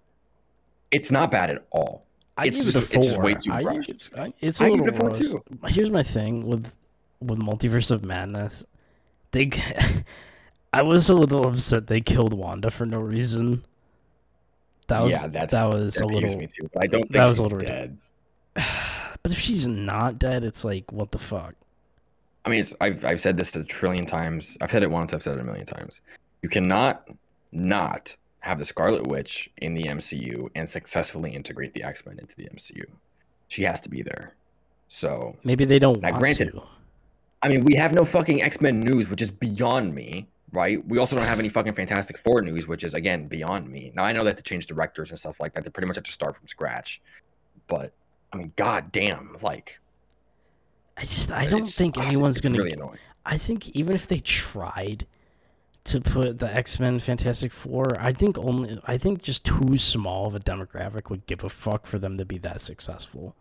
It's 0.92 1.12
not 1.12 1.32
bad 1.32 1.50
at 1.50 1.66
all. 1.72 2.06
I 2.38 2.46
It's 2.48 2.58
give 2.58 2.68
it 2.68 2.76
a 2.76 2.80
just- 2.80 2.94
four. 2.94 3.00
it's 3.02 3.08
just 3.08 3.22
way 3.22 3.34
too 3.36 3.52
I 3.52 3.62
rushed. 3.64 3.90
it's 3.90 4.12
I, 4.16 4.34
it's 4.40 4.62
a 4.62 4.66
I 4.66 4.70
give 4.70 4.80
little 4.80 5.08
it 5.10 5.20
a 5.22 5.30
four, 5.30 5.42
too. 5.42 5.68
Here's 5.68 5.90
my 5.92 6.04
thing 6.04 6.46
with 6.48 6.72
with 7.20 7.40
Multiverse 7.40 7.90
of 7.92 8.04
Madness. 8.06 8.64
They, 9.32 9.50
I 10.74 10.82
was 10.84 11.10
a 11.10 11.14
little 11.16 11.48
upset 11.48 11.88
they 11.88 12.00
killed 12.00 12.34
Wanda 12.34 12.70
for 12.72 12.86
no 12.86 13.00
reason. 13.00 13.66
That 14.88 15.02
was 15.04 15.12
yeah, 15.14 15.28
that's 15.28 15.52
that 15.52 15.74
was 15.74 15.96
that 15.96 16.04
a 16.04 16.08
little. 16.08 16.38
me 16.38 16.48
too. 16.48 16.70
But 16.74 16.84
I 16.84 16.88
don't 16.88 17.02
think 17.02 17.14
that 17.14 17.26
was 17.26 17.40
a 17.40 17.44
little 17.44 17.58
dead. 17.60 17.98
But 19.24 19.32
if 19.34 19.40
she's 19.40 19.68
not 19.68 20.20
dead, 20.20 20.44
it's 20.46 20.64
like 20.64 20.90
what 20.94 21.12
the 21.12 21.18
fuck. 21.18 21.56
I 22.46 22.50
mean, 22.50 22.62
it's, 22.62 22.74
I've 22.80 23.04
I've 23.04 23.20
said 23.20 23.36
this 23.36 23.54
a 23.58 23.64
trillion 23.64 24.06
times. 24.06 24.58
I've 24.62 24.72
said 24.72 24.84
it 24.84 24.92
once. 24.92 25.12
I've 25.14 25.22
said 25.24 25.38
it 25.38 25.42
a 25.42 25.44
million 25.44 25.66
times. 25.66 26.00
You 26.42 26.50
cannot 26.50 27.10
not 27.52 28.16
have 28.40 28.60
the 28.60 28.66
Scarlet 28.66 29.08
Witch 29.08 29.50
in 29.58 29.74
the 29.74 29.84
MCU 29.84 30.50
and 30.56 30.68
successfully 30.68 31.32
integrate 31.34 31.74
the 31.74 31.84
X 31.84 32.06
Men 32.06 32.20
into 32.20 32.36
the 32.36 32.46
MCU. 32.50 32.86
She 33.48 33.64
has 33.64 33.80
to 33.82 33.90
be 33.90 34.02
there. 34.02 34.36
So 34.88 35.36
Maybe 35.44 35.66
they 35.66 35.80
don't 35.80 36.02
Now, 36.02 36.10
want 36.12 36.20
granted- 36.20 36.52
to. 36.54 36.64
I 37.44 37.50
mean, 37.50 37.66
we 37.66 37.76
have 37.76 37.94
no 37.94 38.04
fucking 38.04 38.42
X 38.42 38.62
Men 38.62 38.80
news, 38.80 39.10
which 39.10 39.22
is 39.22 39.30
beyond 39.32 39.94
me, 39.94 40.28
right? 40.52 40.86
We 40.88 40.98
also 40.98 41.16
don't 41.16 41.26
have 41.26 41.40
any 41.40 41.50
fucking 41.50 41.74
Fantastic 41.74 42.18
Four 42.18 42.42
news, 42.42 42.68
which 42.68 42.84
is 42.84 42.94
again 42.94 43.28
beyond 43.28 43.70
me. 43.70 43.92
Now 43.96 44.04
I 44.06 44.12
know 44.12 44.22
they 44.22 44.28
have 44.28 44.38
to 44.38 44.44
change 44.44 44.66
directors 44.68 45.10
and 45.12 45.20
stuff 45.20 45.40
like 45.40 45.54
that. 45.54 45.64
They 45.64 45.70
pretty 45.70 45.88
much 45.88 45.98
have 45.98 46.06
to 46.06 46.12
start 46.12 46.36
from 46.36 46.48
scratch. 46.48 47.02
But 47.68 47.94
I 48.34 48.38
mean, 48.38 48.54
god 48.56 48.92
damn, 48.92 49.36
like 49.42 49.80
I 50.98 51.02
just 51.02 51.32
I 51.32 51.46
don't 51.46 51.68
think 51.72 51.98
anyone's 51.98 52.40
gonna. 52.42 52.58
really 52.58 52.72
annoying. 52.74 52.98
I 53.26 53.38
think 53.38 53.70
even 53.70 53.94
if 53.94 54.08
they 54.08 54.20
tried 54.20 55.06
to 55.88 56.02
put 56.02 56.40
the 56.40 56.54
X 56.54 56.80
Men 56.80 57.00
Fantastic 57.00 57.52
Four, 57.52 58.00
I 58.00 58.14
think 58.14 58.38
only 58.38 58.80
I 58.86 58.98
think 58.98 59.22
just 59.22 59.44
too 59.46 59.78
small 59.78 60.28
of 60.28 60.36
a 60.36 60.40
demographic 60.40 61.10
would 61.10 61.26
give 61.26 61.44
a 61.44 61.50
fuck 61.50 61.86
for 61.86 61.98
them 62.00 62.18
to 62.18 62.26
be 62.26 62.38
that 62.40 62.62
successful. 62.62 63.36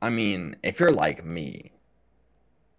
I 0.00 0.10
mean, 0.10 0.56
if 0.62 0.78
you're 0.78 0.92
like 0.92 1.24
me, 1.24 1.72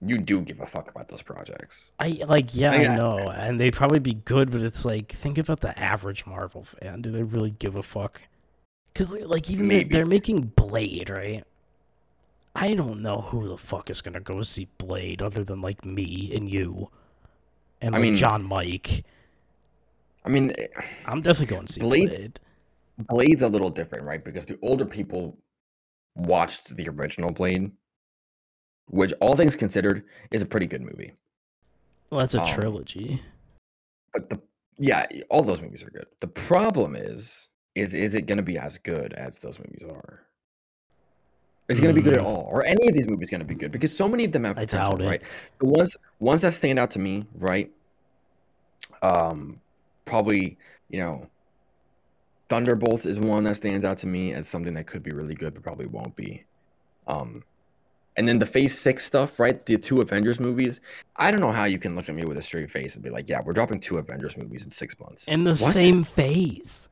you 0.02 0.18
do 0.18 0.42
give 0.42 0.60
a 0.62 0.66
fuck 0.66 0.90
about 0.90 1.10
those 1.10 1.22
projects. 1.22 1.92
I 2.00 2.20
like 2.28 2.56
yeah, 2.56 2.72
I- 2.72 2.86
I 2.86 2.96
know, 2.96 3.18
and 3.20 3.60
they'd 3.60 3.74
probably 3.74 4.00
be 4.00 4.14
good, 4.14 4.52
but 4.52 4.62
it's 4.62 4.86
like 4.86 5.12
think 5.12 5.38
about 5.38 5.60
the 5.62 5.78
average 5.78 6.26
Marvel 6.26 6.64
fan. 6.64 7.02
Do 7.02 7.12
they 7.12 7.24
really 7.24 7.52
give 7.52 7.76
a 7.76 7.84
fuck? 7.84 8.22
Because 8.94 9.16
like 9.18 9.50
even 9.50 9.68
they're, 9.68 9.84
they're 9.84 10.06
making 10.06 10.52
Blade, 10.56 11.10
right? 11.10 11.44
I 12.56 12.74
don't 12.74 13.02
know 13.02 13.22
who 13.22 13.48
the 13.48 13.58
fuck 13.58 13.90
is 13.90 14.02
gonna 14.02 14.20
go 14.20 14.42
see 14.44 14.68
Blade 14.78 15.22
other 15.22 15.44
than 15.44 15.62
like 15.62 15.86
me 15.86 16.32
and 16.36 16.50
you, 16.50 16.90
and 17.82 17.96
I 17.96 18.00
mean- 18.00 18.16
John 18.16 18.44
Mike. 18.44 19.04
I 20.26 20.30
mean, 20.30 20.52
eh, 20.58 20.68
I'm 21.06 21.22
definitely 21.22 21.56
going 21.56 21.68
to 21.68 21.74
see 21.74 21.82
Blade's- 21.82 22.18
Blade. 22.18 22.40
Blade's 23.08 23.42
a 23.42 23.48
little 23.48 23.70
different, 23.70 24.04
right? 24.04 24.24
Because 24.24 24.46
the 24.46 24.60
older 24.62 24.86
people 24.86 25.38
watched 26.16 26.76
the 26.76 26.90
original 26.90 27.32
Blade, 27.32 27.72
which, 28.90 29.14
all 29.22 29.36
things 29.36 29.56
considered, 29.56 30.04
is 30.32 30.42
a 30.42 30.46
pretty 30.46 30.66
good 30.66 30.82
movie. 30.82 31.14
Well, 32.10 32.20
that's 32.20 32.36
a 32.36 32.42
um, 32.42 32.60
trilogy. 32.60 33.22
But 34.14 34.30
the 34.30 34.42
yeah, 34.80 35.06
all 35.30 35.44
those 35.44 35.62
movies 35.62 35.84
are 35.84 35.90
good. 35.90 36.08
The 36.20 36.28
problem 36.28 36.96
is, 36.96 37.50
is 37.76 37.94
is 37.94 38.16
it 38.16 38.26
going 38.26 38.38
to 38.38 38.44
be 38.44 38.58
as 38.58 38.78
good 38.78 39.14
as 39.14 39.38
those 39.40 39.60
movies 39.60 39.84
are? 39.88 40.24
Is 41.70 41.78
it 41.78 41.82
going 41.84 41.94
to 41.96 42.02
be 42.02 42.04
good 42.04 42.18
at 42.18 42.24
Mm. 42.24 42.26
all, 42.26 42.48
or 42.52 42.66
any 42.66 42.88
of 42.88 42.96
these 42.96 43.08
movies 43.08 43.30
going 43.30 43.42
to 43.42 43.46
be 43.46 43.54
good? 43.54 43.72
Because 43.72 43.96
so 43.96 44.10
many 44.10 44.26
of 44.26 44.32
them 44.32 44.44
have 44.44 44.56
potential, 44.56 44.98
right? 44.98 45.22
The 45.60 45.66
ones 45.66 45.96
ones 46.20 46.42
that 46.42 46.54
stand 46.54 46.80
out 46.80 46.92
to 46.92 47.00
me, 47.00 47.26
right? 47.36 47.72
Um, 49.02 49.62
probably 50.06 50.58
you 50.90 51.00
know, 51.00 51.28
Thunderbolt 52.50 53.06
is 53.06 53.20
one 53.20 53.44
that 53.44 53.58
stands 53.58 53.86
out 53.86 54.00
to 54.00 54.08
me 54.08 54.34
as 54.34 54.48
something 54.48 54.74
that 54.74 54.88
could 54.88 55.04
be 55.04 55.12
really 55.12 55.36
good, 55.36 55.54
but 55.54 55.62
probably 55.62 55.86
won't 55.86 56.16
be. 56.16 56.44
Um, 57.06 57.44
and 58.18 58.28
then 58.28 58.40
the 58.40 58.46
Phase 58.48 58.78
Six 58.78 59.06
stuff, 59.06 59.40
right? 59.40 59.64
The 59.68 59.78
two 59.78 60.02
Avengers 60.02 60.40
movies. 60.40 60.82
I 61.16 61.30
don't 61.30 61.42
know 61.42 61.52
how 61.52 61.66
you 61.66 61.78
can 61.78 61.96
look 61.96 62.10
at 62.10 62.16
me 62.16 62.24
with 62.26 62.38
a 62.38 62.42
straight 62.42 62.72
face 62.72 62.96
and 62.96 63.04
be 63.04 63.12
like, 63.12 63.30
"Yeah, 63.30 63.42
we're 63.46 63.54
dropping 63.54 63.80
two 63.80 64.00
Avengers 64.00 64.36
movies 64.36 64.66
in 64.66 64.72
six 64.72 65.00
months." 65.00 65.28
In 65.28 65.44
the 65.44 65.52
What? 65.52 65.74
same 65.74 66.04
phase. 66.04 66.90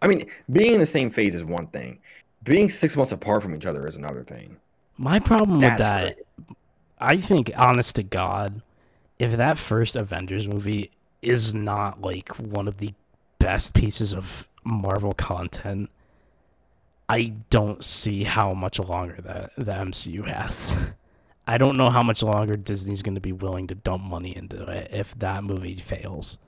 I 0.00 0.06
mean, 0.06 0.26
being 0.52 0.74
in 0.74 0.80
the 0.80 0.86
same 0.86 1.10
phase 1.10 1.34
is 1.34 1.44
one 1.44 1.66
thing. 1.68 1.98
Being 2.42 2.68
six 2.68 2.96
months 2.96 3.12
apart 3.12 3.42
from 3.42 3.54
each 3.54 3.66
other 3.66 3.86
is 3.86 3.96
another 3.96 4.22
thing. 4.22 4.56
My 4.98 5.18
problem 5.18 5.60
with 5.60 5.78
that, 5.78 6.16
crazy. 6.16 6.56
I 6.98 7.16
think, 7.18 7.50
honest 7.56 7.96
to 7.96 8.02
God, 8.02 8.62
if 9.18 9.36
that 9.36 9.58
first 9.58 9.96
Avengers 9.96 10.46
movie 10.46 10.90
is 11.22 11.54
not 11.54 12.00
like 12.00 12.28
one 12.38 12.68
of 12.68 12.78
the 12.78 12.94
best 13.38 13.74
pieces 13.74 14.14
of 14.14 14.46
Marvel 14.64 15.12
content, 15.12 15.90
I 17.08 17.34
don't 17.50 17.84
see 17.84 18.24
how 18.24 18.54
much 18.54 18.78
longer 18.78 19.18
that 19.22 19.52
the 19.56 19.72
MCU 19.72 20.26
has. 20.26 20.76
I 21.46 21.58
don't 21.58 21.76
know 21.76 21.90
how 21.90 22.02
much 22.02 22.22
longer 22.22 22.56
Disney's 22.56 23.02
going 23.02 23.14
to 23.14 23.20
be 23.20 23.32
willing 23.32 23.68
to 23.68 23.74
dump 23.76 24.02
money 24.02 24.36
into 24.36 24.64
it 24.64 24.90
if 24.92 25.16
that 25.18 25.44
movie 25.44 25.76
fails. 25.76 26.38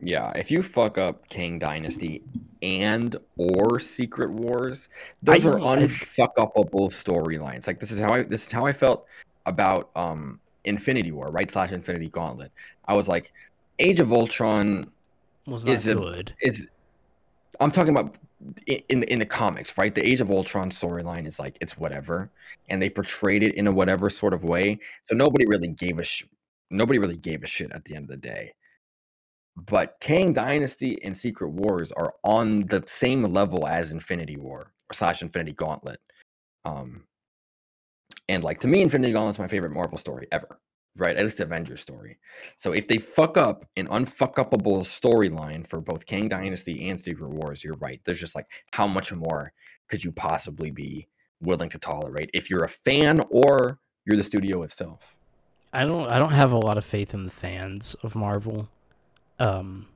Yeah, 0.00 0.30
if 0.36 0.50
you 0.50 0.62
fuck 0.62 0.98
up 0.98 1.28
Kang 1.28 1.58
Dynasty 1.58 2.22
and 2.62 3.16
or 3.36 3.80
Secret 3.80 4.30
Wars, 4.30 4.88
those 5.22 5.46
I 5.46 5.48
are 5.48 5.58
unfuckupable 5.58 6.90
storylines. 6.90 7.66
Like 7.66 7.80
this 7.80 7.90
is 7.90 7.98
how 7.98 8.12
I 8.12 8.22
this 8.22 8.46
is 8.46 8.52
how 8.52 8.66
I 8.66 8.72
felt 8.72 9.06
about 9.46 9.90
um 9.96 10.40
Infinity 10.64 11.12
War, 11.12 11.30
right? 11.30 11.50
Slash 11.50 11.72
Infinity 11.72 12.08
Gauntlet. 12.10 12.52
I 12.86 12.94
was 12.94 13.08
like, 13.08 13.32
Age 13.78 14.00
of 14.00 14.12
Ultron 14.12 14.90
Was 15.46 15.64
not 15.64 15.74
Is 15.74 15.86
good. 15.86 16.34
is 16.40 16.68
I'm 17.60 17.70
talking 17.70 17.96
about 17.96 18.16
in 18.66 19.00
the 19.00 19.10
in 19.10 19.18
the 19.18 19.26
comics, 19.26 19.78
right? 19.78 19.94
The 19.94 20.06
Age 20.06 20.20
of 20.20 20.30
Ultron 20.30 20.70
storyline 20.70 21.26
is 21.26 21.38
like 21.38 21.56
it's 21.60 21.78
whatever, 21.78 22.30
and 22.68 22.82
they 22.82 22.90
portrayed 22.90 23.42
it 23.42 23.54
in 23.54 23.66
a 23.66 23.72
whatever 23.72 24.10
sort 24.10 24.34
of 24.34 24.44
way. 24.44 24.78
So 25.04 25.14
nobody 25.14 25.46
really 25.46 25.68
gave 25.68 25.98
a 25.98 26.04
sh- 26.04 26.24
nobody 26.70 26.98
really 26.98 27.16
gave 27.16 27.42
a 27.42 27.46
shit 27.46 27.72
at 27.72 27.84
the 27.84 27.94
end 27.94 28.04
of 28.04 28.10
the 28.10 28.16
day. 28.18 28.52
But 29.56 29.96
Kang 30.00 30.32
Dynasty 30.32 31.02
and 31.02 31.16
Secret 31.16 31.48
Wars 31.48 31.90
are 31.92 32.14
on 32.24 32.66
the 32.66 32.84
same 32.86 33.22
level 33.24 33.66
as 33.66 33.92
Infinity 33.92 34.36
War 34.36 34.72
slash 34.92 35.22
Infinity 35.22 35.52
Gauntlet. 35.52 36.00
Um, 36.64 37.04
and 38.28 38.44
like 38.44 38.60
to 38.60 38.68
me, 38.68 38.82
Infinity 38.82 39.12
Gauntlet's 39.12 39.38
my 39.38 39.48
favorite 39.48 39.72
Marvel 39.72 39.98
story 39.98 40.28
ever, 40.30 40.60
right? 40.96 41.16
At 41.16 41.22
least 41.22 41.40
Avengers 41.40 41.80
story. 41.80 42.18
So 42.56 42.72
if 42.72 42.86
they 42.86 42.98
fuck 42.98 43.38
up 43.38 43.64
an 43.76 43.88
unfuckupable 43.88 44.80
storyline 44.82 45.66
for 45.66 45.80
both 45.80 46.04
Kang 46.04 46.28
Dynasty 46.28 46.88
and 46.88 47.00
Secret 47.00 47.30
Wars, 47.30 47.64
you're 47.64 47.76
right. 47.76 48.00
There's 48.04 48.20
just 48.20 48.34
like 48.34 48.46
how 48.72 48.86
much 48.86 49.12
more 49.12 49.52
could 49.88 50.04
you 50.04 50.12
possibly 50.12 50.70
be 50.70 51.08
willing 51.40 51.68
to 51.70 51.78
tolerate 51.78 52.30
if 52.34 52.50
you're 52.50 52.64
a 52.64 52.68
fan 52.68 53.20
or 53.30 53.78
you're 54.04 54.16
the 54.16 54.24
studio 54.24 54.62
itself? 54.64 55.00
I 55.72 55.84
don't 55.84 56.10
I 56.10 56.18
don't 56.18 56.32
have 56.32 56.52
a 56.52 56.58
lot 56.58 56.78
of 56.78 56.84
faith 56.84 57.14
in 57.14 57.24
the 57.24 57.30
fans 57.30 57.96
of 58.02 58.14
Marvel. 58.14 58.68
Um 59.38 59.88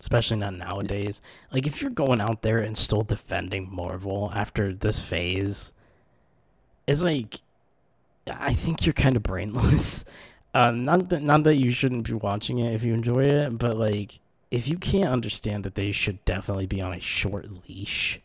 especially 0.00 0.38
not 0.38 0.54
nowadays. 0.54 1.20
Like 1.52 1.66
if 1.66 1.80
you're 1.80 1.90
going 1.90 2.20
out 2.20 2.42
there 2.42 2.58
and 2.58 2.76
still 2.76 3.02
defending 3.02 3.72
Marvel 3.72 4.32
after 4.34 4.72
this 4.72 4.98
phase, 4.98 5.72
it's 6.86 7.02
like 7.02 7.42
I 8.26 8.52
think 8.54 8.84
you're 8.84 8.92
kind 8.94 9.16
of 9.16 9.22
brainless. 9.22 10.04
Uh, 10.54 10.70
not 10.74 11.10
that 11.10 11.22
not 11.22 11.44
that 11.44 11.56
you 11.56 11.70
shouldn't 11.70 12.04
be 12.04 12.14
watching 12.14 12.58
it 12.58 12.74
if 12.74 12.82
you 12.82 12.94
enjoy 12.94 13.24
it, 13.24 13.58
but 13.58 13.76
like 13.76 14.18
if 14.50 14.66
you 14.66 14.78
can't 14.78 15.12
understand 15.12 15.64
that 15.64 15.76
they 15.76 15.92
should 15.92 16.24
definitely 16.24 16.66
be 16.66 16.80
on 16.80 16.92
a 16.92 17.00
short 17.00 17.48
leash, 17.68 18.20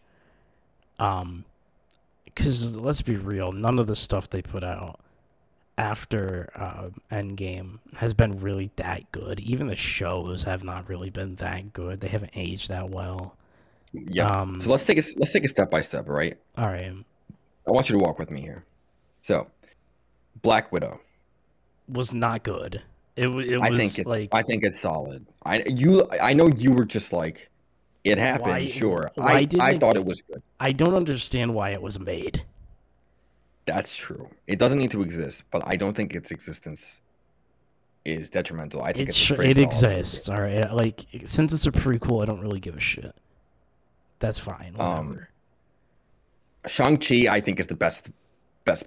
um, 0.97 1.43
because 2.23 2.77
let's 2.77 3.01
be 3.01 3.15
real, 3.15 3.51
none 3.51 3.77
of 3.77 3.87
the 3.87 3.95
stuff 3.95 4.29
they 4.29 4.41
put 4.41 4.63
out 4.63 4.99
after 5.77 6.49
uh, 6.55 6.89
Endgame 7.13 7.79
has 7.97 8.13
been 8.13 8.39
really 8.39 8.71
that 8.77 9.11
good. 9.11 9.39
Even 9.39 9.67
the 9.67 9.75
shows 9.75 10.43
have 10.43 10.63
not 10.63 10.87
really 10.87 11.09
been 11.09 11.35
that 11.35 11.73
good. 11.73 12.01
They 12.01 12.07
haven't 12.09 12.31
aged 12.35 12.69
that 12.69 12.89
well. 12.89 13.35
Yeah. 13.93 14.27
Um, 14.27 14.59
so 14.61 14.69
let's 14.69 14.85
take 14.85 14.97
a 14.97 15.03
let's 15.17 15.31
take 15.31 15.43
a 15.45 15.47
step 15.49 15.69
by 15.71 15.81
step, 15.81 16.07
right? 16.07 16.37
all 16.57 16.67
right. 16.67 16.93
I 17.67 17.71
want 17.71 17.89
you 17.89 17.97
to 17.97 17.99
walk 18.03 18.19
with 18.19 18.29
me 18.29 18.41
here. 18.41 18.63
So, 19.21 19.47
Black 20.41 20.71
Widow. 20.71 20.99
Was 21.89 22.13
not 22.13 22.43
good. 22.43 22.83
It, 23.15 23.27
it 23.27 23.59
I 23.61 23.69
was 23.69 23.79
think 23.79 23.97
it's 23.99 24.09
like 24.09 24.29
I 24.33 24.41
think 24.43 24.63
it's 24.63 24.81
solid. 24.81 25.25
I 25.45 25.63
you 25.67 26.07
I 26.21 26.33
know 26.33 26.47
you 26.47 26.73
were 26.73 26.85
just 26.85 27.11
like 27.13 27.49
it 28.03 28.17
happened, 28.17 28.49
Why- 28.51 28.67
sure. 28.67 29.11
why 29.15 29.25
I 29.25 29.47
I 29.59 29.71
it- 29.71 29.79
thought 29.79 29.95
it 29.95 30.05
was 30.05 30.21
good. 30.21 30.41
I 30.59 30.71
don't 30.73 30.93
understand 30.93 31.53
why 31.55 31.71
it 31.71 31.81
was 31.81 31.99
made. 31.99 32.43
That's 33.65 33.95
true. 33.95 34.29
It 34.47 34.59
doesn't 34.59 34.77
need 34.77 34.91
to 34.91 35.01
exist, 35.01 35.43
but 35.51 35.63
I 35.65 35.75
don't 35.75 35.95
think 35.95 36.13
its 36.15 36.31
existence 36.31 37.01
is 38.05 38.29
detrimental. 38.29 38.83
I 38.83 38.93
think 38.93 39.09
It's 39.09 39.17
it's, 39.17 39.23
a 39.23 39.25
sure 39.27 39.37
pretty 39.37 39.59
it 39.61 39.63
exists. 39.63 40.29
All 40.29 40.39
right. 40.41 40.71
Like 40.71 41.05
since 41.25 41.51
it's 41.53 41.65
a 41.65 41.71
prequel, 41.71 42.21
I 42.21 42.25
don't 42.25 42.39
really 42.41 42.59
give 42.59 42.75
a 42.75 42.79
shit. 42.79 43.15
That's 44.19 44.37
fine. 44.39 44.75
Um, 44.77 45.07
Whatever. 45.07 45.29
Shang 46.67 46.97
Chi, 46.97 47.27
I 47.29 47.41
think, 47.41 47.59
is 47.59 47.67
the 47.67 47.75
best 47.75 48.09
best 48.65 48.85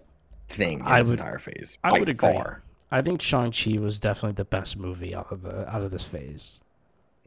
thing 0.49 0.81
in 0.81 0.87
I 0.87 1.01
this 1.01 1.11
would- 1.11 1.21
entire 1.21 1.39
phase. 1.39 1.79
I 1.85 1.93
would 1.99 2.09
agree. 2.09 2.33
far. 2.33 2.63
I 2.91 3.03
think 3.03 3.21
Shang 3.21 3.53
Chi 3.53 3.79
was 3.79 4.01
definitely 4.01 4.33
the 4.33 4.45
best 4.45 4.77
movie 4.79 5.15
out 5.15 5.31
of 5.31 5.43
the 5.43 5.69
out 5.69 5.83
of 5.83 5.91
this 5.91 6.05
phase. 6.05 6.61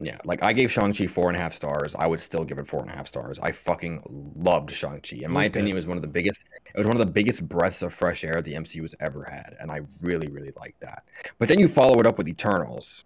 Yeah, 0.02 0.18
like 0.24 0.44
I 0.44 0.52
gave 0.52 0.70
Shang 0.72 0.92
Chi 0.92 1.06
four 1.06 1.28
and 1.28 1.36
a 1.36 1.40
half 1.40 1.54
stars. 1.54 1.94
I 1.98 2.08
would 2.08 2.20
still 2.20 2.44
give 2.44 2.58
it 2.58 2.66
four 2.66 2.80
and 2.80 2.90
a 2.90 2.94
half 2.94 3.06
stars. 3.06 3.38
I 3.40 3.52
fucking 3.52 4.02
loved 4.36 4.70
Shang 4.70 5.00
Chi. 5.00 5.18
In 5.22 5.32
my 5.32 5.44
opinion, 5.44 5.66
good. 5.66 5.72
it 5.72 5.76
was 5.76 5.86
one 5.86 5.96
of 5.96 6.02
the 6.02 6.08
biggest. 6.08 6.44
It 6.74 6.78
was 6.78 6.86
one 6.86 6.96
of 6.96 7.00
the 7.00 7.12
biggest 7.12 7.48
breaths 7.48 7.82
of 7.82 7.94
fresh 7.94 8.24
air 8.24 8.42
the 8.42 8.54
MCU 8.54 8.82
has 8.82 8.94
ever 9.00 9.24
had, 9.24 9.56
and 9.60 9.70
I 9.70 9.80
really, 10.00 10.28
really 10.28 10.52
liked 10.56 10.80
that. 10.80 11.04
But 11.38 11.48
then 11.48 11.58
you 11.58 11.68
follow 11.68 11.98
it 12.00 12.06
up 12.06 12.18
with 12.18 12.28
Eternals, 12.28 13.04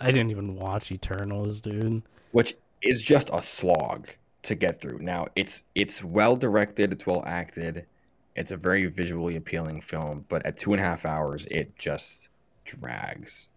I 0.00 0.10
didn't 0.10 0.30
even 0.30 0.54
watch 0.56 0.92
Eternals, 0.92 1.60
dude. 1.60 2.02
which 2.32 2.56
is 2.82 3.02
just 3.02 3.30
a 3.32 3.40
slog 3.40 4.08
to 4.42 4.54
get 4.54 4.80
through. 4.80 4.98
Now 4.98 5.26
it's 5.36 5.62
it's 5.74 6.04
well 6.04 6.36
directed, 6.36 6.92
it's 6.92 7.06
well 7.06 7.22
acted, 7.26 7.86
it's 8.36 8.50
a 8.50 8.56
very 8.56 8.86
visually 8.86 9.36
appealing 9.36 9.80
film, 9.80 10.24
but 10.28 10.44
at 10.46 10.56
two 10.56 10.72
and 10.72 10.80
a 10.80 10.84
half 10.84 11.04
hours, 11.04 11.46
it 11.50 11.76
just 11.78 12.28
drags. 12.64 13.48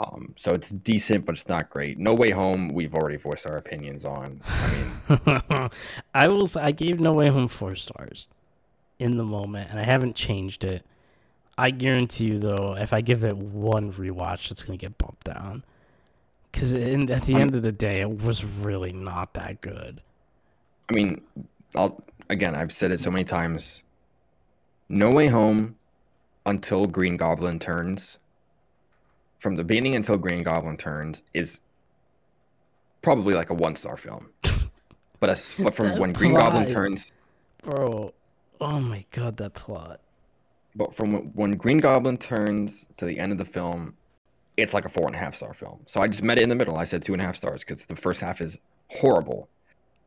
Um, 0.00 0.34
so 0.36 0.52
it's 0.52 0.70
decent, 0.70 1.24
but 1.26 1.34
it's 1.36 1.48
not 1.48 1.70
great. 1.70 1.98
No 1.98 2.12
Way 2.14 2.30
Home, 2.30 2.68
we've 2.70 2.94
already 2.94 3.16
voiced 3.16 3.46
our 3.46 3.56
opinions 3.56 4.04
on. 4.04 4.40
I 4.48 4.72
mean, 4.72 5.70
I 6.14 6.28
was 6.28 6.56
I 6.56 6.72
gave 6.72 6.98
No 6.98 7.12
Way 7.12 7.28
Home 7.28 7.48
four 7.48 7.76
stars 7.76 8.28
in 8.98 9.16
the 9.16 9.24
moment, 9.24 9.70
and 9.70 9.78
I 9.78 9.84
haven't 9.84 10.16
changed 10.16 10.64
it. 10.64 10.84
I 11.56 11.70
guarantee 11.70 12.26
you, 12.26 12.38
though, 12.38 12.74
if 12.76 12.92
I 12.92 13.00
give 13.00 13.22
it 13.22 13.36
one 13.36 13.92
rewatch, 13.92 14.50
it's 14.50 14.62
gonna 14.62 14.78
get 14.78 14.98
bumped 14.98 15.24
down. 15.24 15.64
Because 16.50 16.74
at 16.74 16.80
the 17.24 17.34
I'm- 17.34 17.42
end 17.42 17.54
of 17.54 17.62
the 17.62 17.72
day, 17.72 18.00
it 18.00 18.22
was 18.22 18.44
really 18.44 18.92
not 18.92 19.34
that 19.34 19.60
good. 19.60 20.00
I 20.90 20.94
mean, 20.94 21.20
I'll 21.76 22.02
again, 22.28 22.54
I've 22.54 22.72
said 22.72 22.90
it 22.90 23.00
so 23.00 23.10
many 23.10 23.24
times. 23.24 23.82
No 24.88 25.10
Way 25.12 25.28
Home 25.28 25.76
until 26.44 26.86
Green 26.86 27.16
Goblin 27.16 27.58
turns. 27.58 28.18
From 29.42 29.56
the 29.56 29.64
beginning 29.64 29.96
until 29.96 30.16
Green 30.16 30.44
Goblin 30.44 30.76
turns 30.76 31.20
is 31.34 31.60
probably 33.02 33.34
like 33.34 33.50
a 33.50 33.54
one 33.54 33.74
star 33.74 33.96
film. 33.96 34.28
But 35.18 35.30
as 35.30 35.52
but 35.58 35.74
from 35.74 35.98
when 35.98 36.12
Green 36.12 36.34
Goblin 36.34 36.70
turns, 36.70 37.10
Bro, 37.60 38.14
oh 38.60 38.80
my 38.80 39.04
god, 39.10 39.36
that 39.38 39.54
plot. 39.54 40.00
but 40.76 40.94
from 40.94 41.32
when- 41.34 41.56
Green 41.56 41.78
Goblin 41.78 42.18
turns 42.18 42.86
to 42.98 43.04
the 43.04 43.18
end 43.18 43.32
of 43.32 43.38
the 43.38 43.44
film, 43.44 43.94
it's 44.56 44.74
like 44.74 44.84
a 44.84 44.88
four 44.88 45.08
and 45.08 45.16
a 45.16 45.18
half 45.18 45.34
star 45.34 45.52
film. 45.52 45.80
So 45.86 46.00
I 46.00 46.06
just 46.06 46.22
met 46.22 46.38
it 46.38 46.42
in 46.42 46.48
the 46.48 46.54
middle. 46.54 46.76
I 46.76 46.84
said 46.84 47.02
two 47.02 47.12
and 47.12 47.20
a 47.20 47.24
half 47.24 47.34
stars 47.34 47.64
because 47.64 47.84
the 47.84 47.96
first 47.96 48.20
half 48.20 48.40
is 48.40 48.60
horrible, 48.90 49.48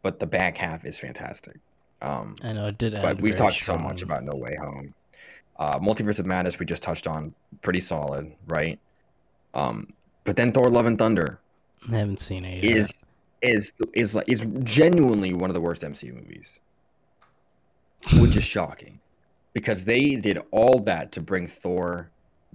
but 0.02 0.18
the 0.18 0.28
back 0.28 0.56
half 0.56 0.86
is 0.86 0.98
fantastic. 0.98 1.60
Um, 2.02 2.36
I 2.42 2.54
know 2.54 2.68
it 2.68 2.78
did 2.78 2.94
but 2.94 3.20
we've 3.20 3.36
talked 3.36 3.60
so 3.60 3.76
much 3.76 4.02
about 4.02 4.24
No 4.24 4.36
Way 4.38 4.56
Home. 4.62 4.94
Uh, 5.58 5.78
Multiverse 5.80 6.20
of 6.20 6.26
Madness 6.26 6.58
we 6.58 6.66
just 6.66 6.84
touched 6.84 7.06
on, 7.06 7.36
pretty 7.62 7.82
solid, 7.82 8.32
right? 8.48 8.80
Um, 9.56 9.88
but 10.24 10.36
then 10.36 10.52
Thor: 10.52 10.70
Love 10.70 10.86
and 10.86 10.98
Thunder 10.98 11.40
I 11.92 11.98
haven't 11.98 12.20
seen 12.20 12.46
it 12.46 12.64
yet. 12.64 12.78
is 12.78 13.04
is 13.42 13.74
is 13.94 14.16
like 14.16 14.28
is 14.28 14.46
genuinely 14.64 15.34
one 15.34 15.50
of 15.50 15.54
the 15.54 15.62
worst 15.62 15.84
MCU 15.84 16.14
movies, 16.14 16.60
which 18.16 18.36
is 18.36 18.44
shocking, 18.56 19.00
because 19.54 19.84
they 19.84 20.16
did 20.16 20.40
all 20.52 20.80
that 20.80 21.12
to 21.14 21.22
bring 21.22 21.48
Thor 21.48 22.10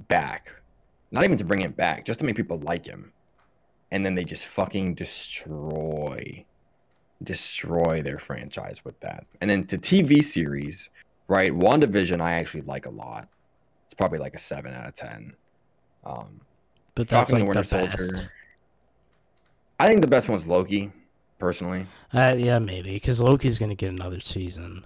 back, 0.08 0.54
not 1.12 1.24
even 1.24 1.36
to 1.38 1.44
bring 1.44 1.60
him 1.60 1.72
back, 1.72 2.04
just 2.04 2.18
to 2.20 2.26
make 2.26 2.36
people 2.36 2.58
like 2.60 2.86
him, 2.86 3.12
and 3.92 4.04
then 4.04 4.14
they 4.14 4.24
just 4.24 4.46
fucking 4.46 4.94
destroy, 4.94 6.44
destroy 7.22 8.02
their 8.02 8.18
franchise 8.18 8.84
with 8.84 8.98
that. 9.00 9.26
And 9.40 9.48
then 9.48 9.64
the 9.66 9.78
TV 9.78 10.24
series, 10.24 10.90
right? 11.28 11.52
WandaVision, 11.52 12.20
I 12.20 12.32
actually 12.32 12.62
like 12.62 12.86
a 12.86 12.90
lot. 12.90 13.28
It's 13.84 13.94
probably 13.94 14.18
like 14.18 14.34
a 14.34 14.38
seven 14.38 14.74
out 14.74 14.88
of 14.88 14.94
ten. 14.96 15.34
Um, 16.04 16.40
but 16.94 17.08
that's 17.08 17.30
Falcon 17.30 17.46
like 17.46 17.54
the 17.54 17.60
Winter 17.60 17.86
best. 17.88 17.98
Soldier. 18.08 18.32
I 19.78 19.86
think 19.86 20.00
the 20.02 20.06
best 20.06 20.28
one's 20.28 20.46
Loki, 20.46 20.92
personally. 21.38 21.86
Uh, 22.12 22.34
yeah, 22.36 22.58
maybe 22.58 22.94
because 22.94 23.20
Loki's 23.20 23.58
gonna 23.58 23.74
get 23.74 23.90
another 23.90 24.20
season. 24.20 24.84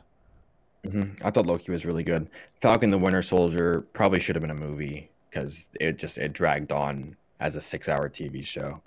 hmm 0.88 1.02
I 1.22 1.30
thought 1.30 1.46
Loki 1.46 1.72
was 1.72 1.84
really 1.84 2.04
good. 2.04 2.28
Falcon 2.60 2.90
the 2.90 2.98
Winter 2.98 3.22
Soldier 3.22 3.84
probably 3.92 4.20
should 4.20 4.36
have 4.36 4.42
been 4.42 4.50
a 4.50 4.54
movie 4.54 5.10
because 5.30 5.66
it 5.80 5.98
just 5.98 6.18
it 6.18 6.32
dragged 6.32 6.70
on 6.72 7.16
as 7.40 7.56
a 7.56 7.60
six-hour 7.60 8.08
TV 8.10 8.44
show. 8.44 8.80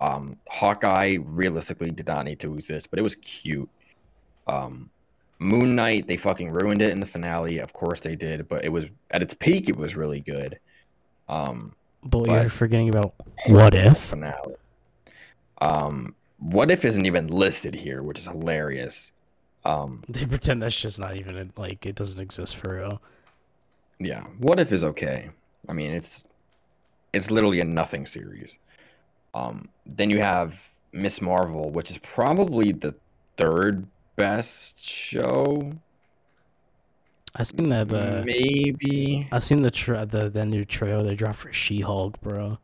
Um, 0.00 0.36
Hawkeye 0.48 1.18
realistically 1.22 1.90
did 1.90 2.06
not 2.06 2.24
need 2.24 2.40
to 2.40 2.54
exist, 2.54 2.90
but 2.90 2.98
it 2.98 3.02
was 3.02 3.14
cute. 3.16 3.68
Um, 4.46 4.90
Moon 5.38 5.74
Knight 5.76 6.06
they 6.06 6.16
fucking 6.16 6.50
ruined 6.50 6.80
it 6.82 6.90
in 6.90 7.00
the 7.00 7.06
finale. 7.06 7.58
Of 7.58 7.72
course 7.72 8.00
they 8.00 8.16
did, 8.16 8.48
but 8.48 8.64
it 8.64 8.70
was 8.70 8.86
at 9.10 9.22
its 9.22 9.34
peak. 9.34 9.68
It 9.68 9.76
was 9.76 9.94
really 9.94 10.20
good. 10.20 10.58
Um, 11.28 11.74
But, 12.04 12.24
But- 12.26 12.40
you're 12.42 12.50
forgetting 12.50 12.88
about 12.88 13.14
what 13.46 13.74
if? 13.74 13.98
finale. 13.98 14.56
Um, 15.60 16.14
what 16.38 16.70
if 16.70 16.84
isn't 16.84 17.06
even 17.06 17.28
listed 17.28 17.74
here, 17.74 18.02
which 18.02 18.18
is 18.18 18.26
hilarious. 18.26 19.12
Um, 19.64 20.02
They 20.08 20.26
pretend 20.26 20.62
that's 20.62 20.78
just 20.80 20.98
not 20.98 21.16
even 21.16 21.52
like 21.56 21.86
it 21.86 21.94
doesn't 21.94 22.20
exist 22.20 22.56
for 22.56 22.74
real. 22.76 23.00
yeah, 24.00 24.22
what 24.38 24.58
if 24.58 24.72
is 24.72 24.82
okay. 24.82 25.30
I 25.68 25.72
mean, 25.72 25.92
it's 25.92 26.24
it's 27.12 27.30
literally 27.30 27.60
a 27.60 27.64
nothing 27.64 28.06
series. 28.06 28.56
Um, 29.34 29.68
then 29.86 30.10
you 30.10 30.18
have 30.18 30.60
Miss 30.92 31.20
Marvel, 31.20 31.70
which 31.70 31.90
is 31.90 31.98
probably 31.98 32.72
the 32.72 32.94
third 33.36 33.86
best 34.16 34.82
show. 34.84 35.72
I 37.34 37.44
seen 37.44 37.68
that. 37.70 37.92
Uh, 37.92 38.22
Maybe. 38.24 39.28
I 39.32 39.38
seen 39.38 39.62
the 39.62 39.70
tra- 39.70 40.06
the 40.06 40.28
the 40.28 40.44
new 40.44 40.64
trailer 40.64 41.02
they 41.02 41.14
dropped 41.14 41.38
for 41.38 41.52
She 41.52 41.80
Hulk, 41.80 42.20
bro. 42.20 42.58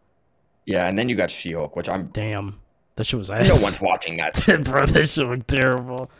Yeah, 0.69 0.87
and 0.87 0.99
then 0.99 1.09
you 1.09 1.15
got 1.17 1.31
She-Hulk, 1.31 1.77
which 1.77 1.89
I'm. 1.89 2.09
Damn, 2.09 2.61
that 2.97 3.05
shit 3.05 3.19
was 3.19 3.31
No 3.31 3.55
one's 3.55 3.81
watching 3.81 4.19
that. 4.19 4.35
bro, 4.65 4.85
that 4.85 5.09
shit 5.09 5.27
looked 5.27 5.49
terrible. 5.49 6.11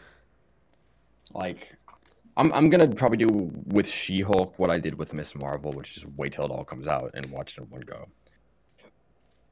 Like, 1.35 1.77
I'm 2.39 2.51
I'm 2.55 2.71
gonna 2.71 2.89
probably 2.89 3.19
do 3.19 3.51
with 3.67 3.87
She-Hulk 3.87 4.59
what 4.59 4.71
I 4.71 4.79
did 4.79 4.97
with 4.97 5.13
Miss 5.13 5.35
Marvel, 5.35 5.71
which 5.73 5.99
is 5.99 6.07
wait 6.17 6.33
till 6.33 6.47
it 6.47 6.51
all 6.51 6.65
comes 6.65 6.89
out 6.89 7.11
and 7.13 7.27
watch 7.27 7.59
it 7.59 7.61
in 7.61 7.69
one 7.69 7.83
go. 7.83 8.09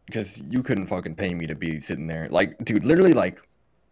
Because 0.07 0.43
you 0.49 0.63
couldn't 0.63 0.87
fucking 0.87 1.15
pay 1.15 1.35
me 1.35 1.47
to 1.47 1.55
be 1.55 1.79
sitting 1.79 2.07
there, 2.07 2.27
like, 2.31 2.57
dude, 2.65 2.87
literally, 2.87 3.13
like, 3.13 3.39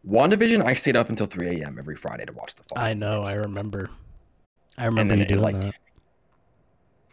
WandaVision. 0.09 0.65
I 0.65 0.73
stayed 0.73 0.97
up 0.97 1.11
until 1.11 1.27
3 1.27 1.61
a.m. 1.61 1.77
every 1.79 1.97
Friday 1.97 2.25
to 2.25 2.33
watch 2.33 2.55
the. 2.55 2.63
fucking 2.63 2.83
I 2.83 2.95
know. 2.95 3.25
I 3.25 3.35
remember. 3.35 3.91
I 4.79 4.87
remember 4.87 5.16
then 5.16 5.29
you 5.29 5.37
it, 5.37 5.41
like- 5.41 5.61
that. 5.61 5.75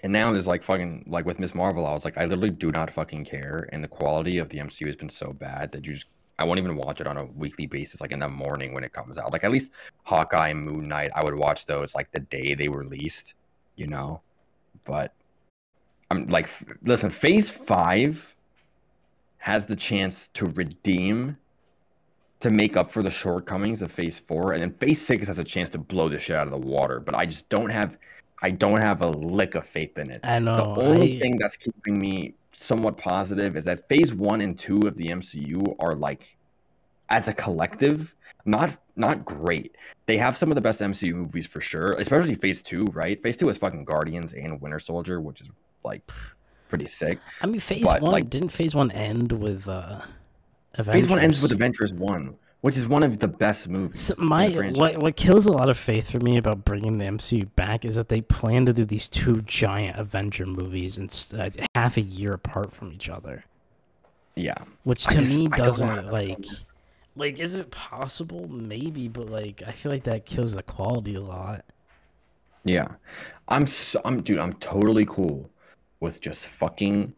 And 0.04 0.12
now 0.12 0.32
there's 0.32 0.48
like 0.48 0.64
fucking 0.64 1.06
like 1.08 1.26
with 1.26 1.40
Miss 1.40 1.54
Marvel, 1.54 1.86
I 1.86 1.94
was 1.94 2.06
like, 2.06 2.18
I 2.18 2.26
literally 2.26 2.50
do 2.50 2.72
not 2.72 2.92
fucking 2.92 3.24
care, 3.26 3.70
and 3.72 3.84
the 3.84 3.88
quality 3.88 4.40
of 4.40 4.50
the 4.50 4.58
MCU 4.58 4.88
has 4.88 4.96
been 4.96 5.10
so 5.10 5.32
bad 5.32 5.72
that 5.74 5.86
you 5.86 5.94
just. 5.94 6.08
I 6.40 6.44
won't 6.44 6.58
even 6.58 6.76
watch 6.76 7.02
it 7.02 7.06
on 7.06 7.18
a 7.18 7.26
weekly 7.26 7.68
basis, 7.68 8.02
like 8.02 8.12
in 8.12 8.18
the 8.18 8.28
morning 8.28 8.74
when 8.74 8.84
it 8.84 8.94
comes 8.94 9.20
out. 9.20 9.32
Like 9.32 9.44
at 9.44 9.52
least 9.52 9.74
Hawkeye 10.06 10.50
and 10.50 10.64
Moon 10.64 10.88
Knight, 10.88 11.12
I 11.14 11.24
would 11.24 11.36
watch 11.36 11.68
those 11.68 11.94
like 11.94 12.12
the 12.12 12.20
day 12.20 12.56
they 12.56 12.68
were 12.68 12.80
released, 12.80 13.36
you 13.76 13.86
know. 13.86 14.22
But 14.86 15.14
I'm 16.10 16.26
like, 16.28 16.46
f- 16.46 16.64
listen, 16.82 17.12
Phase 17.12 17.52
Five 17.52 18.36
has 19.38 19.68
the 19.68 19.76
chance 19.76 20.30
to 20.34 20.48
redeem, 20.48 21.38
to 22.42 22.50
make 22.50 22.76
up 22.76 22.92
for 22.92 23.02
the 23.04 23.12
shortcomings 23.12 23.82
of 23.82 23.92
Phase 23.92 24.20
Four, 24.20 24.54
and 24.54 24.62
then 24.62 24.72
Phase 24.74 25.02
Six 25.02 25.28
has 25.28 25.40
a 25.40 25.44
chance 25.44 25.70
to 25.72 25.78
blow 25.78 26.10
the 26.10 26.20
shit 26.20 26.36
out 26.36 26.46
of 26.48 26.52
the 26.52 26.68
water. 26.68 27.00
But 27.00 27.16
I 27.16 27.26
just 27.26 27.48
don't 27.50 27.70
have, 27.70 27.98
I 28.42 28.52
don't 28.52 28.82
have 28.82 29.02
a 29.02 29.08
lick 29.10 29.56
of 29.56 29.66
faith 29.66 29.98
in 29.98 30.10
it. 30.12 30.20
I 30.24 30.40
know. 30.40 30.56
The 30.58 30.86
only 30.86 31.16
I- 31.16 31.20
thing 31.20 31.38
that's 31.38 31.56
keeping 31.58 31.98
me 32.00 32.34
somewhat 32.54 32.98
positive 32.98 33.56
is 33.56 33.64
that 33.66 33.88
phase 33.88 34.14
one 34.14 34.42
and 34.42 34.58
two 34.60 34.80
of 34.80 34.96
the 34.96 35.08
MCU 35.08 35.76
are 35.80 35.96
like, 35.96 36.36
as 37.10 37.28
a 37.28 37.34
collective, 37.34 38.14
not 38.46 38.78
not 38.96 39.24
great. 39.24 39.76
They 40.08 40.18
have 40.18 40.36
some 40.36 40.50
of 40.50 40.56
the 40.56 40.62
best 40.62 40.82
MCU 40.82 41.14
movies 41.14 41.48
for 41.48 41.62
sure, 41.62 41.94
especially 41.94 42.36
phase 42.36 42.62
two, 42.62 42.86
right? 42.92 43.22
Phase 43.22 43.38
two 43.38 43.50
is 43.50 43.58
fucking 43.58 43.86
Guardians 43.86 44.34
and 44.34 44.60
Winter 44.62 44.80
Soldier, 44.80 45.22
which 45.22 45.42
is 45.42 45.48
like 45.84 46.02
pretty 46.70 46.88
sick. 46.88 47.20
I 47.42 47.48
mean, 47.48 47.60
Phase 47.60 47.84
but, 47.84 48.02
One 48.02 48.12
like- 48.12 48.30
didn't 48.30 48.50
Phase 48.50 48.74
One 48.76 48.92
end 48.92 49.32
with 49.32 49.68
uh, 49.68 50.02
Avengers? 50.76 51.04
Phase 51.04 51.10
one 51.10 51.20
ends 51.20 51.42
with 51.42 51.52
Avengers 51.52 51.94
one, 51.94 52.36
which 52.62 52.78
is 52.78 52.88
one 52.88 53.04
of 53.04 53.20
the 53.20 53.28
best 53.28 53.68
movies. 53.68 54.00
So 54.00 54.16
my 54.18 54.50
what 54.74 54.98
what 55.00 55.16
kills 55.16 55.46
a 55.46 55.52
lot 55.52 55.70
of 55.70 55.78
faith 55.78 56.12
for 56.12 56.20
me 56.20 56.38
about 56.38 56.64
bringing 56.64 56.98
the 56.98 57.06
MCU 57.06 57.54
back 57.56 57.84
is 57.86 57.96
that 57.96 58.10
they 58.10 58.22
plan 58.22 58.66
to 58.68 58.74
do 58.74 58.86
these 58.86 59.10
two 59.10 59.42
giant 59.42 59.98
Avenger 59.98 60.46
movies 60.46 60.98
s- 61.00 61.34
uh, 61.34 61.50
half 61.76 61.98
a 61.98 62.02
year 62.02 62.34
apart 62.34 62.72
from 62.72 62.92
each 62.94 63.10
other, 63.10 63.44
Yeah, 64.36 64.56
which 64.84 65.04
to 65.06 65.16
just- 65.18 65.30
me 65.36 65.48
I 65.52 65.58
don't 65.58 65.80
know 65.80 65.88
how 65.88 65.96
doesn't 65.96 66.12
like 66.12 66.46
like 67.18 67.40
is 67.40 67.56
it 67.56 67.70
possible 67.72 68.48
maybe 68.48 69.10
but 69.10 69.30
like 69.30 69.62
I 69.68 69.72
feel 69.74 69.92
like 69.92 70.04
that 70.04 70.26
kills 70.26 70.56
the 70.56 70.64
quality 70.64 71.16
a 71.16 71.22
lot. 71.22 71.66
Yeah, 72.64 72.88
I'm 73.48 73.66
so, 73.66 74.00
I'm 74.06 74.22
dude. 74.22 74.38
I'm 74.40 74.54
totally 74.54 75.04
cool 75.06 75.50
with 76.00 76.22
just 76.22 76.46
fucking 76.46 77.14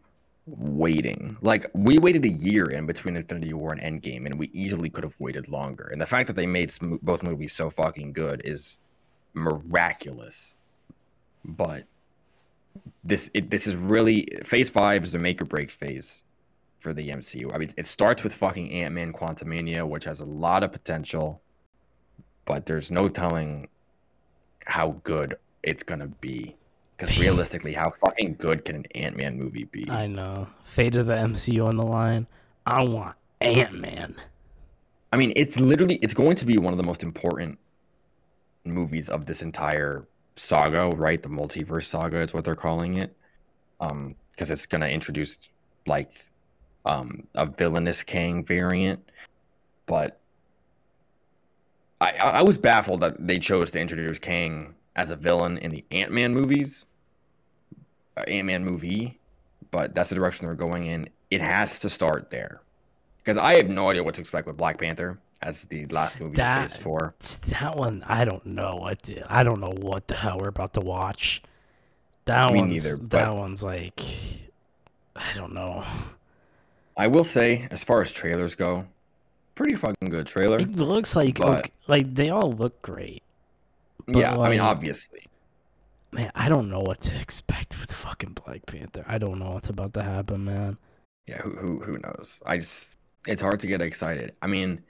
waiting. 0.46 1.38
Like 1.42 1.70
we 1.74 1.98
waited 1.98 2.26
a 2.26 2.30
year 2.30 2.70
in 2.70 2.86
between 2.86 3.16
Infinity 3.16 3.54
War 3.54 3.74
and 3.74 3.82
Endgame, 3.82 4.26
and 4.26 4.36
we 4.36 4.50
easily 4.54 4.90
could 4.90 5.04
have 5.04 5.16
waited 5.20 5.48
longer. 5.50 5.90
And 5.92 6.02
the 6.02 6.06
fact 6.06 6.28
that 6.28 6.36
they 6.36 6.46
made 6.46 6.74
both 7.02 7.24
movies 7.24 7.54
so 7.54 7.70
fucking 7.70 8.14
good 8.14 8.42
is 8.44 8.78
miraculous. 9.34 10.56
But 11.46 11.86
this 13.04 13.30
it, 13.34 13.50
this 13.50 13.68
is 13.68 13.76
really 13.76 14.28
phase 14.44 14.70
five 14.70 15.04
is 15.04 15.12
the 15.12 15.20
make 15.20 15.42
or 15.42 15.46
break 15.46 15.72
phase 15.72 16.24
for 16.80 16.94
the 16.94 17.10
MCU. 17.10 17.54
I 17.54 17.58
mean, 17.58 17.72
it 17.78 17.88
starts 17.88 18.24
with 18.24 18.34
fucking 18.34 18.72
Ant 18.72 18.94
Man 18.94 19.14
Quantumania, 19.14 19.88
which 19.88 20.04
has 20.04 20.20
a 20.20 20.26
lot 20.26 20.64
of 20.64 20.72
potential, 20.72 21.42
but 22.46 22.66
there's 22.66 22.92
no 22.92 23.08
telling 23.08 23.70
how 24.66 25.00
good 25.04 25.36
it's 25.64 25.84
gonna 25.84 26.08
be. 26.08 26.58
Because 27.04 27.20
realistically, 27.20 27.74
how 27.74 27.90
fucking 27.90 28.36
good 28.40 28.64
can 28.64 28.78
an 28.78 28.86
Ant 28.96 29.18
Man 29.18 29.38
movie 29.38 29.66
be? 29.66 29.90
I 29.90 30.08
know. 30.08 30.48
Fate 30.64 30.96
of 30.96 31.08
the 31.08 31.16
MCU 31.16 31.68
on 31.68 31.76
the 31.76 31.84
line. 31.84 32.28
I 32.66 32.86
want 32.86 33.18
Ant 33.42 33.74
Man. 33.74 34.16
I 35.12 35.18
mean, 35.18 35.34
it's 35.36 35.60
literally 35.60 35.96
it's 35.96 36.14
going 36.14 36.38
to 36.38 36.46
be 36.46 36.58
one 36.58 36.72
of 36.72 36.78
the 36.78 36.86
most 36.86 37.04
important 37.04 37.60
movies 38.64 39.10
of 39.10 39.26
this 39.26 39.42
entire 39.42 40.08
saga, 40.38 40.92
right? 40.96 41.22
The 41.22 41.28
multiverse 41.28 41.88
saga 41.88 42.22
is 42.22 42.34
what 42.34 42.46
they're 42.46 42.56
calling 42.56 42.96
it. 42.96 43.14
Um, 43.82 44.16
because 44.32 44.50
it's 44.50 44.66
gonna 44.66 44.88
introduce 44.88 45.40
like 45.86 46.26
um 46.86 47.28
a 47.36 47.46
villainous 47.46 48.02
Kang 48.02 48.46
variant. 48.46 49.12
But 49.88 50.22
I 52.00 52.12
I 52.16 52.44
was 52.44 52.58
baffled 52.58 53.02
that 53.02 53.28
they 53.28 53.40
chose 53.40 53.72
to 53.72 53.80
introduce 53.82 54.20
Kang 54.20 54.74
as 54.96 55.12
a 55.12 55.18
villain 55.18 55.58
in 55.58 55.72
the 55.72 55.84
Ant 55.92 56.12
Man 56.12 56.34
movies, 56.34 56.86
Ant 58.18 58.46
Man 58.46 58.64
movie, 58.64 59.20
but 59.72 59.94
that's 59.96 60.10
the 60.10 60.16
direction 60.16 60.46
they're 60.46 60.56
going 60.56 60.86
in. 60.88 61.10
It 61.32 61.42
has 61.42 61.80
to 61.80 61.90
start 61.90 62.30
there 62.30 62.62
because 63.18 63.38
I 63.38 63.56
have 63.56 63.70
no 63.70 63.90
idea 63.90 64.04
what 64.04 64.16
to 64.16 64.22
expect 64.22 64.46
with 64.48 64.58
Black 64.58 64.78
Panther 64.80 65.18
as 65.42 65.64
the 65.66 65.86
last 65.88 66.20
movie 66.20 66.36
That- 66.36 66.70
Phase 66.72 66.78
Four. 66.78 67.16
That 67.50 67.76
one, 67.76 68.04
I 68.08 68.24
don't 68.26 68.46
know 68.46 68.76
what. 68.76 69.02
The, 69.04 69.24
I 69.28 69.44
don't 69.44 69.60
know 69.60 69.74
what 69.76 70.08
the 70.08 70.16
hell 70.16 70.38
we're 70.40 70.50
about 70.50 70.74
to 70.74 70.82
watch. 70.82 71.42
That 72.26 72.54
Me 72.54 72.60
one's 72.62 72.84
neither, 72.86 72.98
that 73.08 73.36
one's 73.36 73.64
like, 73.64 74.00
I 75.16 75.34
don't 75.36 75.54
know. 75.54 75.84
I 76.96 77.08
will 77.08 77.24
say, 77.26 77.68
as 77.72 77.84
far 77.84 78.02
as 78.02 78.12
trailers 78.12 78.56
go, 78.56 78.86
pretty 79.56 79.76
fucking 79.76 80.10
good 80.10 80.28
trailer. 80.28 80.60
It 80.60 80.76
looks 80.76 81.16
like 81.16 81.40
But- 81.40 81.60
okay, 81.60 81.72
like 81.88 82.14
they 82.14 82.30
all 82.30 82.52
look 82.52 82.82
great. 82.82 83.24
yeah, 84.08 84.38
I 84.38 84.50
mean, 84.50 84.60
obviously. 84.60 85.26
Man, 86.14 86.32
I 86.36 86.48
don't 86.48 86.70
know 86.70 86.80
what 86.82 87.02
to 87.02 87.16
expect 87.22 87.80
with 87.80 87.92
fucking 87.92 88.38
Black 88.46 88.66
Panther. 88.68 89.04
I 89.08 89.18
don't 89.18 89.40
know 89.40 89.52
what's 89.52 89.70
about 89.70 89.94
to 89.96 90.04
happen, 90.04 90.46
man. 90.46 90.78
Yeah, 91.28 91.42
who 91.42 91.52
who 91.56 91.80
who 91.80 91.98
knows? 92.00 92.40
I 92.46 92.58
just 92.58 93.00
it's 93.26 93.42
hard 93.42 93.60
to 93.62 93.68
get 93.68 93.82
excited. 93.82 94.34
I 94.42 94.48
mean, 94.48 94.84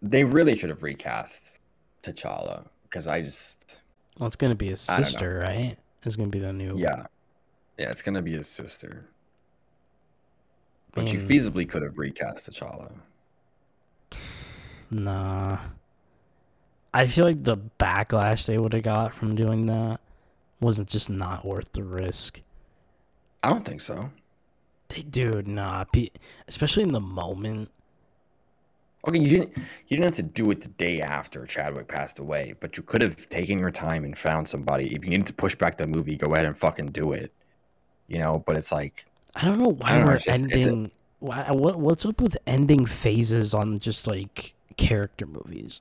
they 0.00 0.24
really 0.24 0.56
should 0.56 0.70
have 0.70 0.82
recast 0.82 1.60
T'Challa 2.02 2.66
because 2.84 3.06
I 3.06 3.20
just 3.20 3.80
Well, 4.18 4.26
it's 4.26 4.36
gonna 4.36 4.54
be 4.54 4.68
his 4.68 4.88
I 4.88 4.94
don't 4.94 5.00
know. 5.02 5.08
sister, 5.08 5.38
right? 5.40 5.76
It's 6.04 6.16
gonna 6.16 6.28
be 6.30 6.38
the 6.38 6.52
new. 6.52 6.78
yeah, 6.78 7.06
yeah, 7.78 7.90
it's 7.90 8.02
gonna 8.02 8.22
be 8.22 8.32
his 8.32 8.48
sister. 8.48 9.04
But 10.92 11.12
you 11.12 11.18
feasibly 11.18 11.68
could 11.68 11.82
have 11.82 11.98
recast 11.98 12.48
T'Challa. 12.48 12.90
Nah. 14.90 15.58
I 16.94 17.06
feel 17.06 17.24
like 17.26 17.42
the 17.44 17.58
backlash 17.78 18.46
they 18.46 18.56
would 18.56 18.72
have 18.72 18.84
got 18.84 19.12
from 19.12 19.34
doing 19.34 19.66
that 19.66 20.00
wasn't 20.60 20.88
just 20.88 21.10
not 21.10 21.44
worth 21.44 21.72
the 21.72 21.84
risk. 21.84 22.40
I 23.42 23.50
don't 23.50 23.64
think 23.64 23.80
so. 23.80 24.10
They, 24.88 25.02
dude, 25.02 25.48
nah. 25.48 25.84
Pe- 25.84 26.08
especially 26.48 26.84
in 26.84 26.92
the 26.92 27.00
moment. 27.00 27.70
Okay, 29.06 29.20
you 29.20 29.28
didn't 29.28 29.56
you 29.88 29.96
didn't 29.96 30.04
have 30.04 30.14
to 30.16 30.22
do 30.22 30.50
it 30.50 30.60
the 30.60 30.68
day 30.68 31.00
after 31.00 31.46
Chadwick 31.46 31.86
passed 31.86 32.18
away, 32.18 32.54
but 32.58 32.76
you 32.76 32.82
could 32.82 33.02
have 33.02 33.28
taken 33.28 33.58
your 33.58 33.70
time 33.70 34.04
and 34.04 34.16
found 34.18 34.48
somebody. 34.48 34.94
If 34.94 35.04
you 35.04 35.10
needed 35.10 35.26
to 35.26 35.32
push 35.32 35.54
back 35.54 35.76
the 35.76 35.86
movie, 35.86 36.16
go 36.16 36.32
ahead 36.34 36.46
and 36.46 36.56
fucking 36.58 36.86
do 36.86 37.12
it. 37.12 37.32
You 38.08 38.18
know, 38.18 38.42
but 38.46 38.56
it's 38.56 38.72
like 38.72 39.04
I 39.36 39.44
don't 39.44 39.58
know 39.58 39.70
why 39.70 39.92
don't 39.92 40.06
we're 40.06 40.14
it's 40.14 40.24
just- 40.24 40.42
it's 40.44 40.66
a- 40.66 40.70
ending. 40.70 40.90
Why, 41.18 41.50
what 41.50 41.76
what's 41.78 42.04
up 42.04 42.20
with 42.20 42.36
ending 42.46 42.84
phases 42.84 43.54
on 43.54 43.78
just 43.78 44.06
like 44.06 44.54
character 44.76 45.26
movies? 45.26 45.80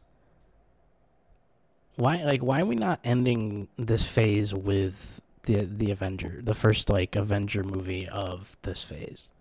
Why 1.96 2.24
like 2.24 2.42
why 2.42 2.62
are 2.62 2.66
we 2.66 2.76
not 2.76 3.00
ending 3.04 3.68
this 3.78 4.04
phase 4.04 4.54
with 4.54 5.22
the 5.44 5.66
the 5.66 5.92
Avenger, 5.92 6.42
the 6.44 6.54
first 6.54 6.90
like 6.90 7.16
Avenger 7.16 7.64
movie 7.64 8.08
of 8.08 8.58
this 8.64 8.84
phase? 8.84 9.32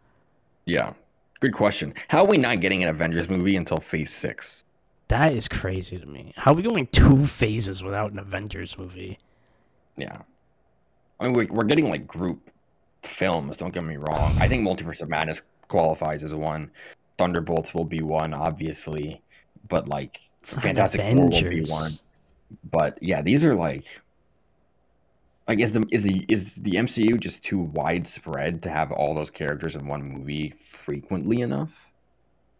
Yeah. 0.65 0.93
Good 1.41 1.53
question. 1.53 1.93
How 2.09 2.21
are 2.21 2.27
we 2.27 2.39
not 2.39 2.61
getting 2.61 2.83
an 2.83 2.89
Avengers 2.89 3.29
movie 3.29 3.57
until 3.57 3.79
phase 3.79 4.11
six? 4.11 4.63
That 5.09 5.33
is 5.33 5.49
crazy 5.49 5.99
to 5.99 6.07
me. 6.07 6.33
How 6.37 6.53
are 6.53 6.55
we 6.55 6.63
going 6.63 6.87
two 6.87 7.27
phases 7.27 7.83
without 7.83 8.13
an 8.13 8.19
Avengers 8.19 8.79
movie? 8.79 9.19
Yeah. 9.97 10.23
I 11.21 11.25
mean, 11.25 11.35
we're, 11.35 11.47
we're 11.49 11.65
getting 11.65 11.91
like 11.91 12.07
group 12.07 12.51
films, 13.03 13.57
don't 13.57 13.75
get 13.75 13.85
me 13.85 13.97
wrong. 13.97 14.37
I 14.41 14.49
think 14.49 14.67
Multiverse 14.67 15.03
of 15.03 15.09
Madness 15.09 15.43
qualifies 15.69 16.23
as 16.23 16.35
one. 16.35 16.71
Thunderbolts 17.19 17.75
will 17.75 17.85
be 17.85 18.01
one, 18.01 18.33
obviously. 18.33 19.21
But 19.69 19.89
like, 19.89 20.21
It's 20.41 20.55
Fantastic 20.55 21.03
Four 21.03 21.29
will 21.29 21.43
be 21.43 21.63
one. 21.63 21.91
But 22.71 22.99
yeah, 23.03 23.23
these 23.23 23.45
are 23.45 23.55
like. 23.55 23.85
Like 25.47 25.61
is 25.61 25.73
the 25.73 25.85
is 25.91 26.03
the 26.03 26.25
is 26.29 26.55
the 26.55 26.73
MCU 26.73 27.21
just 27.21 27.45
too 27.45 27.59
widespread 27.59 28.63
to 28.63 28.71
have 28.71 28.91
all 28.93 29.15
those 29.15 29.31
characters 29.31 29.75
in 29.75 29.87
one 29.87 30.03
movie 30.03 30.55
frequently 30.59 31.43
enough? 31.43 31.71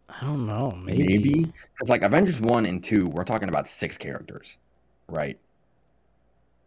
I 0.09 0.21
don't 0.25 0.45
know. 0.45 0.71
Maybe. 0.71 1.07
Maybe. 1.07 1.53
Because 1.73 1.89
like 1.89 2.03
Avengers 2.03 2.39
one 2.39 2.65
and 2.65 2.83
two, 2.83 3.07
we're 3.07 3.23
talking 3.23 3.49
about 3.49 3.65
six 3.67 3.97
characters, 3.97 4.57
right? 5.07 5.39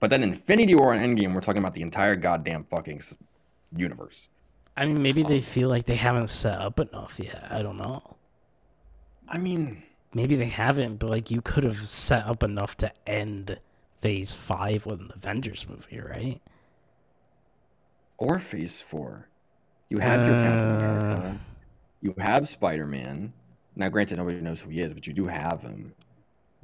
But 0.01 0.11
then 0.11 0.23
Infinity 0.23 0.75
War 0.75 0.93
and 0.93 1.19
Endgame, 1.19 1.35
we're 1.35 1.41
talking 1.41 1.63
about 1.63 1.75
the 1.75 1.83
entire 1.83 2.17
goddamn 2.17 2.65
fucking 2.65 3.01
universe. 3.77 4.29
I 4.77 4.87
mean, 4.87 5.03
maybe 5.03 5.25
Um, 5.25 5.29
they 5.29 5.41
feel 5.41 5.69
like 5.69 5.87
they 5.87 5.97
haven't 5.97 6.29
set 6.29 6.59
up 6.61 6.79
enough 6.81 7.19
yet. 7.19 7.47
I 7.51 7.63
don't 7.63 7.77
know. 7.79 8.17
I 9.29 9.39
mean, 9.39 9.83
Maybe 10.19 10.35
they 10.35 10.47
haven't, 10.47 10.97
but 10.97 11.11
like 11.11 11.31
you 11.31 11.41
could 11.41 11.63
have 11.63 11.79
set 11.89 12.27
up 12.27 12.43
enough 12.43 12.77
to 12.79 12.93
end 13.07 13.61
Phase 14.01 14.33
Five 14.33 14.85
with 14.85 14.99
an 15.01 15.13
Avengers 15.15 15.65
movie, 15.69 16.01
right? 16.01 16.41
or 18.19 18.41
Phase 18.41 18.81
Four, 18.83 19.29
you 19.89 19.99
have 19.99 20.27
your 20.27 20.35
Captain 20.43 20.73
Uh, 20.73 20.77
America, 20.77 21.41
you 22.01 22.15
have 22.19 22.49
Spider 22.49 22.85
Man. 22.85 23.33
Now, 23.77 23.89
granted, 23.91 24.19
nobody 24.19 24.41
knows 24.41 24.61
who 24.61 24.71
he 24.71 24.81
is, 24.81 24.93
but 24.93 25.07
you 25.07 25.13
do 25.13 25.27
have 25.29 25.61
him. 25.63 25.95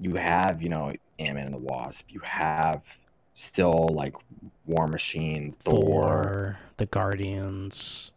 You 0.01 0.17
have, 0.17 0.61
you 0.61 0.69
know, 0.69 0.93
Ant 1.21 1.35
Man 1.37 1.47
and 1.47 1.55
the 1.55 1.59
Wasp. 1.59 2.09
You 2.11 2.19
have 2.25 2.83
still 3.35 3.89
like 3.93 4.17
War 4.67 4.89
Machine, 4.89 5.55
Thor. 5.61 5.77
Thor, 6.25 6.59
the 6.79 6.87
Guardians. 6.87 8.11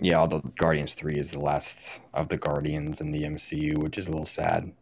Yeah, 0.00 0.18
although 0.18 0.40
Guardians 0.56 0.94
3 0.94 1.16
is 1.16 1.30
the 1.30 1.40
last 1.40 2.00
of 2.14 2.28
the 2.28 2.38
Guardians 2.38 3.00
in 3.00 3.10
the 3.10 3.22
MCU, 3.22 3.78
which 3.78 3.98
is 3.98 4.08
a 4.08 4.10
little 4.10 4.26
sad. 4.26 4.72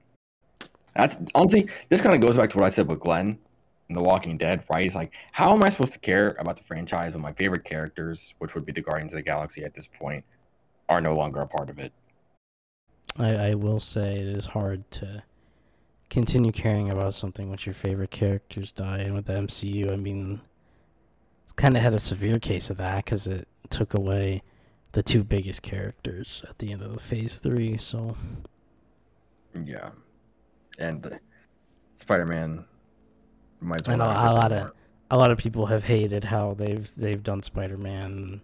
That's 0.94 1.16
honestly, 1.34 1.68
this 1.88 2.00
kind 2.00 2.14
of 2.14 2.20
goes 2.20 2.36
back 2.36 2.50
to 2.50 2.58
what 2.58 2.66
I 2.66 2.70
said 2.70 2.88
with 2.88 3.00
Glenn 3.00 3.38
in 3.88 3.94
The 3.94 4.02
Walking 4.02 4.36
Dead, 4.36 4.64
right? 4.72 4.82
He's 4.82 4.94
like, 4.94 5.12
how 5.32 5.52
am 5.52 5.62
I 5.64 5.68
supposed 5.68 5.92
to 5.92 5.98
care 5.98 6.36
about 6.38 6.56
the 6.56 6.62
franchise 6.62 7.14
when 7.14 7.22
my 7.22 7.32
favorite 7.32 7.64
characters, 7.64 8.34
which 8.38 8.54
would 8.54 8.64
be 8.64 8.72
the 8.72 8.80
Guardians 8.80 9.12
of 9.12 9.16
the 9.16 9.22
Galaxy 9.22 9.64
at 9.64 9.74
this 9.74 9.86
point, 9.86 10.24
are 10.88 11.00
no 11.00 11.14
longer 11.14 11.40
a 11.40 11.46
part 11.46 11.70
of 11.70 11.78
it? 11.78 11.92
I, 13.16 13.50
I 13.50 13.54
will 13.54 13.80
say 13.80 14.20
it 14.20 14.28
is 14.28 14.46
hard 14.46 14.88
to 14.92 15.24
continue 16.10 16.52
caring 16.52 16.90
about 16.90 17.14
something 17.14 17.48
when 17.48 17.58
your 17.62 17.74
favorite 17.74 18.10
characters 18.10 18.72
die. 18.72 18.98
And 18.98 19.14
with 19.14 19.26
the 19.26 19.34
MCU, 19.34 19.92
I 19.92 19.96
mean, 19.96 20.40
kind 21.56 21.76
of 21.76 21.82
had 21.82 21.94
a 21.94 21.98
severe 21.98 22.38
case 22.38 22.70
of 22.70 22.76
that 22.76 23.04
because 23.04 23.26
it 23.26 23.48
took 23.68 23.94
away 23.94 24.42
the 24.98 25.02
two 25.04 25.22
biggest 25.22 25.62
characters 25.62 26.42
at 26.48 26.58
the 26.58 26.72
end 26.72 26.82
of 26.82 26.92
the 26.92 26.98
Phase 26.98 27.38
Three. 27.38 27.76
So 27.76 28.16
Yeah. 29.64 29.90
And 30.76 31.20
Spider 31.94 32.26
Man 32.26 32.64
might 33.60 33.82
as 33.82 33.88
I 33.88 33.94
know 33.94 34.06
a 34.06 34.34
lot 34.34 34.50
of 34.50 34.72
a 35.08 35.16
lot 35.16 35.30
of 35.30 35.38
people 35.38 35.66
have 35.66 35.84
hated 35.84 36.24
how 36.24 36.54
they've 36.54 36.90
they've 36.96 37.22
done 37.22 37.44
Spider 37.44 37.76
Man. 37.76 38.40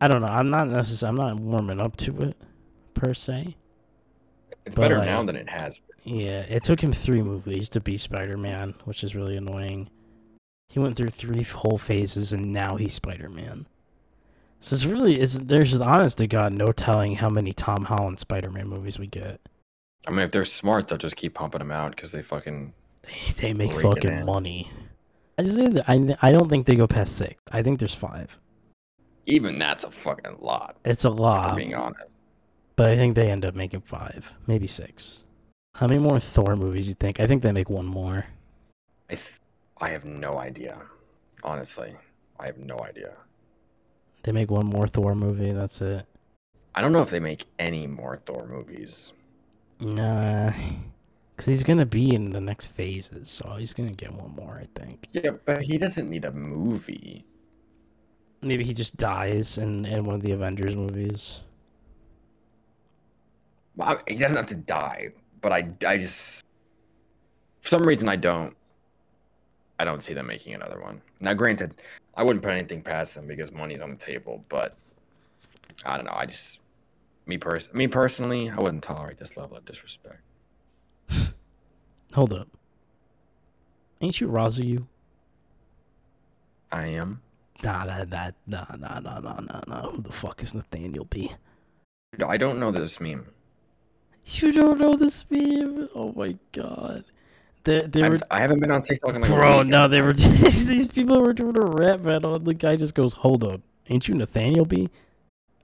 I 0.00 0.08
don't 0.08 0.20
know. 0.20 0.26
I'm 0.26 0.50
not 0.50 0.66
necessarily. 0.66 1.20
I'm 1.20 1.36
not 1.36 1.40
warming 1.40 1.80
up 1.80 1.96
to 1.98 2.22
it 2.22 2.36
per 2.94 3.14
se. 3.14 3.56
It's 4.66 4.74
but, 4.74 4.82
better 4.82 4.98
like- 4.98 5.06
now 5.06 5.22
than 5.22 5.36
it 5.36 5.48
has 5.48 5.78
been. 5.78 6.18
Yeah, 6.18 6.40
it 6.40 6.64
took 6.64 6.82
him 6.82 6.92
three 6.92 7.22
movies 7.22 7.68
to 7.68 7.80
be 7.80 7.96
Spider 7.96 8.36
Man, 8.36 8.74
which 8.82 9.04
is 9.04 9.14
really 9.14 9.36
annoying. 9.36 9.90
He 10.70 10.80
went 10.80 10.96
through 10.96 11.10
three 11.10 11.44
whole 11.44 11.78
phases, 11.78 12.32
and 12.32 12.52
now 12.52 12.74
he's 12.74 12.94
Spider 12.94 13.28
Man. 13.28 13.66
So 14.60 14.74
it's 14.74 14.84
really, 14.84 15.20
it's 15.20 15.34
there's 15.34 15.70
just 15.70 15.82
honest 15.82 16.18
to 16.18 16.26
God 16.26 16.52
no 16.52 16.70
telling 16.72 17.16
how 17.16 17.28
many 17.30 17.52
Tom 17.52 17.84
Holland 17.84 18.18
Spider 18.20 18.50
Man 18.50 18.68
movies 18.68 18.98
we 18.98 19.06
get. 19.06 19.40
I 20.06 20.10
mean, 20.10 20.20
if 20.20 20.30
they're 20.30 20.44
smart, 20.44 20.88
they'll 20.88 20.98
just 20.98 21.16
keep 21.16 21.34
pumping 21.34 21.60
them 21.60 21.70
out 21.70 21.96
because 21.96 22.12
they 22.12 22.22
fucking. 22.22 22.72
They, 23.02 23.32
they 23.38 23.52
make 23.54 23.74
fucking 23.74 24.24
money. 24.26 24.70
I 25.38 25.42
just 25.42 25.58
I 25.88 26.16
I 26.20 26.32
don't 26.32 26.48
think 26.50 26.66
they 26.66 26.74
go 26.76 26.86
past 26.86 27.16
six. 27.16 27.36
I 27.50 27.62
think 27.62 27.78
there's 27.78 27.94
five. 27.94 28.38
Even 29.26 29.58
that's 29.58 29.84
a 29.84 29.90
fucking 29.90 30.38
lot, 30.40 30.76
It's 30.84 31.04
a 31.04 31.10
lot, 31.10 31.54
being 31.56 31.74
honest. 31.74 32.14
but 32.74 32.88
I 32.88 32.96
think 32.96 33.14
they 33.14 33.30
end 33.30 33.44
up 33.44 33.54
making 33.54 33.82
five, 33.82 34.32
maybe 34.46 34.66
six. 34.66 35.20
How 35.76 35.86
many 35.86 36.00
more 36.00 36.18
Thor 36.18 36.56
movies 36.56 36.88
you 36.88 36.94
think? 36.94 37.20
I 37.20 37.26
think 37.26 37.42
they 37.42 37.52
make 37.52 37.70
one 37.70 37.86
more. 37.86 38.26
I 39.08 39.14
th- 39.14 39.40
I 39.80 39.90
have 39.90 40.04
no 40.04 40.38
idea. 40.38 40.78
Honestly, 41.44 41.94
I 42.38 42.46
have 42.46 42.58
no 42.58 42.78
idea. 42.80 43.12
They 44.22 44.32
make 44.32 44.50
one 44.50 44.66
more 44.66 44.86
Thor 44.86 45.14
movie. 45.14 45.52
That's 45.52 45.80
it. 45.80 46.06
I 46.74 46.80
don't 46.80 46.92
know 46.92 47.00
if 47.00 47.10
they 47.10 47.20
make 47.20 47.46
any 47.58 47.86
more 47.86 48.20
Thor 48.24 48.46
movies. 48.46 49.12
Nah, 49.80 50.52
because 51.34 51.46
he's 51.46 51.62
gonna 51.62 51.86
be 51.86 52.14
in 52.14 52.30
the 52.30 52.40
next 52.40 52.66
phases, 52.66 53.30
so 53.30 53.56
he's 53.58 53.72
gonna 53.72 53.92
get 53.92 54.12
one 54.12 54.34
more. 54.36 54.60
I 54.60 54.68
think. 54.78 55.08
Yeah, 55.12 55.30
but 55.44 55.62
he 55.62 55.78
doesn't 55.78 56.08
need 56.08 56.24
a 56.26 56.32
movie. 56.32 57.24
Maybe 58.42 58.64
he 58.64 58.72
just 58.72 58.96
dies 58.96 59.58
in 59.58 59.86
in 59.86 60.04
one 60.04 60.14
of 60.16 60.22
the 60.22 60.32
Avengers 60.32 60.76
movies. 60.76 61.40
Well, 63.76 64.00
he 64.06 64.16
doesn't 64.16 64.36
have 64.36 64.46
to 64.46 64.54
die, 64.56 65.10
but 65.40 65.52
I, 65.52 65.68
I 65.86 65.96
just, 65.96 66.44
for 67.60 67.68
some 67.68 67.82
reason, 67.82 68.08
I 68.08 68.16
don't, 68.16 68.54
I 69.80 69.84
don't 69.84 70.02
see 70.02 70.12
them 70.12 70.26
making 70.26 70.52
another 70.52 70.78
one. 70.78 71.00
Now, 71.20 71.32
granted, 71.32 71.72
I 72.14 72.22
wouldn't 72.22 72.42
put 72.42 72.52
anything 72.52 72.82
past 72.82 73.14
them 73.14 73.26
because 73.26 73.50
money's 73.50 73.80
on 73.80 73.88
the 73.88 73.96
table, 73.96 74.44
but 74.50 74.76
I 75.86 75.96
don't 75.96 76.04
know. 76.04 76.12
I 76.14 76.26
just, 76.26 76.58
me 77.24 77.38
pers, 77.38 77.72
me 77.72 77.88
personally, 77.88 78.50
I 78.50 78.56
wouldn't 78.56 78.82
tolerate 78.82 79.16
this 79.16 79.38
level 79.38 79.56
of 79.56 79.64
disrespect. 79.64 80.20
Hold 82.12 82.34
up. 82.34 82.48
Ain't 84.02 84.20
you 84.20 84.28
Razu? 84.28 84.86
I 86.70 86.88
am. 86.88 87.22
Nah, 87.62 87.86
that 87.86 88.10
that 88.10 88.34
nah 88.46 88.66
nah 88.76 89.00
nah 89.00 89.18
nah 89.20 89.40
nah 89.40 89.60
nah. 89.66 89.90
Who 89.90 90.02
the 90.02 90.12
fuck 90.12 90.42
is 90.42 90.52
Nathaniel 90.52 91.06
B? 91.06 91.32
I 92.26 92.36
don't 92.36 92.58
know 92.58 92.70
this 92.70 93.00
meme. 93.00 93.28
You 94.26 94.52
don't 94.52 94.78
know 94.78 94.92
this 94.92 95.24
meme? 95.30 95.88
Oh 95.94 96.12
my 96.14 96.36
god. 96.52 97.04
They 97.64 97.82
they 97.82 98.02
I'm, 98.02 98.12
were 98.12 98.18
I 98.30 98.40
haven't 98.40 98.60
been 98.60 98.70
on 98.70 98.82
TikTok 98.82 99.14
in 99.14 99.20
like 99.20 99.30
a 99.30 99.34
bro. 99.34 99.62
No, 99.62 99.86
they 99.86 100.00
were 100.00 100.12
these 100.14 100.88
people 100.88 101.20
were 101.20 101.32
doing 101.32 101.58
a 101.58 101.66
rap 101.66 102.02
battle, 102.02 102.34
and 102.34 102.46
the 102.46 102.54
guy 102.54 102.76
just 102.76 102.94
goes, 102.94 103.12
"Hold 103.14 103.44
up, 103.44 103.60
ain't 103.88 104.08
you 104.08 104.14
Nathaniel 104.14 104.64
B?" 104.64 104.88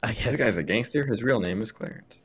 I 0.03 0.13
guess. 0.13 0.33
This 0.33 0.39
guy's 0.39 0.57
a 0.57 0.63
gangster. 0.63 1.07
His 1.07 1.23
real 1.23 1.41
name 1.41 1.63
is 1.63 1.73
Clarence. 1.73 2.19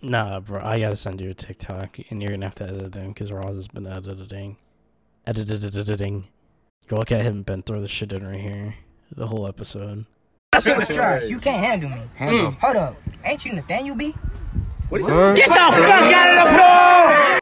Nah, 0.00 0.38
bro. 0.40 0.60
I 0.62 0.78
gotta 0.78 0.96
send 0.96 1.20
you 1.20 1.30
a 1.30 1.34
TikTok, 1.34 1.98
and 2.10 2.22
you're 2.22 2.30
gonna 2.30 2.46
have 2.46 2.54
to 2.56 2.64
edit 2.64 2.82
it 2.82 2.96
in 2.96 3.08
because 3.08 3.32
Roz 3.32 3.56
has 3.56 3.68
been 3.68 3.86
editing, 3.86 4.56
editing. 5.26 6.28
Go 6.86 6.96
look 6.96 7.12
at 7.12 7.22
him, 7.22 7.42
Ben. 7.42 7.62
Throw 7.62 7.80
the 7.80 7.88
shit 7.88 8.12
in 8.12 8.26
right 8.26 8.40
here. 8.40 8.76
The 9.14 9.26
whole 9.26 9.46
episode. 9.46 10.06
That 10.52 10.62
shit 10.62 10.76
was 10.76 10.88
trash. 10.88 11.24
You 11.24 11.38
can't 11.38 11.64
handle 11.64 11.90
me. 11.90 12.02
Handle. 12.14 12.52
Hold 12.52 12.76
up. 12.76 12.96
Ain't 13.24 13.44
you 13.44 13.52
Nathaniel 13.52 13.96
B? 13.96 14.14
What 14.88 15.00
is 15.00 15.06
Huh? 15.06 15.34
Get 15.34 15.48
the 15.48 15.54
fuck 15.54 16.12
out 16.14 16.38
of 16.38 16.52
the 16.52 16.58
pool! 16.58 17.38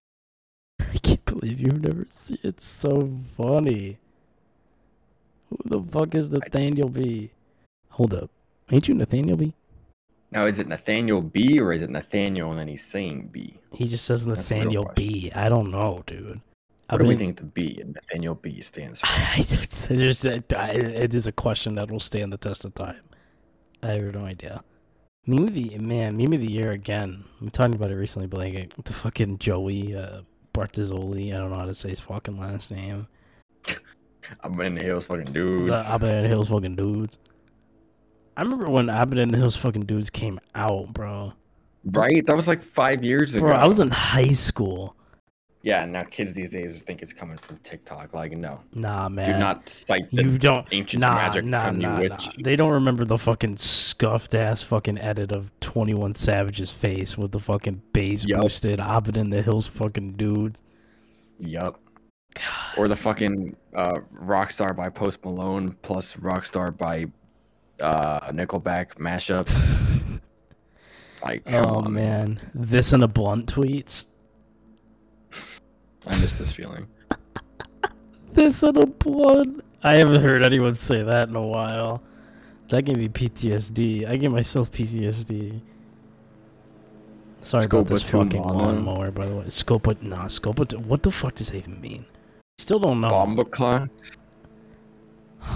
I 1.46 1.48
believe 1.48 1.60
you've 1.60 1.82
never 1.82 2.06
seen. 2.10 2.38
It's 2.42 2.64
so 2.64 3.08
funny. 3.36 3.98
Who 5.50 5.58
the 5.64 5.92
fuck 5.92 6.14
is 6.14 6.28
Nathaniel 6.28 6.88
B? 6.88 7.30
Hold 7.90 8.14
up, 8.14 8.30
ain't 8.70 8.88
you 8.88 8.94
Nathaniel 8.94 9.36
B? 9.36 9.54
Now, 10.32 10.44
is 10.44 10.58
it 10.58 10.66
Nathaniel 10.66 11.22
B 11.22 11.60
or 11.60 11.72
is 11.72 11.82
it 11.82 11.90
Nathaniel 11.90 12.50
and 12.50 12.58
then 12.58 12.66
he's 12.68 12.84
saying 12.84 13.28
B? 13.30 13.58
He 13.72 13.86
just 13.86 14.04
says 14.04 14.26
That's 14.26 14.38
Nathaniel. 14.50 14.90
B. 14.96 15.30
I 15.34 15.48
don't 15.48 15.70
know, 15.70 16.02
dude. 16.06 16.40
What 16.90 17.00
do 17.00 17.06
we 17.06 17.14
think 17.16 17.36
the 17.36 17.44
B 17.44 17.78
in 17.80 17.92
Nathaniel 17.92 18.34
B 18.34 18.60
stands 18.60 19.00
for? 19.00 19.86
There's 19.94 20.24
a, 20.24 20.42
I- 20.56 20.70
it 20.70 21.14
is 21.14 21.28
a 21.28 21.32
question 21.32 21.76
that 21.76 21.90
will 21.90 22.00
stand 22.00 22.32
the 22.32 22.38
test 22.38 22.64
of 22.64 22.74
time. 22.74 23.00
I 23.82 23.88
have 23.92 24.14
no 24.14 24.24
idea. 24.24 24.64
Meme 25.26 25.44
of 25.44 25.54
the 25.54 25.78
man, 25.78 26.16
meme 26.16 26.32
of 26.32 26.40
the 26.40 26.50
year 26.50 26.72
again. 26.72 27.24
I'm 27.40 27.50
talking 27.50 27.74
about 27.76 27.90
it 27.92 27.94
recently, 27.96 28.26
but 28.26 28.40
like 28.40 28.84
the 28.84 28.92
fucking 28.92 29.38
Joey 29.38 29.94
uh, 29.94 30.22
Bartizoli. 30.56 31.34
I 31.34 31.38
don't 31.38 31.50
know 31.50 31.56
how 31.56 31.66
to 31.66 31.74
say 31.74 31.90
his 31.90 32.00
fucking 32.00 32.38
last 32.38 32.70
name. 32.70 33.06
I'm 34.42 34.60
in 34.60 34.74
the 34.74 34.84
hills, 34.84 35.06
fucking 35.06 35.32
dudes. 35.32 35.70
The 35.70 35.88
Abba 35.88 36.06
and 36.06 36.26
Hills 36.26 36.48
fucking 36.48 36.76
dudes. 36.76 37.18
I 38.36 38.42
remember 38.42 38.68
when 38.70 38.90
Abba 38.90 39.20
and 39.20 39.30
the 39.30 39.38
Hills 39.38 39.56
fucking 39.56 39.82
dudes 39.82 40.10
came 40.10 40.40
out, 40.54 40.92
bro. 40.92 41.32
right? 41.84 42.24
That 42.26 42.34
was 42.34 42.48
like 42.48 42.62
five 42.62 43.04
years 43.04 43.34
ago. 43.34 43.46
Bro, 43.46 43.54
I 43.54 43.66
was 43.66 43.78
in 43.78 43.90
high 43.90 44.32
school. 44.32 44.96
Yeah, 45.66 45.84
now 45.84 46.04
kids 46.04 46.32
these 46.32 46.50
days 46.50 46.80
think 46.82 47.02
it's 47.02 47.12
coming 47.12 47.38
from 47.38 47.56
TikTok. 47.64 48.14
Like, 48.14 48.30
no, 48.30 48.60
Nah, 48.72 49.08
man. 49.08 49.32
do 49.32 49.36
not 49.36 49.68
cite 49.68 50.08
the 50.12 50.22
You 50.22 50.38
don't. 50.38 50.64
ancient 50.70 51.00
Nah, 51.00 51.14
magic 51.14 51.44
nah, 51.44 51.64
from 51.64 51.78
nah, 51.80 51.94
nah. 51.96 52.00
witch. 52.02 52.28
They 52.40 52.54
don't 52.54 52.72
remember 52.72 53.04
the 53.04 53.18
fucking 53.18 53.56
scuffed 53.56 54.32
ass 54.36 54.62
fucking 54.62 54.96
edit 54.96 55.32
of 55.32 55.50
21 55.58 56.14
Savage's 56.14 56.70
face 56.70 57.18
with 57.18 57.32
the 57.32 57.40
fucking 57.40 57.82
bass 57.92 58.24
Yup. 58.24 58.42
boosted 58.42 58.78
Abba 58.78 59.18
in 59.18 59.30
the 59.30 59.42
Hills 59.42 59.66
fucking 59.66 60.12
dudes. 60.12 60.62
Yup. 61.40 61.80
Or 62.76 62.86
the 62.86 62.94
fucking 62.94 63.56
uh, 63.74 63.96
Rockstar 64.22 64.76
by 64.76 64.88
Post 64.88 65.24
Malone 65.24 65.76
plus 65.82 66.14
Rockstar 66.14 66.78
by 66.78 67.06
uh, 67.80 68.30
Nickelback 68.30 68.94
mashup. 69.00 69.50
like, 71.26 71.42
oh 71.52 71.78
on, 71.78 71.92
man. 71.92 72.40
This 72.54 72.92
and 72.92 73.02
a 73.02 73.08
blunt 73.08 73.52
tweets. 73.52 74.04
I 76.06 76.18
miss 76.20 76.32
this 76.34 76.52
feeling. 76.52 76.86
This 78.32 78.62
little 78.62 78.86
blunt. 78.86 79.64
I 79.82 79.94
haven't 79.94 80.22
heard 80.22 80.42
anyone 80.42 80.76
say 80.76 81.02
that 81.02 81.28
in 81.28 81.36
a 81.36 81.46
while. 81.46 82.02
That 82.70 82.82
gave 82.82 82.96
me 82.96 83.08
PTSD. 83.08 84.06
I 84.08 84.16
gave 84.16 84.30
myself 84.32 84.70
PTSD. 84.72 85.62
Sorry 87.40 87.64
about 87.64 87.86
this 87.86 88.02
Scopa 88.02 88.24
fucking 88.24 88.42
lawnmower, 88.42 89.10
by 89.12 89.26
the 89.26 89.36
way. 89.36 89.44
Scopa, 89.44 90.00
nah, 90.02 90.24
Scopa. 90.24 90.74
What 90.84 91.02
the 91.04 91.10
fuck 91.12 91.34
does 91.36 91.50
that 91.52 91.58
even 91.58 91.80
mean? 91.80 92.04
Still 92.58 92.80
don't 92.80 93.00
know. 93.00 93.08
Bomba 93.08 93.44
Clock. 93.44 93.88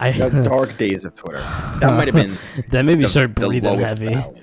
I 0.00 0.10
The 0.10 0.42
dark 0.42 0.76
days 0.78 1.04
of 1.04 1.14
Twitter. 1.14 1.38
That 1.78 1.92
might 1.96 2.08
have 2.08 2.16
been 2.16 2.36
that 2.70 2.82
made 2.84 2.98
me 2.98 3.04
the, 3.04 3.08
start 3.10 3.34
breathing 3.36 3.78
heavy. 3.78 4.08
valley. 4.08 4.41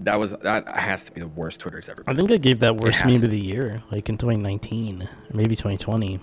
That 0.00 0.18
was 0.18 0.32
that 0.32 0.66
has 0.68 1.02
to 1.04 1.12
be 1.12 1.20
the 1.20 1.28
worst 1.28 1.60
Twitter's 1.60 1.88
ever. 1.88 2.02
Been. 2.02 2.14
I 2.14 2.16
think 2.16 2.30
I 2.30 2.36
gave 2.36 2.58
that 2.60 2.76
worst 2.76 3.04
meme 3.04 3.20
to 3.20 3.26
of 3.26 3.30
the 3.30 3.40
year, 3.40 3.82
like 3.90 4.08
in 4.08 4.18
2019, 4.18 5.02
or 5.02 5.08
maybe 5.32 5.54
2020. 5.54 6.20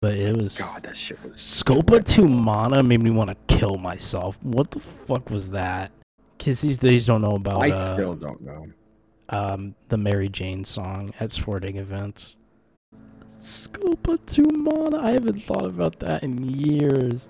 But 0.00 0.14
it 0.14 0.36
was 0.36 0.58
God, 0.58 0.82
that 0.82 0.96
shit 0.96 1.22
was. 1.22 1.36
Scopa 1.36 2.04
to 2.14 2.26
Mana 2.26 2.82
made 2.82 3.02
me 3.02 3.10
want 3.10 3.30
to 3.30 3.54
kill 3.54 3.76
myself. 3.76 4.38
What 4.42 4.70
the 4.70 4.80
fuck 4.80 5.30
was 5.30 5.50
that? 5.50 5.92
Kids 6.38 6.62
these 6.62 6.78
days 6.78 7.06
don't 7.06 7.20
know 7.20 7.36
about 7.36 7.62
I 7.62 7.70
uh, 7.70 7.92
still 7.92 8.14
don't 8.14 8.40
know. 8.40 8.66
um, 9.28 9.74
the 9.88 9.98
Mary 9.98 10.30
Jane 10.30 10.64
song 10.64 11.12
at 11.20 11.30
sporting 11.30 11.76
events. 11.76 12.38
Scopa 13.40 14.18
to 14.26 14.42
Mana. 14.42 14.98
I 14.98 15.12
haven't 15.12 15.42
thought 15.42 15.64
about 15.64 16.00
that 16.00 16.22
in 16.22 16.44
years. 16.44 17.28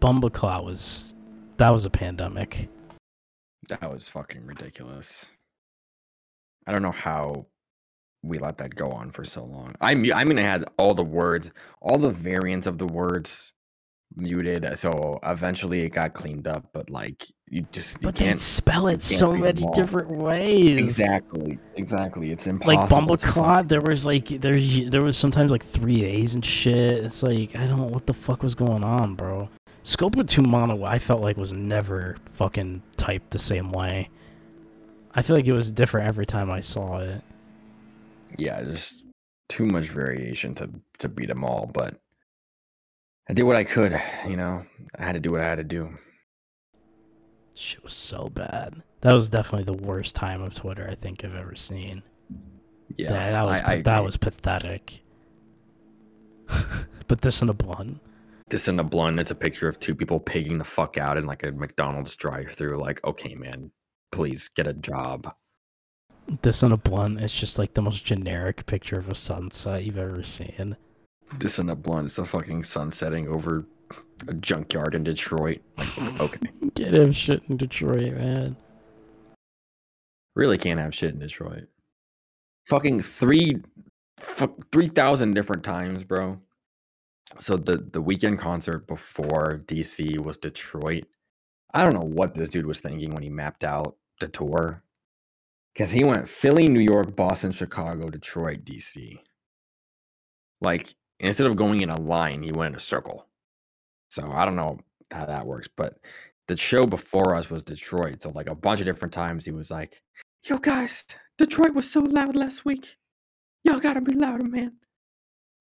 Bumbleclaw 0.00 0.64
was 0.64 1.14
that 1.56 1.70
was 1.70 1.84
a 1.84 1.90
pandemic. 1.90 2.68
That 3.68 3.90
was 3.92 4.08
fucking 4.08 4.44
ridiculous. 4.46 5.26
I 6.66 6.72
don't 6.72 6.82
know 6.82 6.92
how 6.92 7.46
we 8.22 8.38
let 8.38 8.58
that 8.58 8.74
go 8.74 8.90
on 8.90 9.10
for 9.10 9.24
so 9.24 9.44
long. 9.44 9.74
I 9.80 9.94
mu- 9.94 10.12
I 10.12 10.24
mean, 10.24 10.38
I 10.38 10.42
had 10.42 10.64
all 10.78 10.94
the 10.94 11.04
words, 11.04 11.50
all 11.80 11.98
the 11.98 12.10
variants 12.10 12.66
of 12.66 12.78
the 12.78 12.86
words 12.86 13.52
muted, 14.16 14.64
uh, 14.64 14.74
so 14.74 15.18
eventually 15.22 15.82
it 15.82 15.90
got 15.90 16.12
cleaned 16.12 16.46
up. 16.46 16.68
But 16.72 16.90
like, 16.90 17.26
you 17.48 17.66
just 17.72 17.94
you 17.94 18.00
But 18.02 18.16
they 18.16 18.36
spell 18.36 18.88
it 18.88 19.02
so 19.02 19.34
many 19.34 19.64
different 19.74 20.10
ways. 20.10 20.78
exactly, 20.78 21.58
exactly. 21.76 22.30
It's 22.30 22.46
impossible. 22.46 22.76
like 22.76 23.20
to 23.20 23.26
Bumbleclaw, 23.28 23.68
there 23.68 23.80
was 23.80 24.04
like 24.04 24.28
there 24.28 24.58
there 24.90 25.02
was 25.02 25.16
sometimes 25.16 25.50
like 25.50 25.64
three 25.64 26.04
A's 26.04 26.34
and 26.34 26.44
shit. 26.44 27.04
It's 27.04 27.22
like 27.22 27.56
I 27.56 27.66
don't 27.66 27.78
know 27.78 27.84
what 27.84 28.06
the 28.06 28.14
fuck 28.14 28.42
was 28.42 28.54
going 28.54 28.84
on, 28.84 29.14
bro. 29.14 29.48
Scopa 29.82 30.26
two 30.28 30.42
mono, 30.42 30.84
I 30.84 30.98
felt 30.98 31.22
like 31.22 31.38
was 31.38 31.54
never 31.54 32.18
fucking 32.26 32.82
typed 33.00 33.30
the 33.30 33.38
same 33.38 33.72
way. 33.72 34.10
I 35.14 35.22
feel 35.22 35.34
like 35.34 35.46
it 35.46 35.52
was 35.52 35.70
different 35.70 36.06
every 36.06 36.26
time 36.26 36.50
I 36.50 36.60
saw 36.60 36.98
it. 37.00 37.22
yeah, 38.38 38.62
there's 38.62 39.02
too 39.48 39.64
much 39.66 39.88
variation 39.88 40.54
to 40.56 40.70
to 40.98 41.08
beat 41.08 41.28
them 41.28 41.42
all. 41.44 41.68
But 41.72 42.00
I 43.28 43.32
did 43.32 43.44
what 43.44 43.56
I 43.56 43.64
could. 43.64 44.00
You 44.28 44.36
know, 44.36 44.64
I 44.98 45.04
had 45.04 45.14
to 45.14 45.20
do 45.20 45.30
what 45.32 45.40
I 45.40 45.48
had 45.48 45.56
to 45.56 45.64
do. 45.64 45.88
Shit 47.54 47.82
was 47.82 47.92
so 47.92 48.28
bad. 48.28 48.82
That 49.00 49.12
was 49.12 49.28
definitely 49.28 49.64
the 49.64 49.82
worst 49.82 50.14
time 50.14 50.42
of 50.42 50.54
Twitter 50.54 50.86
I 50.88 50.94
think 50.94 51.24
I've 51.24 51.34
ever 51.34 51.56
seen. 51.56 52.02
Yeah, 52.96 53.08
that, 53.08 53.30
that 53.32 53.42
was 53.44 53.60
I, 53.60 53.72
I 53.72 53.82
that 53.82 53.96
agree. 53.96 54.04
was 54.04 54.16
pathetic. 54.16 55.00
but 57.08 57.22
this 57.22 57.42
in 57.42 57.48
a 57.48 57.54
blunt. 57.54 58.00
This 58.50 58.66
in 58.68 58.80
a 58.80 58.84
blunt, 58.84 59.20
it's 59.20 59.30
a 59.30 59.34
picture 59.36 59.68
of 59.68 59.78
two 59.78 59.94
people 59.94 60.18
pigging 60.18 60.58
the 60.58 60.64
fuck 60.64 60.98
out 60.98 61.16
in 61.16 61.24
like 61.26 61.44
a 61.44 61.52
McDonald's 61.52 62.16
drive-through. 62.16 62.78
Like, 62.80 63.02
okay, 63.04 63.34
man, 63.36 63.70
please 64.10 64.48
get 64.48 64.66
a 64.66 64.72
job. 64.72 65.32
This 66.42 66.62
in 66.62 66.72
a 66.72 66.76
blunt 66.76 67.20
is 67.20 67.32
just 67.32 67.58
like 67.58 67.74
the 67.74 67.82
most 67.82 68.04
generic 68.04 68.66
picture 68.66 68.98
of 68.98 69.08
a 69.08 69.14
sunset 69.14 69.84
you've 69.84 69.98
ever 69.98 70.22
seen. 70.24 70.76
This 71.38 71.60
in 71.60 71.70
a 71.70 71.76
blunt, 71.76 72.06
it's 72.06 72.18
a 72.18 72.24
fucking 72.24 72.64
sun 72.64 72.90
setting 72.90 73.28
over 73.28 73.64
a 74.26 74.34
junkyard 74.34 74.94
in 74.96 75.04
Detroit. 75.04 75.60
Like, 75.78 76.20
okay, 76.20 76.40
Get 76.74 76.94
him 76.94 77.12
shit 77.12 77.42
in 77.48 77.56
Detroit, 77.56 78.14
man. 78.14 78.56
really 80.34 80.58
can't 80.58 80.80
have 80.80 80.94
shit 80.94 81.12
in 81.14 81.20
Detroit. 81.20 81.68
fucking 82.66 83.00
three, 83.00 83.58
fu- 84.18 84.64
three 84.72 84.88
thousand 84.88 85.34
different 85.34 85.62
times, 85.62 86.02
bro. 86.02 86.40
So 87.38 87.56
the 87.56 87.78
the 87.78 88.02
Weeknd 88.02 88.38
concert 88.38 88.86
before 88.86 89.62
DC 89.66 90.20
was 90.20 90.36
Detroit. 90.36 91.04
I 91.72 91.84
don't 91.84 91.94
know 91.94 92.00
what 92.00 92.34
this 92.34 92.50
dude 92.50 92.66
was 92.66 92.80
thinking 92.80 93.10
when 93.10 93.22
he 93.22 93.30
mapped 93.30 93.64
out 93.64 93.96
the 94.18 94.28
tour, 94.28 94.82
because 95.72 95.92
he 95.92 96.04
went 96.04 96.28
Philly, 96.28 96.66
New 96.66 96.82
York, 96.82 97.14
Boston, 97.14 97.52
Chicago, 97.52 98.10
Detroit, 98.10 98.64
DC. 98.64 99.18
Like 100.60 100.94
instead 101.20 101.46
of 101.46 101.56
going 101.56 101.82
in 101.82 101.90
a 101.90 102.00
line, 102.00 102.42
he 102.42 102.52
went 102.52 102.74
in 102.74 102.76
a 102.76 102.80
circle. 102.80 103.26
So 104.10 104.30
I 104.32 104.44
don't 104.44 104.56
know 104.56 104.78
how 105.12 105.26
that 105.26 105.46
works, 105.46 105.68
but 105.76 105.98
the 106.48 106.56
show 106.56 106.84
before 106.84 107.34
us 107.36 107.48
was 107.48 107.62
Detroit. 107.62 108.22
So 108.22 108.30
like 108.30 108.48
a 108.48 108.54
bunch 108.54 108.80
of 108.80 108.86
different 108.86 109.14
times 109.14 109.44
he 109.44 109.52
was 109.52 109.70
like, 109.70 110.00
"Yo 110.44 110.58
guys, 110.58 111.04
Detroit 111.38 111.74
was 111.74 111.90
so 111.90 112.00
loud 112.00 112.36
last 112.36 112.64
week. 112.64 112.96
Y'all 113.64 113.78
gotta 113.80 114.00
be 114.00 114.14
louder, 114.14 114.44
man. 114.44 114.76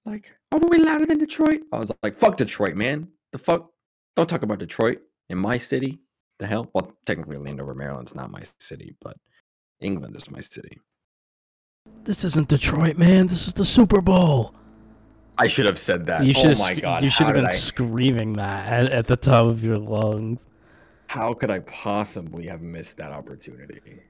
Like, 0.06 0.32
are 0.52 0.68
we 0.68 0.80
louder 0.80 1.06
than 1.06 1.18
Detroit?" 1.20 1.62
I 1.72 1.78
was 1.78 1.92
like, 2.04 2.18
"Fuck 2.20 2.38
Detroit, 2.38 2.76
man. 2.76 3.08
The 3.32 3.38
fuck? 3.38 3.70
Don't 4.16 4.28
talk 4.28 4.42
about 4.44 4.60
Detroit 4.60 5.00
in 5.30 5.38
my 5.38 5.58
city. 5.58 6.00
The 6.40 6.48
hell? 6.48 6.70
Well, 6.74 6.94
technically 7.06 7.38
Landover, 7.38 7.76
Maryland's 7.76 8.16
not 8.16 8.32
my 8.32 8.44
city, 8.60 8.96
but 9.02 9.18
England 9.80 10.16
is 10.16 10.30
my 10.32 10.40
city. 10.40 10.80
This 12.04 12.24
isn't 12.24 12.48
Detroit, 12.48 12.98
man. 12.98 13.28
This 13.28 13.48
is 13.48 13.54
the 13.54 13.66
Super 13.66 14.02
Bowl. 14.02 14.54
I 15.38 15.48
should 15.48 15.66
have 15.68 15.80
said 15.80 16.06
that. 16.08 16.26
You 16.26 16.34
should 16.34 16.56
oh 16.56 16.60
my 16.60 16.74
have. 16.74 16.82
god! 16.82 17.04
You 17.04 17.10
should 17.10 17.28
have 17.28 17.36
been 17.36 17.46
I- 17.46 17.50
screaming 17.54 18.34
that 18.34 18.68
at, 18.68 18.90
at 18.90 19.08
the 19.08 19.16
top 19.16 19.46
of 19.46 19.64
your 19.64 19.78
lungs. 19.78 20.48
How 21.08 21.34
could 21.34 21.50
I 21.50 21.60
possibly 21.60 22.48
have 22.48 22.62
missed 22.62 22.98
that 22.98 23.12
opportunity? 23.12 24.02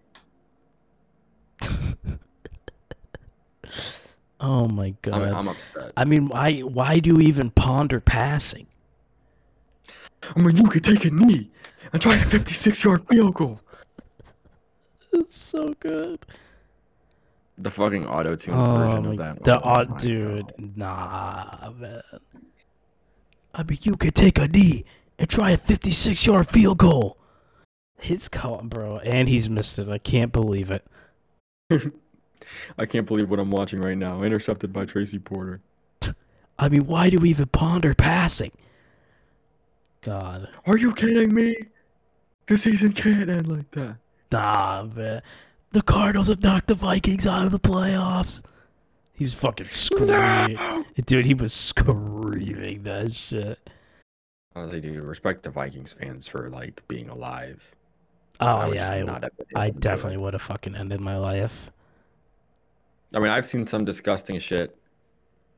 Oh 4.39 4.67
my 4.67 4.95
god. 5.01 5.21
I'm, 5.21 5.35
I'm 5.35 5.47
upset. 5.49 5.91
I 5.97 6.05
mean, 6.05 6.27
why 6.29 6.59
why 6.59 6.99
do 6.99 7.11
you 7.11 7.19
even 7.21 7.49
ponder 7.51 7.99
passing? 7.99 8.67
I 10.35 10.39
mean, 10.39 10.57
you 10.57 10.63
could 10.65 10.83
take 10.83 11.05
a 11.05 11.11
knee 11.11 11.49
and 11.91 12.01
try 12.01 12.15
a 12.15 12.25
56 12.25 12.83
yard 12.83 13.07
field 13.07 13.35
goal. 13.35 13.59
It's 15.13 15.37
so 15.37 15.73
good. 15.79 16.25
The 17.57 17.71
fucking 17.71 18.05
auto 18.07 18.35
tune 18.35 18.53
Oh 18.53 18.75
version 18.85 19.05
my, 19.05 19.11
of 19.11 19.17
that. 19.17 19.43
the 19.43 19.57
oh 19.59 19.69
odd 19.69 19.97
dude, 19.97 20.53
God. 20.57 20.77
nah, 20.77 21.71
man. 21.77 22.01
I 23.53 23.63
mean, 23.63 23.79
you 23.81 23.97
could 23.97 24.15
take 24.15 24.37
a 24.37 24.47
knee 24.47 24.85
and 25.17 25.27
try 25.29 25.51
a 25.51 25.57
56 25.57 26.25
yard 26.25 26.49
field 26.49 26.77
goal. 26.77 27.17
His 27.99 28.29
call, 28.29 28.61
bro, 28.63 28.99
and 28.99 29.27
he's 29.27 29.49
missed 29.49 29.77
it. 29.79 29.89
I 29.89 29.97
can't 29.97 30.31
believe 30.31 30.71
it. 30.71 30.85
I 32.77 32.85
can't 32.85 33.05
believe 33.05 33.29
what 33.29 33.39
I'm 33.39 33.51
watching 33.51 33.81
right 33.81 33.97
now. 33.97 34.23
Intercepted 34.23 34.71
by 34.73 34.85
Tracy 34.85 35.19
Porter. 35.19 35.61
I 36.57 36.67
mean, 36.69 36.85
why 36.87 37.09
do 37.09 37.17
we 37.19 37.29
even 37.29 37.47
ponder 37.47 37.93
passing? 37.93 38.51
God, 40.01 40.47
Are 40.65 40.77
you 40.77 40.93
kidding 40.93 41.33
me? 41.33 41.55
The 42.47 42.57
season 42.57 42.93
can't 42.93 43.29
end 43.29 43.47
like 43.47 43.69
that. 43.71 43.97
nah, 44.31 44.83
man. 44.83 45.21
The 45.71 45.81
Cardinals 45.81 46.27
have 46.27 46.41
knocked 46.41 46.67
the 46.67 46.75
Vikings 46.75 47.27
out 47.27 47.45
of 47.45 47.51
the 47.51 47.59
playoffs. 47.59 48.41
He's 49.13 49.33
fucking 49.33 49.69
screaming. 49.69 50.85
Dude, 51.05 51.25
he 51.25 51.33
was 51.33 51.53
screaming 51.53 52.83
that 52.83 53.13
shit. 53.13 53.59
Honestly, 54.55 54.81
dude, 54.81 55.03
respect 55.03 55.43
to 55.43 55.51
Vikings 55.51 55.93
fans 55.93 56.27
for 56.27 56.49
like 56.49 56.81
being 56.87 57.09
alive. 57.09 57.75
Oh, 58.39 58.67
would 58.67 58.75
yeah, 58.75 58.91
I, 58.91 59.01
not 59.03 59.23
have 59.23 59.31
I 59.55 59.65
able 59.67 59.67
to 59.67 59.71
do 59.73 59.77
it. 59.77 59.79
definitely 59.81 60.17
would 60.17 60.33
have 60.33 60.41
fucking 60.41 60.75
ended 60.75 61.01
my 61.01 61.17
life. 61.17 61.71
I 63.13 63.19
mean, 63.19 63.29
I've 63.29 63.45
seen 63.45 63.65
some 63.65 63.85
disgusting 63.85 64.39
shit, 64.39 64.75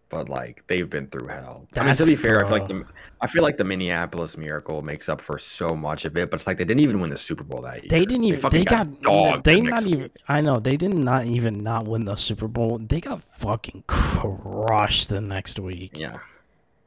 but 0.10 0.30
like 0.30 0.64
they've 0.68 0.90
been 0.90 1.08
through 1.08 1.28
hell. 1.28 1.68
I 1.76 1.80
mean, 1.80 1.88
That's 1.88 2.00
to 2.00 2.06
be 2.06 2.16
fair, 2.16 2.38
I 2.46 2.48
feel 2.50 2.58
like 2.60 2.68
the 2.68 2.86
I 3.22 3.28
feel 3.28 3.44
like 3.44 3.58
the 3.58 3.64
Minneapolis 3.64 4.38
Miracle 4.38 4.82
makes 4.82 5.10
up 5.10 5.20
for 5.22 5.38
so 5.38 5.70
much 5.70 6.06
of 6.06 6.18
it, 6.18 6.30
but 6.30 6.40
it's 6.40 6.48
like 6.48 6.58
they 6.58 6.64
didn't 6.66 6.82
even 6.82 7.00
win 7.02 7.10
the 7.10 7.18
Super 7.18 7.44
Bowl 7.44 7.62
that 7.64 7.84
year. 7.84 7.90
They 7.90 8.06
didn't 8.06 8.24
even. 8.26 8.40
fucking 8.40 8.60
They 8.60 8.66
got. 8.66 9.02
dogged 9.02 9.44
they 9.44 9.56
the 9.56 9.62
not 9.62 9.86
even. 9.86 10.10
I 10.28 10.42
know 10.42 10.60
they 10.60 10.78
did 10.78 10.94
not 10.94 11.26
even 11.26 11.64
not 11.64 11.86
win 11.86 12.06
the 12.06 12.16
Super 12.16 12.48
Bowl. 12.48 12.78
They 12.80 13.02
got 13.02 13.22
fucking 13.24 13.84
crushed 13.88 15.10
the 15.10 15.22
next 15.22 15.60
week. 15.60 16.00
Yeah, 16.00 16.18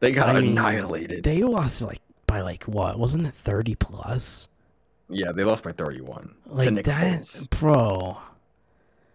they 0.00 0.12
got 0.12 0.28
I 0.30 0.40
mean, 0.40 0.52
annihilated. 0.52 1.24
They 1.24 1.42
lost 1.42 1.82
like 1.82 2.00
by 2.26 2.40
like 2.40 2.64
what? 2.64 2.98
Wasn't 2.98 3.26
it 3.26 3.34
thirty 3.34 3.74
plus? 3.74 4.48
yeah, 5.10 5.32
they 5.32 5.44
lost 5.44 5.62
by 5.62 5.72
thirty-one 5.72 6.34
Like 6.46 6.84
that, 6.84 7.22
Foles. 7.22 7.50
bro. 7.50 8.16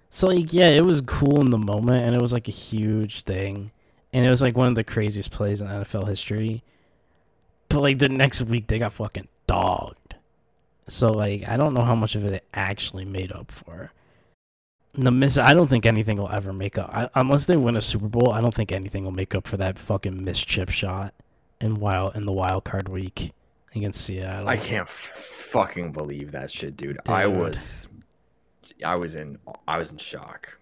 So 0.09 0.27
like, 0.27 0.53
yeah, 0.53 0.69
it 0.69 0.85
was 0.85 1.01
cool 1.01 1.39
in 1.41 1.51
the 1.51 1.57
moment, 1.57 2.03
and 2.03 2.15
it 2.15 2.21
was 2.21 2.33
like 2.33 2.47
a 2.47 2.51
huge 2.51 3.21
thing, 3.21 3.71
and 4.11 4.25
it 4.25 4.29
was 4.29 4.41
like 4.41 4.57
one 4.57 4.67
of 4.67 4.75
the 4.75 4.83
craziest 4.83 5.31
plays 5.31 5.61
in 5.61 5.67
NFL 5.67 6.07
history. 6.07 6.63
But 7.69 7.81
like 7.81 7.99
the 7.99 8.09
next 8.09 8.41
week, 8.41 8.67
they 8.67 8.79
got 8.79 8.93
fucking 8.93 9.27
dogged. 9.45 10.15
So 10.87 11.09
like, 11.09 11.47
I 11.47 11.55
don't 11.57 11.75
know 11.75 11.83
how 11.83 11.95
much 11.95 12.15
of 12.15 12.25
it 12.25 12.31
it 12.31 12.45
actually 12.53 13.05
made 13.05 13.31
up 13.31 13.51
for. 13.51 13.91
The 14.93 15.11
miss, 15.11 15.37
I 15.37 15.53
don't 15.53 15.67
think 15.67 15.85
anything 15.85 16.17
will 16.17 16.31
ever 16.31 16.51
make 16.51 16.79
up 16.79 16.89
I, 16.91 17.09
unless 17.13 17.45
they 17.45 17.55
win 17.55 17.75
a 17.75 17.81
Super 17.81 18.07
Bowl. 18.07 18.31
I 18.31 18.41
don't 18.41 18.53
think 18.55 18.71
anything 18.71 19.03
will 19.03 19.11
make 19.11 19.35
up 19.35 19.45
for 19.45 19.55
that 19.57 19.77
fucking 19.77 20.23
missed 20.23 20.47
chip 20.47 20.69
shot 20.69 21.13
in 21.61 21.75
wild 21.75 22.15
in 22.15 22.25
the 22.25 22.31
wild 22.31 22.63
card 22.63 22.89
week 22.89 23.31
against 23.75 24.01
Seattle. 24.01 24.49
I 24.49 24.57
can't 24.57 24.87
f- 24.87 24.99
fucking 25.15 25.91
believe 25.91 26.31
that 26.31 26.49
shit, 26.49 26.75
dude. 26.75 26.99
I 27.07 27.25
Dude. 27.25 27.37
was, 27.37 27.87
I 28.83 28.95
was 28.95 29.15
in, 29.15 29.37
I 29.67 29.77
was 29.77 29.91
in 29.91 29.97
shock. 29.97 30.57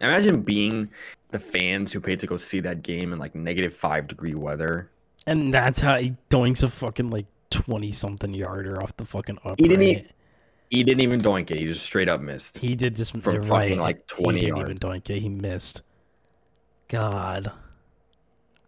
Imagine 0.00 0.42
being 0.42 0.90
the 1.30 1.38
fans 1.38 1.92
who 1.92 2.00
paid 2.00 2.20
to 2.20 2.26
go 2.26 2.36
see 2.36 2.60
that 2.60 2.82
game 2.82 3.12
in 3.12 3.18
like 3.18 3.34
negative 3.34 3.74
five 3.74 4.06
degree 4.06 4.34
weather. 4.34 4.90
And 5.26 5.52
that's 5.52 5.80
how 5.80 5.96
he 5.96 6.14
doinks 6.30 6.62
a 6.62 6.68
fucking 6.68 7.10
like 7.10 7.26
twenty 7.50 7.92
something 7.92 8.34
yarder 8.34 8.82
off 8.82 8.96
the 8.96 9.04
fucking 9.04 9.38
upright. 9.38 9.60
He 9.60 9.68
didn't 9.68 9.82
e- 9.82 10.06
He 10.70 10.84
didn't 10.84 11.00
even 11.00 11.20
doink 11.20 11.50
it. 11.50 11.58
He 11.58 11.66
just 11.66 11.84
straight 11.84 12.08
up 12.08 12.20
missed. 12.20 12.58
He 12.58 12.76
did 12.76 12.96
just 12.96 13.12
from 13.12 13.22
fucking, 13.22 13.48
right. 13.48 13.78
like, 13.78 14.06
20 14.06 14.38
He 14.38 14.46
didn't 14.46 14.60
even 14.60 14.76
doink 14.76 15.08
it. 15.10 15.20
He 15.20 15.28
missed. 15.28 15.82
God, 16.88 17.50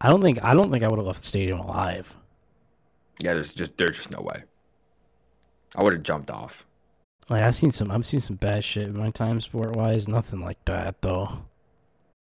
I 0.01 0.09
don't 0.09 0.21
think 0.21 0.43
I 0.43 0.55
don't 0.55 0.71
think 0.71 0.83
I 0.83 0.89
would 0.89 0.99
have 0.99 1.07
left 1.07 1.21
the 1.21 1.29
stadium 1.29 1.61
alive. 1.61 2.15
Yeah, 3.21 3.35
there's 3.35 3.53
just 3.53 3.77
there's 3.77 3.97
just 3.97 4.11
no 4.11 4.21
way. 4.21 4.45
I 5.77 5.83
would 5.83 5.93
have 5.93 6.03
jumped 6.03 6.31
off. 6.31 6.65
Like 7.29 7.43
I've 7.43 7.57
seen 7.57 7.71
some 7.71 7.91
I've 7.91 8.07
seen 8.07 8.21
some 8.21 8.37
bad 8.37 8.65
shit 8.65 8.87
in 8.87 8.97
my 8.97 9.11
time 9.11 9.41
sport 9.41 9.77
wise. 9.77 10.09
Nothing 10.09 10.41
like 10.41 10.65
that 10.65 11.03
though. 11.03 11.41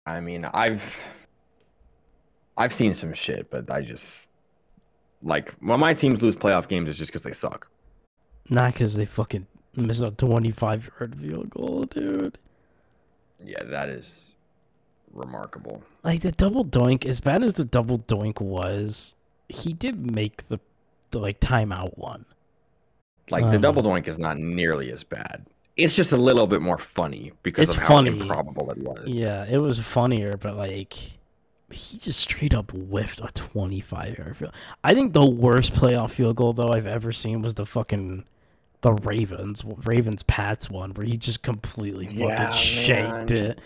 I 0.04 0.20
mean, 0.20 0.44
I've 0.44 0.96
I've 2.56 2.72
seen 2.72 2.94
some 2.94 3.12
shit, 3.12 3.50
but 3.50 3.70
I 3.70 3.82
just 3.82 4.26
like 5.22 5.52
when 5.60 5.78
my 5.80 5.94
teams 5.94 6.22
lose 6.22 6.34
playoff 6.36 6.68
games, 6.68 6.88
it's 6.88 6.98
just 6.98 7.12
because 7.12 7.22
they 7.22 7.32
suck. 7.32 7.68
Not 8.48 8.72
because 8.72 8.96
they 8.96 9.04
fucking 9.04 9.46
missed 9.76 10.02
a 10.02 10.10
twenty 10.10 10.50
five 10.50 10.90
yard 10.98 11.16
field 11.20 11.50
goal, 11.50 11.82
dude. 11.84 12.38
Yeah, 13.44 13.62
that 13.64 13.88
is 13.88 14.32
remarkable. 15.12 15.82
Like 16.02 16.22
the 16.22 16.32
double 16.32 16.64
doink, 16.64 17.04
as 17.04 17.20
bad 17.20 17.42
as 17.42 17.54
the 17.54 17.64
double 17.64 17.98
doink 17.98 18.40
was, 18.40 19.14
he 19.48 19.72
did 19.72 20.10
make 20.10 20.48
the 20.48 20.58
the 21.10 21.18
like 21.20 21.38
timeout 21.40 21.96
one. 21.96 22.24
Like 23.30 23.44
the 23.44 23.56
Um, 23.56 23.60
double 23.60 23.82
doink 23.82 24.06
is 24.08 24.18
not 24.18 24.38
nearly 24.38 24.92
as 24.92 25.02
bad. 25.04 25.44
It's 25.76 25.94
just 25.94 26.12
a 26.12 26.16
little 26.16 26.46
bit 26.46 26.62
more 26.62 26.78
funny 26.78 27.32
because 27.42 27.64
It's 27.64 27.72
of 27.76 27.82
how 27.82 27.88
funny. 27.96 28.10
improbable 28.18 28.70
it 28.70 28.78
was. 28.78 29.08
Yeah, 29.08 29.44
it 29.44 29.58
was 29.58 29.78
funnier, 29.78 30.36
but 30.36 30.56
like 30.56 30.94
he 31.70 31.98
just 31.98 32.20
straight 32.20 32.54
up 32.54 32.70
whiffed 32.70 33.20
a 33.20 33.26
25 33.34 34.18
yard 34.18 34.36
field. 34.36 34.52
I 34.84 34.94
think 34.94 35.12
the 35.12 35.26
worst 35.28 35.74
playoff 35.74 36.10
field 36.12 36.36
goal 36.36 36.52
though 36.52 36.68
I've 36.72 36.86
ever 36.86 37.12
seen 37.12 37.42
was 37.42 37.54
the 37.54 37.66
fucking 37.66 38.24
the 38.82 38.92
Ravens 38.92 39.62
Ravens 39.84 40.22
Pats 40.22 40.70
one 40.70 40.92
where 40.94 41.04
he 41.06 41.16
just 41.16 41.42
completely 41.42 42.06
fucking 42.06 42.28
Yeah, 42.28 42.50
shaked 42.52 43.32
it. 43.32 43.60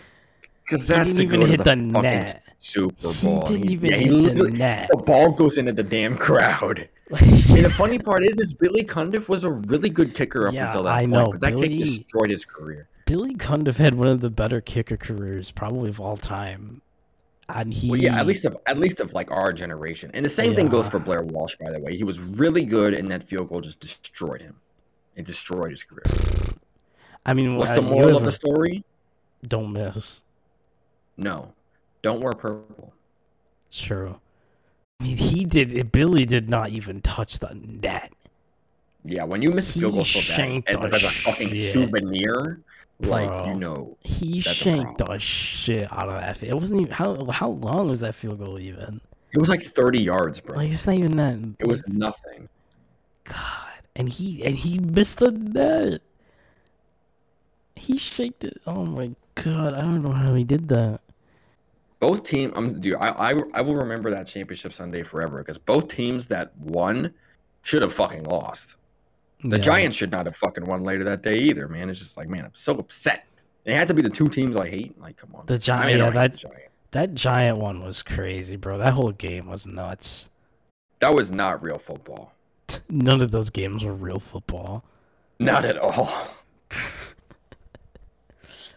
Because 0.64 0.82
He 0.82 0.88
that's 0.88 1.12
didn't 1.12 1.34
even 1.34 1.48
hit 1.48 1.58
the, 1.58 1.64
the 1.64 1.76
net. 1.76 2.42
Super 2.58 3.12
He 3.12 3.28
didn't 3.40 3.66
He- 3.66 3.72
even 3.74 3.90
yeah, 3.90 3.96
he 3.96 4.04
hit 4.04 4.10
the 4.12 4.20
literally- 4.22 4.50
net. 4.58 4.88
The 4.92 4.98
ball 5.02 5.32
goes 5.32 5.58
into 5.58 5.72
the 5.72 5.82
damn 5.82 6.16
crowd. 6.16 6.88
And 7.10 7.64
the 7.64 7.70
funny 7.76 7.98
part 7.98 8.24
is, 8.24 8.38
is 8.38 8.52
Billy 8.52 8.84
Cundiff 8.84 9.28
was 9.28 9.44
a 9.44 9.50
really 9.50 9.90
good 9.90 10.14
kicker 10.14 10.46
up 10.46 10.54
Yeah, 10.54 10.66
until 10.66 10.84
that 10.84 10.94
I 10.94 11.00
point, 11.00 11.10
know, 11.10 11.26
but 11.32 11.40
that 11.40 11.52
Billy- 11.54 11.78
kick 11.78 11.86
destroyed 11.86 12.30
his 12.30 12.44
career. 12.44 12.88
Billy 13.06 13.34
Cundiff 13.34 13.76
had 13.76 13.94
one 13.94 14.06
of 14.06 14.20
the 14.20 14.30
better 14.30 14.60
kicker 14.60 14.96
careers 14.96 15.50
probably 15.50 15.90
of 15.90 16.00
all 16.00 16.16
time. 16.16 16.80
And 17.48 17.74
he 17.74 17.90
Well, 17.90 17.98
yeah, 17.98 18.20
at 18.20 18.26
least 18.26 18.44
of 18.44 18.56
at 18.66 18.78
least 18.78 19.00
of 19.00 19.12
like 19.12 19.32
our 19.32 19.52
generation. 19.52 20.12
And 20.14 20.24
the 20.24 20.28
same 20.28 20.54
thing 20.54 20.66
goes 20.66 20.88
for 20.88 21.00
Blair 21.00 21.22
Walsh, 21.22 21.56
by 21.56 21.72
the 21.72 21.80
way. 21.80 21.96
He 21.96 22.04
was 22.04 22.20
really 22.20 22.64
good, 22.64 22.94
and 22.94 23.10
that 23.10 23.24
field 23.24 23.48
goal 23.48 23.60
just 23.60 23.80
destroyed 23.80 24.40
him. 24.40 24.54
It 25.16 25.24
destroyed 25.24 25.72
his 25.72 25.82
career. 25.82 26.04
I 27.26 27.34
mean 27.34 27.56
What's 27.56 27.72
uh, 27.72 27.76
the 27.76 27.82
moral 27.82 28.16
of 28.16 28.22
the 28.22 28.30
story? 28.30 28.84
Don't 29.46 29.72
miss. 29.72 30.22
No, 31.16 31.52
don't 32.02 32.20
wear 32.20 32.32
purple. 32.32 32.92
True. 33.72 34.20
I 35.00 35.02
mean, 35.02 35.16
he 35.16 35.44
did. 35.44 35.90
Billy 35.92 36.26
did 36.26 36.48
not 36.50 36.70
even 36.70 37.00
touch 37.00 37.38
the 37.38 37.54
net. 37.54 38.12
Yeah, 39.02 39.24
when 39.24 39.40
you 39.40 39.50
miss 39.50 39.74
a 39.74 39.78
field 39.80 39.94
goal 39.94 40.04
so 40.04 40.36
bad, 40.36 40.62
it's 40.66 40.84
as 40.84 41.02
a 41.02 41.08
fucking 41.10 41.48
shit. 41.48 41.72
souvenir. 41.72 42.60
Like 43.02 43.28
Bro. 43.28 43.46
you 43.46 43.54
know, 43.54 43.96
He 44.02 44.42
shanked 44.42 44.98
the 44.98 45.18
shit 45.18 45.90
out 45.90 46.10
of 46.10 46.20
that. 46.20 46.42
It 46.42 46.54
wasn't 46.54 46.82
even 46.82 46.92
how 46.92 47.24
how 47.30 47.48
long 47.48 47.88
was 47.88 48.00
that 48.00 48.14
field 48.14 48.38
goal 48.38 48.58
even? 48.58 49.00
it 49.32 49.38
was 49.38 49.48
like 49.48 49.62
30 49.62 50.02
yards, 50.02 50.40
bro. 50.40 50.56
Like 50.56 50.70
it's 50.70 50.86
not 50.86 50.96
even 50.96 51.16
that. 51.16 51.38
it 51.60 51.66
was 51.66 51.82
nothing. 51.86 52.50
God, 53.24 53.80
and 53.96 54.10
he 54.10 54.44
and 54.44 54.54
he 54.54 54.78
missed 54.78 55.18
the 55.18 55.30
net. 55.30 56.02
He 57.74 57.96
shaked 57.96 58.44
it. 58.44 58.60
Oh 58.66 58.84
my 58.84 59.12
god, 59.34 59.72
I 59.72 59.80
don't 59.80 60.02
know 60.02 60.12
how 60.12 60.34
he 60.34 60.44
did 60.44 60.68
that. 60.68 61.00
Both 62.00 62.24
team, 62.24 62.52
um, 62.56 62.80
dude, 62.80 62.94
I, 62.96 63.08
I 63.10 63.32
I 63.54 63.60
will 63.60 63.76
remember 63.76 64.10
that 64.10 64.26
championship 64.26 64.72
Sunday 64.72 65.02
forever 65.02 65.38
because 65.38 65.58
both 65.58 65.88
teams 65.88 66.26
that 66.28 66.56
won 66.58 67.12
should 67.62 67.82
have 67.82 67.92
fucking 67.92 68.24
lost. 68.24 68.76
The 69.44 69.56
Yeah. 69.58 69.62
Giants 69.62 69.96
should 69.98 70.10
not 70.10 70.26
have 70.26 70.34
fucking 70.36 70.64
won 70.64 70.82
later 70.82 71.04
that 71.04 71.22
day 71.22 71.36
either, 71.38 71.68
man. 71.68 71.88
It's 71.90 71.98
just 71.98 72.16
like, 72.16 72.28
man, 72.28 72.44
I'm 72.44 72.54
so 72.54 72.74
upset. 72.78 73.26
It 73.66 73.74
had 73.74 73.86
to 73.88 73.94
be 73.94 74.00
the 74.02 74.08
two 74.10 74.28
teams 74.28 74.56
I 74.56 74.68
hate. 74.68 74.98
Like, 75.00 75.16
come 75.18 75.34
on. 75.34 75.44
The 75.46 75.58
Gi- 75.58 75.72
I 75.72 75.86
mean, 75.86 75.98
yeah, 75.98 76.10
that- 76.10 76.32
the 76.32 76.38
Giants. 76.38 76.66
That 76.92 77.14
giant 77.14 77.58
one 77.58 77.84
was 77.84 78.02
crazy, 78.02 78.56
bro. 78.56 78.76
That 78.78 78.94
whole 78.94 79.12
game 79.12 79.46
was 79.46 79.64
nuts. 79.64 80.28
That 80.98 81.14
was 81.14 81.30
not 81.30 81.62
real 81.62 81.78
football. 81.78 82.32
None 82.88 83.20
of 83.22 83.30
those 83.30 83.48
games 83.50 83.84
were 83.84 83.94
real 83.94 84.18
football, 84.18 84.82
Not 85.38 85.64
at 85.64 85.76
all. 85.78 86.10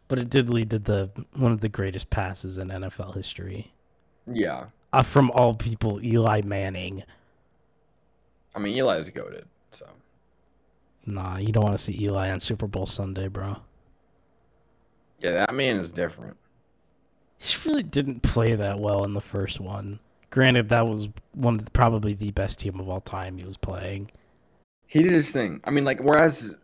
But 0.07 0.19
it 0.19 0.29
did 0.29 0.49
lead 0.49 0.69
to 0.71 0.79
the 0.79 1.09
one 1.35 1.51
of 1.51 1.61
the 1.61 1.69
greatest 1.69 2.09
passes 2.09 2.57
in 2.57 2.69
NFL 2.69 3.15
history. 3.15 3.73
Yeah. 4.31 4.65
Uh, 4.91 5.03
from 5.03 5.31
all 5.31 5.55
people, 5.55 6.03
Eli 6.03 6.41
Manning. 6.45 7.03
I 8.55 8.59
mean, 8.59 8.75
Eli 8.77 8.97
is 8.99 9.09
goaded. 9.09 9.45
So 9.71 9.87
Nah, 11.05 11.37
you 11.37 11.51
don't 11.51 11.63
want 11.63 11.77
to 11.77 11.83
see 11.83 11.99
Eli 12.03 12.29
on 12.31 12.39
Super 12.39 12.67
Bowl 12.67 12.85
Sunday, 12.85 13.27
bro. 13.27 13.57
yeah, 15.19 15.31
that 15.31 15.53
man 15.53 15.77
is 15.77 15.91
different. 15.91 16.37
He 17.37 17.57
really 17.67 17.83
didn't 17.83 18.21
play 18.21 18.55
that 18.55 18.79
well 18.79 19.03
in 19.03 19.13
the 19.13 19.21
first 19.21 19.59
one. 19.59 19.99
Granted, 20.29 20.69
that 20.69 20.87
was 20.87 21.09
one 21.33 21.55
of 21.55 21.65
the, 21.65 21.71
probably 21.71 22.13
the 22.13 22.31
best 22.31 22.59
team 22.59 22.79
of 22.79 22.87
all 22.87 23.01
time 23.01 23.37
he 23.37 23.43
was 23.45 23.57
playing. 23.57 24.11
He 24.87 25.03
did 25.03 25.11
his 25.11 25.29
thing. 25.29 25.59
I 25.65 25.71
mean, 25.71 25.83
like, 25.83 25.99
whereas 25.99 26.55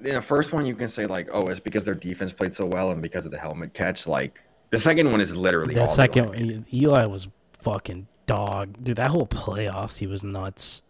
the 0.00 0.20
first 0.20 0.52
one, 0.52 0.66
you 0.66 0.74
can 0.74 0.88
say 0.88 1.06
like, 1.06 1.28
oh, 1.32 1.46
it's 1.48 1.60
because 1.60 1.84
their 1.84 1.94
defense 1.94 2.32
played 2.32 2.54
so 2.54 2.66
well 2.66 2.90
and 2.90 3.00
because 3.02 3.24
of 3.26 3.32
the 3.32 3.38
helmet 3.38 3.74
catch. 3.74 4.06
Like, 4.06 4.40
the 4.70 4.78
second 4.78 5.10
one 5.10 5.20
is 5.20 5.34
literally 5.36 5.76
all 5.78 5.86
That 5.86 5.92
second, 5.92 6.34
Eli 6.38 6.52
E- 6.70 6.82
Eli 6.82 7.06
was 7.06 7.28
fucking 7.60 8.06
dog, 8.26 8.82
dude. 8.82 8.96
That 8.96 9.08
whole 9.08 9.26
playoffs, 9.26 9.98
he 9.98 10.06
was 10.06 10.22
nuts. 10.24 10.82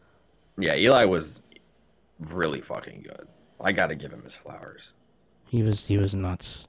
Yeah, 0.59 0.75
Eli 0.77 1.05
was 1.05 1.43
really 2.19 2.61
fucking 2.61 3.03
good. 3.03 3.27
I 3.61 3.73
got 3.73 3.89
to 3.89 3.95
give 3.95 4.13
him 4.13 4.23
his 4.23 4.35
flowers. 4.37 4.93
He 5.47 5.63
was 5.63 5.87
he 5.87 5.99
was 5.99 6.15
nuts. 6.15 6.69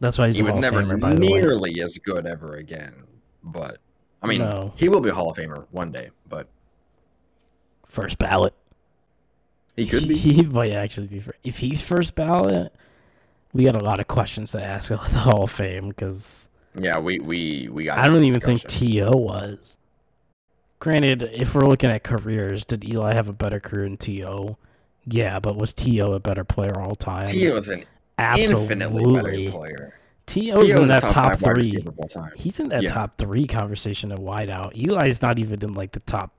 That's 0.00 0.18
why 0.18 0.26
he's 0.26 0.36
he 0.36 0.42
a 0.42 0.44
would 0.44 0.52
Hall 0.52 0.60
never 0.60 0.80
Famer, 0.80 1.00
by 1.00 1.14
the 1.14 1.20
way. 1.20 1.40
nearly 1.40 1.80
as 1.82 1.98
good 1.98 2.26
ever 2.26 2.56
again. 2.56 2.94
But 3.42 3.78
I 4.22 4.26
mean, 4.26 4.40
No. 4.40 4.72
he 4.76 4.88
will 4.88 5.00
be 5.00 5.08
a 5.10 5.14
Hall 5.14 5.30
of 5.30 5.36
Famer 5.36 5.66
one 5.70 5.90
day. 5.92 6.10
But 6.28 6.48
First 7.86 8.18
ballot. 8.18 8.54
He 9.78 9.86
could 9.86 10.08
be. 10.08 10.16
He 10.16 10.42
might 10.42 10.72
actually 10.72 11.06
be. 11.06 11.20
fir- 11.20 11.34
If 11.44 11.58
he's 11.58 11.80
first 11.80 12.14
ballot, 12.14 12.72
we 13.52 13.64
got 13.64 13.76
a 13.80 13.84
lot 13.84 14.00
of 14.00 14.08
questions 14.08 14.52
to 14.52 14.62
ask 14.62 14.90
about 14.92 15.10
the 15.10 15.18
Hall 15.18 15.44
of 15.44 15.50
Fame 15.50 15.88
because 15.88 16.48
yeah, 16.78 16.98
we 16.98 17.18
we 17.20 17.68
we 17.70 17.84
got. 17.84 17.98
I 17.98 18.08
don't 18.08 18.24
even 18.24 18.40
think. 18.40 18.66
T.O. 18.66 19.16
was. 19.16 19.76
Granted, 20.80 21.24
if 21.32 21.54
we're 21.54 21.66
looking 21.66 21.90
at 21.90 22.04
careers, 22.04 22.64
did 22.64 22.88
Eli 22.88 23.12
have 23.14 23.28
a 23.28 23.32
better 23.32 23.58
career 23.58 23.84
than 23.84 23.96
T.O.? 23.96 24.56
Yeah, 25.06 25.40
but 25.40 25.56
was 25.56 25.72
T.O. 25.72 26.12
a 26.12 26.20
better 26.20 26.44
player 26.44 26.80
all 26.80 26.94
time? 26.94 27.26
T 27.26 27.48
was 27.48 27.68
an 27.68 27.84
infinitely 28.36 29.12
better 29.14 29.50
player. 29.50 29.94
T.O.'s 30.26 30.66
T.O. 30.66 30.76
in 30.76 30.82
is 30.82 30.88
that 30.88 31.02
top 31.02 31.12
top 31.32 31.38
three. 31.38 31.54
receiver 31.72 31.88
of 31.88 31.98
all 31.98 32.08
time. 32.08 32.32
He's 32.36 32.60
in 32.60 32.68
that 32.68 32.82
Yeah. 32.84 32.90
top 32.90 33.16
three 33.18 33.46
conversation 33.46 34.12
at 34.12 34.18
wideout. 34.18 34.72
Eli's 34.76 35.22
not 35.22 35.38
even 35.38 35.62
in 35.64 35.74
like 35.74 35.92
the 35.92 36.00
top. 36.00 36.32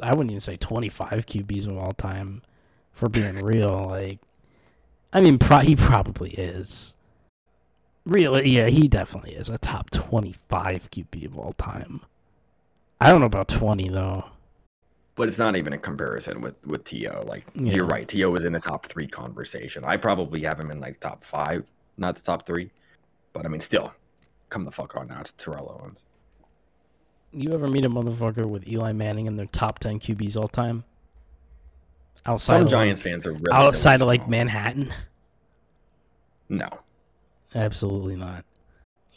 I 0.00 0.10
wouldn't 0.14 0.30
even 0.30 0.40
say 0.40 0.56
twenty-five 0.56 1.26
QBs 1.26 1.66
of 1.66 1.76
all 1.76 1.92
time. 1.92 2.42
For 2.92 3.08
being 3.08 3.36
real, 3.42 3.86
like, 3.88 4.20
I 5.12 5.20
mean, 5.20 5.38
pro- 5.38 5.60
he 5.60 5.74
probably 5.74 6.30
is. 6.32 6.94
Really, 8.04 8.48
yeah, 8.48 8.68
he 8.68 8.88
definitely 8.88 9.32
is 9.34 9.48
a 9.48 9.58
top 9.58 9.90
twenty-five 9.90 10.90
QB 10.90 11.24
of 11.26 11.38
all 11.38 11.52
time. 11.52 12.00
I 13.00 13.10
don't 13.10 13.20
know 13.20 13.26
about 13.26 13.48
twenty 13.48 13.88
though. 13.88 14.24
But 15.14 15.28
it's 15.28 15.38
not 15.38 15.56
even 15.56 15.72
a 15.72 15.78
comparison 15.78 16.40
with 16.40 16.54
with 16.66 16.84
To. 16.84 17.22
Like 17.24 17.44
Yeah. 17.54 17.74
you're 17.74 17.86
right, 17.86 18.06
T.O. 18.08 18.30
was 18.30 18.44
in 18.44 18.52
the 18.52 18.60
top 18.60 18.86
three 18.86 19.06
conversation. 19.06 19.84
I 19.84 19.96
probably 19.96 20.42
have 20.42 20.58
him 20.58 20.70
in 20.70 20.80
like 20.80 21.00
top 21.00 21.22
five, 21.22 21.64
not 21.96 22.16
the 22.16 22.22
top 22.22 22.44
three. 22.46 22.70
But 23.32 23.44
I 23.46 23.48
mean, 23.48 23.60
still, 23.60 23.92
come 24.50 24.64
the 24.64 24.70
fuck 24.70 24.96
on 24.96 25.08
now. 25.08 25.20
It's 25.20 25.32
Terrell 25.32 25.78
Owens. 25.80 26.04
You 27.32 27.52
ever 27.52 27.68
meet 27.68 27.84
a 27.84 27.90
motherfucker 27.90 28.46
with 28.46 28.68
Eli 28.68 28.92
Manning 28.92 29.26
in 29.26 29.36
their 29.36 29.46
top 29.46 29.78
ten 29.78 29.98
QBs 30.00 30.36
all 30.36 30.48
time? 30.48 30.84
Outside 32.24 32.54
Some 32.58 32.62
of 32.66 32.70
Giants 32.70 33.02
fans 33.02 33.26
are 33.26 33.32
really 33.32 33.52
outside 33.52 34.00
of 34.00 34.06
like. 34.06 34.28
Manhattan. 34.28 34.92
No, 36.48 36.68
Absolutely 37.54 38.16
not. 38.16 38.44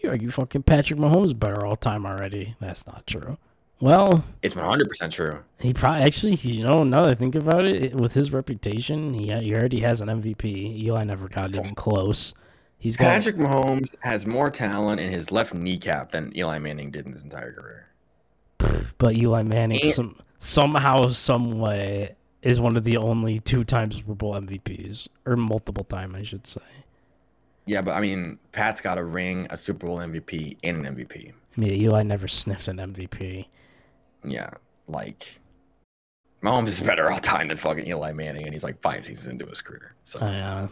You 0.01 0.09
argue 0.09 0.29
fucking 0.29 0.63
Patrick 0.63 0.99
Mahomes 0.99 1.37
better 1.37 1.65
all 1.65 1.75
time 1.75 2.05
already. 2.05 2.55
That's 2.59 2.85
not 2.85 3.05
true. 3.07 3.37
Well, 3.81 4.23
it's 4.41 4.55
100 4.55 4.87
percent 4.87 5.11
true. 5.13 5.39
he 5.59 5.73
probably 5.73 6.03
actually, 6.03 6.35
you 6.35 6.65
know, 6.65 6.83
now 6.83 7.03
that 7.03 7.11
I 7.11 7.15
think 7.15 7.35
about 7.35 7.65
it, 7.67 7.83
it- 7.83 7.95
with 7.95 8.13
his 8.13 8.31
reputation, 8.31 9.13
he 9.13 9.31
he 9.33 9.53
already 9.55 9.81
has 9.81 9.99
an 10.01 10.07
MVP. 10.07 10.45
Eli 10.83 11.03
never 11.03 11.27
got 11.27 11.49
even 11.55 11.75
close. 11.75 12.33
He's 12.77 12.95
got 12.97 13.05
Patrick 13.07 13.37
Mahomes 13.37 13.93
has 14.01 14.25
more 14.25 14.49
talent 14.49 14.99
in 15.01 15.11
his 15.11 15.31
left 15.31 15.53
kneecap 15.53 16.11
than 16.11 16.35
Eli 16.37 16.59
Manning 16.59 16.91
did 16.91 17.05
in 17.05 17.13
his 17.13 17.23
entire 17.23 17.51
career. 17.53 17.87
but 18.97 19.15
Eli 19.15 19.43
Manning 19.43 19.81
And- 19.83 19.93
some 19.93 20.15
somehow, 20.39 21.07
some 21.09 21.59
way 21.59 22.15
is 22.45 22.59
one 22.59 22.77
of 22.77 22.83
the 22.83 22.95
only 22.95 23.39
two 23.39 23.63
times 23.63 23.95
Super 23.95 24.13
Bowl 24.13 24.35
MVPs 24.35 25.07
or 25.25 25.35
multiple 25.35 25.83
time, 25.83 26.15
I 26.15 26.21
should 26.21 26.45
say. 26.45 26.61
Yeah, 27.65 27.81
but 27.81 27.93
I 27.93 28.01
mean, 28.01 28.37
Pat's 28.51 28.81
got 28.81 28.99
a 28.99 29.03
ring, 29.03 29.47
a 29.49 29.57
Super 29.57 29.87
Bowl 29.87 29.97
MVP, 29.97 30.57
and 30.63 30.85
an 30.85 30.95
MVP. 30.95 31.31
I 31.31 31.59
mean, 31.59 31.71
Eli 31.73 32.03
never 32.03 32.27
sniffed 32.27 32.67
an 32.67 32.77
MVP. 32.77 33.47
Yeah, 34.23 34.51
like 34.87 35.39
Mahomes 36.43 36.67
is 36.67 36.81
better 36.81 37.11
all 37.11 37.17
time 37.17 37.47
than 37.47 37.57
fucking 37.57 37.87
Eli 37.87 38.11
Manning, 38.11 38.43
and 38.43 38.53
he's 38.53 38.63
like 38.63 38.79
five 38.81 39.03
seasons 39.05 39.25
into 39.25 39.47
his 39.47 39.61
career. 39.61 39.95
So 40.05 40.19
I, 40.19 40.37
uh, 40.37 40.67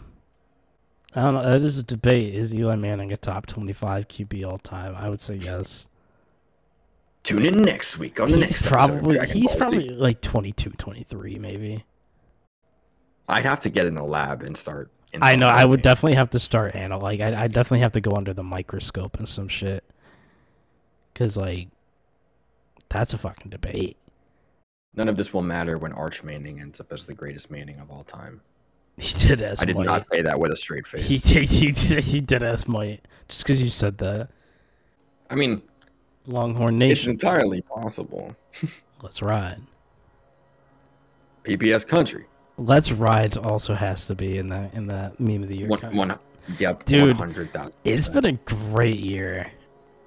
I 1.15 1.21
don't 1.23 1.33
know. 1.33 1.41
That 1.41 1.61
is 1.63 1.79
a 1.79 1.83
debate. 1.83 2.35
Is 2.35 2.53
Eli 2.53 2.75
Manning 2.75 3.11
a 3.11 3.17
top 3.17 3.47
25 3.47 4.07
QB 4.07 4.47
all 4.47 4.59
time? 4.59 4.95
I 4.95 5.09
would 5.09 5.21
say 5.21 5.35
yes. 5.35 5.87
Tune 7.23 7.45
in 7.45 7.61
next 7.61 7.97
week 7.97 8.19
on 8.19 8.29
the 8.29 8.37
he's 8.37 8.51
next 8.51 8.65
probably 8.67 8.95
episode 8.95 9.07
of 9.07 9.13
Dragon 9.13 9.37
he's 9.37 9.55
probably 9.55 9.89
like 9.89 10.21
22, 10.21 10.69
23 10.71 11.39
maybe. 11.39 11.85
I'd 13.27 13.45
have 13.45 13.61
to 13.61 13.69
get 13.69 13.85
in 13.85 13.95
the 13.95 14.03
lab 14.03 14.43
and 14.43 14.57
start. 14.57 14.91
I 15.21 15.35
know. 15.35 15.47
I 15.47 15.63
would 15.63 15.81
definitely 15.81 16.15
have 16.15 16.31
to 16.31 16.39
start 16.39 16.75
anal 16.75 16.99
like 16.99 17.21
I 17.21 17.43
I 17.43 17.47
definitely 17.47 17.79
have 17.79 17.93
to 17.93 18.01
go 18.01 18.11
under 18.15 18.33
the 18.33 18.43
microscope 18.43 19.17
and 19.17 19.27
some 19.27 19.47
shit. 19.47 19.83
Cause 21.15 21.37
like, 21.37 21.69
that's 22.89 23.13
a 23.13 23.17
fucking 23.17 23.51
debate. 23.51 23.97
None 24.95 25.07
of 25.07 25.17
this 25.17 25.33
will 25.33 25.43
matter 25.43 25.77
when 25.77 25.91
Arch 25.93 26.23
Manning 26.23 26.59
ends 26.59 26.79
up 26.79 26.91
as 26.91 27.05
the 27.05 27.13
greatest 27.13 27.49
Manning 27.51 27.79
of 27.79 27.89
all 27.91 28.03
time. 28.03 28.41
He 28.97 29.27
did 29.27 29.41
ask 29.41 29.63
I 29.63 29.65
did 29.65 29.77
not 29.77 30.05
say 30.13 30.21
that 30.21 30.39
with 30.39 30.51
a 30.51 30.55
straight 30.55 30.85
face. 30.85 31.05
He 31.07 31.17
did. 31.17 31.49
He 31.49 31.71
did. 31.71 32.03
He 32.03 32.21
did 32.21 32.43
ask 32.43 32.67
Might. 32.67 33.05
Just 33.27 33.43
because 33.43 33.61
you 33.61 33.69
said 33.69 33.97
that. 33.99 34.29
I 35.31 35.35
mean, 35.35 35.63
Longhorn 36.27 36.77
Nation. 36.77 37.13
it's 37.13 37.23
entirely 37.23 37.61
possible. 37.61 38.35
Let's 39.01 39.21
ride. 39.21 39.61
PPS 41.43 41.85
country. 41.87 42.25
Let's 42.57 42.91
ride 42.91 43.37
also 43.37 43.73
has 43.73 44.07
to 44.07 44.15
be 44.15 44.37
in 44.37 44.49
that 44.49 44.73
in 44.73 44.87
that 44.87 45.19
meme 45.19 45.43
of 45.43 45.49
the 45.49 45.57
year. 45.57 45.67
One, 45.67 45.95
one, 45.95 46.19
yep, 46.59 46.85
Dude, 46.85 47.17
100,000. 47.17 47.73
It's 47.83 48.07
been 48.07 48.25
a 48.25 48.33
great 48.33 48.99
year, 48.99 49.51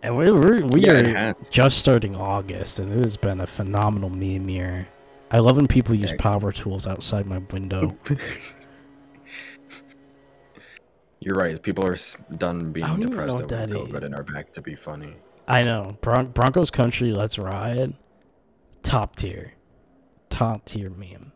and 0.03 0.17
we're, 0.17 0.33
we're 0.33 0.64
we 0.67 0.83
Yeah, 0.83 1.31
are 1.31 1.35
just 1.51 1.79
starting 1.79 2.14
August, 2.17 2.79
and 2.79 2.93
it 2.93 3.03
has 3.03 3.17
been 3.17 3.41
a 3.41 3.47
phenomenal 3.47 4.09
meme 4.09 4.49
year. 4.49 4.89
I 5.31 5.41
love 5.41 5.57
when 5.57 5.67
people 5.67 5.95
use 5.95 6.12
power 6.19 6.53
tools 6.53 6.87
outside 6.87 7.27
my 7.27 7.39
window. 7.39 7.97
You're 11.21 11.35
right. 11.35 11.61
People 11.61 11.85
are 11.85 11.97
done 12.39 12.71
being 12.73 12.85
I 12.85 12.91
don't 12.91 13.03
even 13.03 13.17
know 13.17 13.25
depressed 13.27 13.43
over 13.53 13.67
COVID 13.67 13.97
is. 13.97 14.03
and 14.05 14.14
are 14.14 14.23
back 14.23 14.53
to 14.53 14.62
be 14.62 14.77
funny. 14.77 15.17
I 15.49 15.62
know 15.62 15.97
Bron- 16.01 16.32
Broncos 16.32 16.70
country. 16.70 17.12
Let's 17.12 17.38
ride. 17.38 17.94
Top 18.82 19.16
tier, 19.16 19.53
top 20.30 20.64
tier 20.64 20.90
meme. 20.90 21.32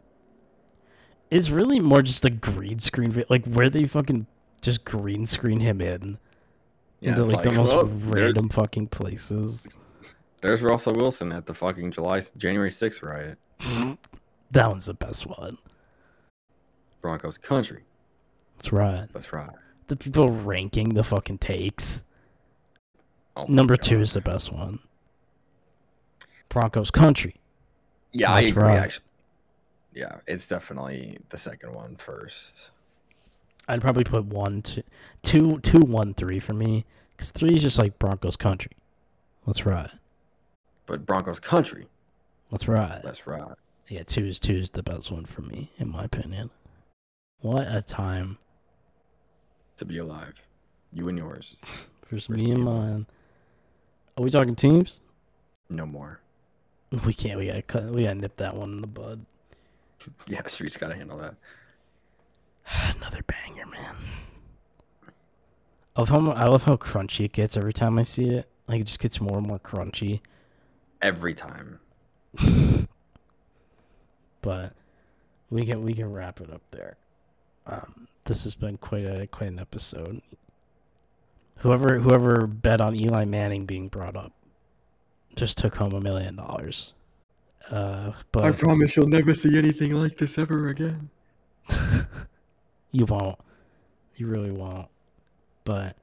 It's 1.30 1.50
really 1.50 1.78
more 1.80 2.02
just 2.02 2.24
a 2.24 2.30
green 2.30 2.78
screen, 2.80 3.24
like 3.28 3.44
where 3.44 3.70
they 3.70 3.86
fucking 3.86 4.26
just 4.62 4.84
green 4.84 5.26
screen 5.26 5.60
him 5.60 5.80
in 5.80 6.18
Yeah, 7.00 7.10
into 7.10 7.22
it's 7.22 7.32
like, 7.32 7.44
the 7.44 7.52
most 7.52 7.72
well, 7.74 7.86
random 7.86 8.48
fucking 8.48 8.88
places. 8.88 9.68
there's 10.42 10.60
Russell 10.62 10.94
Wilson 10.94 11.32
at 11.32 11.46
the 11.46 11.54
fucking 11.54 11.92
July 11.92 12.20
January 12.36 12.70
6th 12.70 13.02
riot. 13.02 13.38
That 14.52 14.68
one's 14.68 14.86
the 14.86 14.94
best 14.94 15.28
one. 15.28 15.58
Broncos 17.00 17.38
country. 17.38 17.84
That's 18.56 18.72
right. 18.72 19.06
That's 19.12 19.32
right. 19.32 19.50
The 19.86 19.94
people 19.94 20.28
ranking 20.28 20.88
the 20.94 21.04
fucking 21.04 21.38
takes. 21.38 22.02
Oh 23.36 23.44
Number 23.48 23.76
God. 23.76 23.82
two 23.82 24.00
is 24.00 24.12
the 24.12 24.20
best 24.20 24.52
one. 24.52 24.80
Broncos 26.48 26.90
country. 26.90 27.36
Yeah, 28.12 28.32
I 28.32 28.40
That's 28.40 28.50
agree. 28.50 28.62
right. 28.64 28.78
Actually, 28.78 29.04
yeah, 29.94 30.16
it's 30.26 30.46
definitely 30.48 31.18
the 31.30 31.38
second 31.38 31.74
one 31.74 31.96
first. 31.96 32.70
I'd 33.68 33.80
probably 33.80 34.02
put 34.04 34.24
one, 34.26 34.62
two, 34.62 34.82
two, 35.22 35.60
two, 35.60 35.78
one, 35.80 36.14
three 36.14 36.40
for 36.40 36.54
me. 36.54 36.84
Because 37.16 37.30
three 37.30 37.54
is 37.54 37.62
just 37.62 37.78
like 37.78 37.98
Broncos 37.98 38.34
country. 38.36 38.72
That's 39.46 39.64
right. 39.64 39.90
But 40.86 41.06
Broncos 41.06 41.38
country. 41.38 41.86
That's 42.50 42.66
right. 42.66 43.00
That's 43.02 43.26
right. 43.26 43.44
Yeah, 43.88 44.02
two 44.02 44.24
is 44.24 44.40
two 44.40 44.54
is 44.56 44.70
the 44.70 44.82
best 44.82 45.10
one 45.12 45.24
for 45.24 45.42
me, 45.42 45.70
in 45.78 45.88
my 45.88 46.04
opinion. 46.04 46.50
What 47.42 47.66
a 47.72 47.80
time 47.82 48.38
To 49.76 49.84
be 49.84 49.98
alive, 49.98 50.34
you 50.92 51.08
and 51.08 51.16
yours. 51.18 51.56
for 51.62 52.16
Where's 52.16 52.28
me 52.28 52.50
and 52.50 52.64
mine. 52.64 53.06
Are 54.20 54.22
we 54.22 54.30
talking 54.30 54.54
teams? 54.54 55.00
No 55.70 55.86
more. 55.86 56.20
We 57.06 57.14
can't. 57.14 57.38
We 57.38 57.46
gotta 57.46 57.62
cut. 57.62 57.84
We 57.84 58.02
gotta 58.02 58.16
nip 58.16 58.36
that 58.36 58.54
one 58.54 58.72
in 58.72 58.80
the 58.82 58.86
bud. 58.86 59.24
Yeah, 60.26 60.46
Streets 60.46 60.76
got 60.76 60.88
to 60.88 60.94
handle 60.94 61.18
that. 61.18 61.34
Another 62.96 63.22
banger, 63.22 63.66
man. 63.66 63.94
I 65.96 66.00
love, 66.00 66.08
how, 66.08 66.30
I 66.32 66.46
love 66.46 66.62
how 66.64 66.76
crunchy 66.76 67.24
it 67.26 67.32
gets 67.32 67.56
every 67.56 67.72
time 67.72 67.98
I 67.98 68.02
see 68.02 68.30
it. 68.30 68.48
Like 68.66 68.80
it 68.80 68.86
just 68.86 68.98
gets 69.00 69.20
more 69.20 69.38
and 69.38 69.46
more 69.46 69.58
crunchy. 69.58 70.20
Every 71.00 71.34
time. 71.34 71.80
But 74.42 74.72
we 75.50 75.64
can 75.66 75.82
we 75.82 75.92
can 75.92 76.10
wrap 76.12 76.40
it 76.40 76.50
up 76.50 76.62
there. 76.70 76.96
Um, 77.66 78.08
this 78.24 78.44
has 78.44 78.54
been 78.54 78.78
quite 78.78 79.04
a 79.04 79.26
quite 79.26 79.48
an 79.48 79.58
episode. 79.58 80.22
Whoever 81.60 81.98
whoever 81.98 82.46
bet 82.46 82.80
on 82.80 82.96
Eli 82.96 83.24
Manning 83.24 83.66
being 83.66 83.88
brought 83.88 84.16
up 84.16 84.32
just 85.36 85.58
took 85.58 85.76
home 85.76 85.92
a 85.92 86.00
million 86.00 86.36
dollars. 86.36 86.94
Uh, 87.70 88.12
but 88.32 88.44
I 88.44 88.52
promise 88.52 88.96
you'll 88.96 89.08
never 89.08 89.34
see 89.34 89.56
anything 89.56 89.92
like 89.92 90.16
this 90.16 90.38
ever 90.38 90.68
again. 90.68 91.10
you 92.92 93.04
won't. 93.04 93.38
You 94.16 94.26
really 94.26 94.50
won't. 94.50 94.88
But 95.64 95.96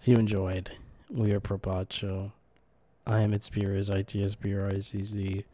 if 0.00 0.08
you 0.08 0.16
enjoyed, 0.16 0.72
we 1.08 1.32
are 1.32 1.40
Probacho. 1.40 2.32
I 3.06 3.20
am 3.20 3.32
its 3.32 3.48
Brizz, 3.48 3.94
I 3.94 4.02
T 4.02 4.24
S 4.24 4.34
B 4.34 4.54
R 4.54 4.66
I 4.66 4.80
Z 4.80 5.02
Z. 5.04 5.44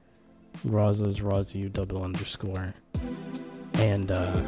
Raza 0.67 1.07
is 1.07 1.21
Razu 1.21 1.71
double 1.71 2.03
underscore. 2.03 2.75
And 3.75 4.11
uh 4.11 4.43